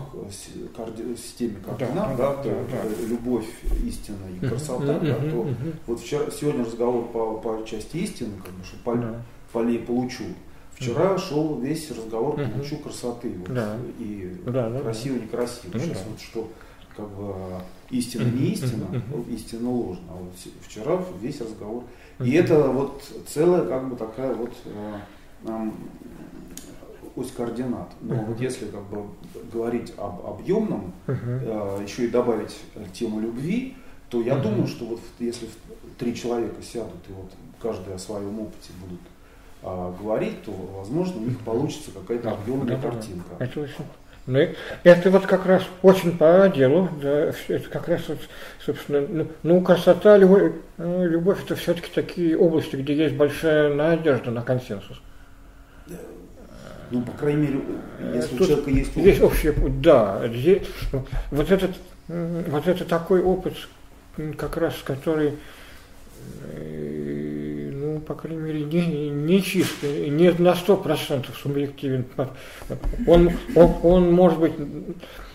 карди, 0.76 1.16
системе 1.16 1.56
координат, 1.64 2.16
да, 2.16 2.34
да, 2.34 2.42
то 2.42 2.50
да, 2.50 3.06
любовь, 3.06 3.46
истина 3.84 4.24
и 4.34 4.46
красота, 4.46 4.98
да, 4.98 5.14
то 5.14 5.48
вот 5.86 6.00
вчера, 6.00 6.30
сегодня 6.30 6.64
разговор 6.64 7.06
по, 7.08 7.36
по 7.38 7.66
части 7.66 7.98
истины, 7.98 8.32
как 8.44 8.54
бы, 8.54 8.64
что 8.64 8.76
по, 8.84 8.96
полей 9.52 9.78
получу. 9.78 10.24
Вчера 10.76 11.16
шел 11.16 11.58
весь 11.58 11.90
разговор 11.90 12.36
получу 12.36 12.76
красоты 12.76 13.32
вот, 13.38 13.54
да. 13.54 13.76
и 13.98 14.40
да, 14.44 14.68
да, 14.68 14.80
красиво, 14.80 15.16
некрасиво. 15.16 15.70
Ну, 15.72 15.80
Сейчас 15.80 15.98
да. 15.98 16.04
вот 16.10 16.20
что 16.20 16.52
как 16.94 17.08
бы 17.10 17.34
истина 17.90 18.24
не 18.24 18.52
истина, 18.52 19.02
истина 19.30 19.70
ложна. 19.70 20.04
А 20.10 20.14
вот 20.16 20.32
вчера 20.62 21.02
весь 21.20 21.40
разговор. 21.40 21.84
И 22.20 22.32
это 22.32 22.68
вот 22.68 23.02
целая 23.26 23.66
как 23.66 23.88
бы 23.88 23.96
такая 23.96 24.34
вот 24.34 24.52
э, 24.64 25.70
ось 27.16 27.30
координат. 27.30 27.92
Но 28.02 28.16
вот 28.16 28.40
если 28.40 28.66
как 28.66 28.84
бы 28.84 29.04
говорить 29.52 29.94
об 29.96 30.26
объемном, 30.26 30.92
э, 31.06 31.80
еще 31.82 32.04
и 32.04 32.08
добавить 32.08 32.56
тему 32.92 33.20
любви, 33.20 33.76
то 34.10 34.20
я 34.20 34.36
думаю, 34.36 34.66
что 34.66 34.84
вот 34.84 35.00
если 35.18 35.48
три 35.98 36.14
человека 36.14 36.62
сядут 36.62 37.08
и 37.08 37.12
вот 37.12 37.30
каждый 37.60 37.94
о 37.94 37.98
своем 37.98 38.38
опыте 38.40 38.70
будут 38.80 39.00
а, 39.62 39.94
говорить, 40.00 40.42
то, 40.44 40.52
возможно, 40.52 41.20
у 41.20 41.24
них 41.24 41.40
получится 41.40 41.90
какая-то 41.90 42.32
объемная 42.32 42.78
картинка. 42.78 43.30
Это 43.38 43.60
очень 43.60 43.84
ну, 44.26 44.40
это 44.82 45.10
вот 45.10 45.24
как 45.24 45.46
раз 45.46 45.62
очень 45.82 46.18
по 46.18 46.52
делу, 46.52 46.88
да, 47.00 47.32
это 47.46 47.68
как 47.70 47.86
раз, 47.86 48.02
вот, 48.08 48.18
собственно, 48.64 49.06
ну, 49.08 49.28
ну 49.44 49.60
красота, 49.60 50.16
любовь, 50.16 50.52
ну, 50.78 51.06
любовь 51.06 51.44
это 51.44 51.54
все-таки 51.54 51.88
такие 51.94 52.36
области, 52.36 52.74
где 52.74 52.96
есть 52.96 53.14
большая 53.14 53.72
надежда 53.72 54.32
на 54.32 54.42
консенсус. 54.42 55.00
Ну, 56.90 57.02
по 57.02 57.12
крайней 57.12 57.42
мере, 57.42 57.60
если 58.14 58.36
Тут 58.36 58.40
у 58.40 58.46
человека 58.46 58.70
есть 58.70 58.90
опыт. 58.90 59.04
Есть 59.04 59.22
общий 59.22 59.50
путь, 59.52 59.80
да. 59.80 60.22
Здесь, 60.28 60.62
вот, 61.30 61.50
этот, 61.50 61.70
вот 62.08 62.66
это 62.66 62.84
такой 62.84 63.22
опыт, 63.22 63.54
как 64.36 64.56
раз, 64.56 64.74
который 64.84 65.34
по 68.06 68.14
крайней 68.14 68.42
мере, 68.42 68.64
не, 68.64 69.10
не 69.10 69.42
чистый, 69.42 70.08
не 70.08 70.30
на 70.30 70.54
сто 70.54 70.76
процентов 70.76 71.36
субъективен. 71.36 72.06
Он, 73.06 73.30
он, 73.54 73.74
он 73.82 74.12
может 74.12 74.38
быть, 74.38 74.52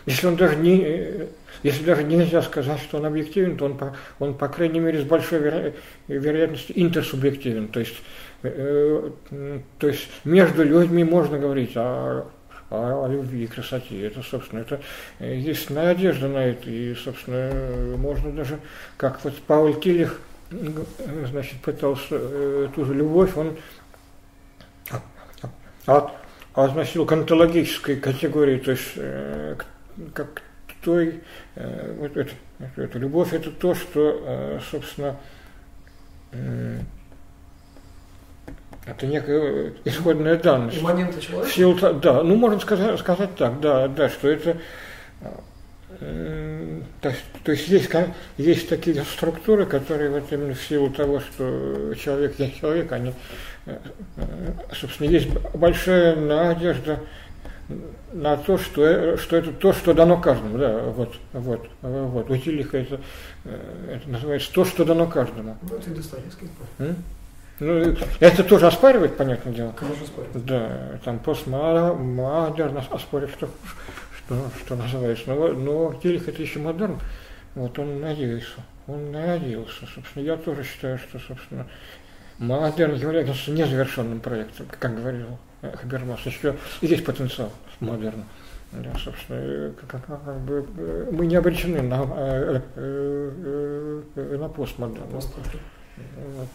если 0.05 0.27
он 0.27 0.35
даже 0.35 0.55
не, 0.55 1.29
если 1.63 1.83
даже 1.83 2.03
нельзя 2.03 2.41
сказать, 2.41 2.79
что 2.79 2.97
он 2.97 3.05
объективен, 3.05 3.57
то 3.57 3.65
он, 3.65 3.77
по, 3.77 3.95
он 4.19 4.33
по 4.33 4.47
крайней 4.47 4.79
мере, 4.79 5.01
с 5.01 5.03
большой 5.03 5.39
веро, 5.39 5.73
вероятностью 6.07 6.81
интерсубъективен. 6.81 7.67
То 7.67 7.79
есть, 7.81 7.97
э, 8.43 9.11
то 9.77 9.87
есть 9.87 10.09
между 10.23 10.63
людьми 10.63 11.03
можно 11.03 11.37
говорить 11.37 11.73
о, 11.75 12.25
о, 12.69 13.05
о 13.05 13.07
любви 13.07 13.43
и 13.43 13.47
красоте. 13.47 14.07
Это, 14.07 14.23
собственно, 14.23 14.61
это 14.61 14.81
есть 15.19 15.69
надежда 15.69 16.27
на 16.27 16.45
это. 16.45 16.69
И, 16.69 16.95
собственно, 16.95 17.97
можно 17.97 18.31
даже, 18.31 18.57
как 18.97 19.23
вот 19.23 19.35
Пауль 19.45 19.79
Тилих 19.79 20.19
значит, 20.51 21.61
пытался 21.61 22.15
э, 22.19 22.67
ту 22.75 22.85
же 22.85 22.93
любовь, 22.93 23.35
он 23.37 23.57
от, 25.85 26.11
относил 26.53 27.05
к 27.05 27.11
онтологической 27.11 27.95
категории, 27.95 28.57
то 28.57 28.71
есть 28.71 28.91
э, 28.95 29.55
как 30.13 30.41
той, 30.83 31.21
э, 31.55 31.95
вот 31.99 32.17
это, 32.17 32.31
это, 32.75 32.99
любовь 32.99 33.33
это 33.33 33.51
то, 33.51 33.75
что, 33.75 34.59
собственно, 34.69 35.15
это 38.85 39.05
некая 39.05 39.73
исходная 39.85 40.37
данность. 40.37 40.79
Имманента 40.79 41.21
человека? 41.21 41.53
Сил, 41.53 41.77
да, 41.79 42.23
ну 42.23 42.35
можно 42.35 42.59
сказать, 42.59 42.99
сказать 42.99 43.35
так, 43.35 43.59
да, 43.59 43.87
да, 43.87 44.09
что 44.09 44.27
это 44.27 44.57
То 46.01 47.09
есть, 47.09 47.21
то 47.43 47.51
есть 47.51 47.67
есть, 47.67 47.91
есть 48.37 48.69
такие 48.69 49.03
структуры, 49.03 49.67
которые 49.67 50.09
вот 50.09 50.31
именно 50.31 50.55
в 50.55 50.61
силу 50.63 50.89
того, 50.89 51.19
что 51.19 51.93
человек 51.93 52.39
есть 52.39 52.59
человек, 52.59 52.91
они, 52.91 53.13
э, 53.67 53.77
э, 54.17 54.23
собственно, 54.73 55.07
есть 55.09 55.29
большая 55.53 56.15
надежда 56.15 57.01
на 58.13 58.35
то, 58.35 58.57
что, 58.57 58.83
э, 58.83 59.17
что 59.17 59.37
это 59.37 59.51
то, 59.51 59.73
что 59.73 59.93
дано 59.93 60.19
каждому. 60.19 60.57
Да, 60.57 60.79
вот, 60.85 61.13
вот, 61.33 61.69
вот. 61.83 62.31
У 62.31 62.37
Тилиха 62.37 62.79
это, 62.79 62.99
это 63.45 64.09
называется 64.09 64.51
то, 64.51 64.65
что 64.65 64.83
дано 64.83 65.05
каждому. 65.05 65.55
Ну, 65.69 65.77
это 65.77 65.91
Достоевский. 65.91 66.49
Ну, 67.59 67.95
это 68.19 68.43
тоже 68.43 68.65
оспаривает, 68.65 69.17
понятное 69.17 69.53
дело. 69.53 69.71
Конечно, 69.77 70.03
оспаривает. 70.05 70.45
Да, 70.45 70.99
там 71.05 71.19
постмодерн 71.19 72.75
оспаривает, 72.89 73.35
что, 73.35 73.49
что, 74.31 74.51
что 74.65 74.75
называется. 74.75 75.23
Но, 75.27 75.47
но 75.49 75.93
Терих 75.93 76.27
это 76.27 76.41
еще 76.41 76.59
модерн. 76.59 76.99
Вот 77.55 77.77
он 77.79 77.99
надеялся. 77.99 78.61
Он 78.87 79.11
надеялся. 79.11 79.85
Собственно, 79.93 80.23
я 80.23 80.37
тоже 80.37 80.63
считаю, 80.63 80.97
что, 80.97 81.19
собственно, 81.19 81.67
модерн 82.39 82.95
является 82.95 83.51
незавершенным 83.51 84.19
проектом, 84.19 84.67
как 84.79 84.95
говорил 84.95 85.37
Хабермас. 85.61 86.21
Еще 86.25 86.55
есть 86.81 87.05
потенциал 87.05 87.51
модерна. 87.79 88.25
Да, 88.71 88.93
собственно, 88.97 89.73
как, 89.73 90.05
как, 90.05 90.23
как 90.23 90.39
бы, 90.41 90.65
мы 91.11 91.25
не 91.25 91.35
обречены 91.35 91.81
на, 91.81 92.07
э, 92.15 92.61
э, 92.75 94.01
э, 94.15 94.37
на 94.37 94.47
постмодерн. 94.47 95.07
Вот. 96.37 96.47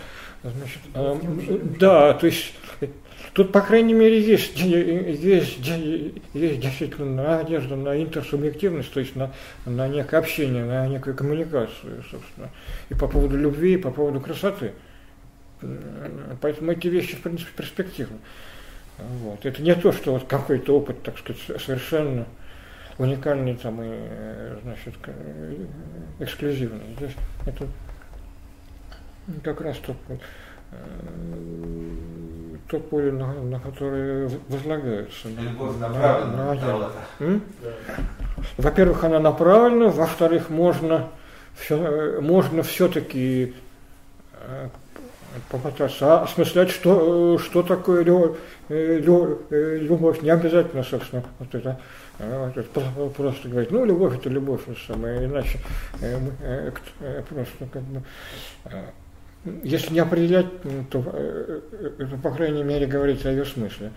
Значит, 0.43 0.81
э, 0.95 1.59
да, 1.79 2.15
то 2.15 2.27
есть 2.27 2.55
тут, 3.33 3.53
по 3.53 3.61
крайней 3.61 3.95
мере, 3.95 4.21
есть, 4.21 4.59
есть, 4.59 5.59
есть 6.35 6.61
действительно 6.61 7.39
надежда 7.39 7.77
на 7.77 8.01
интерсубъективность, 8.01 8.93
то 8.93 9.01
есть 9.01 9.17
на, 9.17 9.33
на 9.65 9.89
некое 9.89 10.19
общение, 10.19 10.65
на 10.65 10.87
некую 10.87 11.17
коммуникацию, 11.17 12.03
собственно, 12.11 12.51
и 12.91 12.95
по 12.95 13.09
поводу 13.09 13.37
любви, 13.37 13.75
и 13.75 13.79
по 13.79 13.91
поводу 13.91 14.21
красоты. 14.21 14.73
Поэтому 16.41 16.73
эти 16.73 16.89
вещи, 16.89 17.17
в 17.17 17.23
принципе, 17.23 17.51
перспективны. 17.57 18.19
Вот. 18.99 19.45
Это 19.45 19.63
не 19.63 19.75
то, 19.75 19.93
что 19.93 20.13
вот 20.13 20.25
какой-то 20.25 20.77
опыт, 20.77 21.03
так 21.03 21.19
сказать, 21.19 21.41
совершенно 21.61 22.27
уникальный 22.99 23.55
там 23.57 23.83
и, 23.83 23.95
значит, 24.63 24.95
эксклюзивный. 26.19 26.95
Здесь 26.97 27.13
это 27.47 27.67
как 29.43 29.61
раз 29.61 29.77
тот, 29.79 29.97
э, 30.09 30.77
тот 32.69 32.89
поле, 32.91 33.13
на, 33.13 33.33
на 33.35 33.61
которое 33.61 34.31
возлагается. 34.49 35.29
Любовь 35.29 35.77
направлена 35.79 36.55
на, 36.55 36.55
на, 36.55 37.41
Во-первых, 38.57 39.05
она 39.05 39.19
направлена, 39.21 39.89
во-вторых, 39.89 40.51
можно, 40.51 41.09
все, 41.57 41.77
э, 41.77 42.21
можно 42.21 42.63
все-таки 42.63 43.55
э, 44.35 44.69
попытаться 45.51 46.23
осмыслять, 46.23 46.71
что, 46.71 47.39
что 47.39 47.63
такое 47.63 48.05
любовь, 48.05 48.39
любовь. 48.69 50.23
Не 50.23 50.31
обязательно, 50.31 50.83
собственно, 50.83 51.25
вот 51.39 51.55
это, 51.55 51.79
вот 52.19 52.57
это 52.57 52.81
просто 53.15 53.49
говорить, 53.49 53.71
ну, 53.71 53.85
любовь 53.85 54.17
это 54.17 54.29
любовь, 54.31 54.63
самое, 54.87 55.27
иначе 55.27 55.59
просто 57.29 57.67
как 57.71 57.83
бы 57.83 58.03
если 59.63 59.93
не 59.93 60.01
определять, 60.01 60.47
то, 60.91 61.03
э, 61.13 61.61
э, 61.73 62.07
то 62.07 62.17
по 62.17 62.31
крайней 62.31 62.63
мере 62.63 62.87
говорить 62.87 63.25
о 63.25 63.31
ее 63.31 63.45
смысле. 63.45 63.93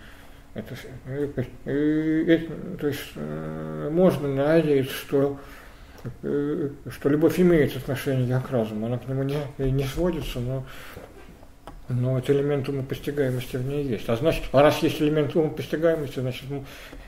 Это, 0.54 0.74
э, 1.64 2.38
то 2.80 2.86
есть 2.86 3.14
можно 3.90 4.28
надеяться, 4.28 4.92
что, 4.92 5.38
что 6.22 7.08
любовь 7.08 7.38
имеет 7.38 7.76
отношение 7.76 8.40
к 8.40 8.50
разуму, 8.50 8.86
она 8.86 8.98
к 8.98 9.06
нему 9.06 9.22
не, 9.22 9.38
не 9.58 9.84
сводится, 9.84 10.40
но, 10.40 10.64
но 11.88 12.14
вот 12.14 12.28
элемент 12.30 12.68
умопостигаемости 12.68 13.56
в 13.56 13.66
ней 13.66 13.84
есть. 13.84 14.08
А 14.08 14.16
значит, 14.16 14.44
а 14.52 14.62
раз 14.62 14.78
есть 14.78 15.00
элемент 15.00 15.36
умопостигаемости, 15.36 16.18
значит, 16.18 16.44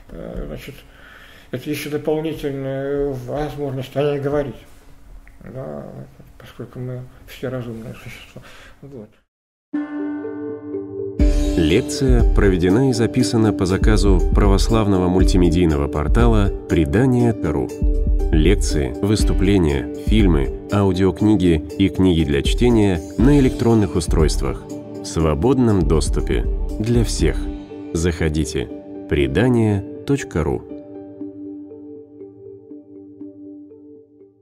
значит 0.09 0.75
это 1.51 1.69
еще 1.69 1.89
дополнительная 1.89 3.09
возможность 3.09 3.95
о 3.97 4.03
ней 4.03 4.19
говорить. 4.19 4.55
Да, 5.43 5.85
поскольку 6.37 6.79
мы 6.79 7.03
все 7.37 7.49
разумные 7.49 7.93
существа. 7.95 8.41
Вот. 8.81 9.09
Лекция 11.57 12.23
проведена 12.33 12.89
и 12.89 12.93
записана 12.93 13.53
по 13.53 13.65
заказу 13.65 14.19
православного 14.33 15.07
мультимедийного 15.07 15.87
портала 15.87 16.51
«Предание.ру». 16.67 17.69
Лекции, 18.31 18.95
выступления, 19.01 19.93
фильмы, 20.07 20.67
аудиокниги 20.71 21.63
и 21.77 21.89
книги 21.89 22.23
для 22.23 22.41
чтения 22.41 22.99
на 23.19 23.39
электронных 23.39 23.95
устройствах 23.95 24.63
в 24.65 25.05
свободном 25.05 25.87
доступе 25.87 26.43
для 26.79 27.03
всех. 27.03 27.37
Заходите. 27.93 28.67
Предание.ру 29.07 30.72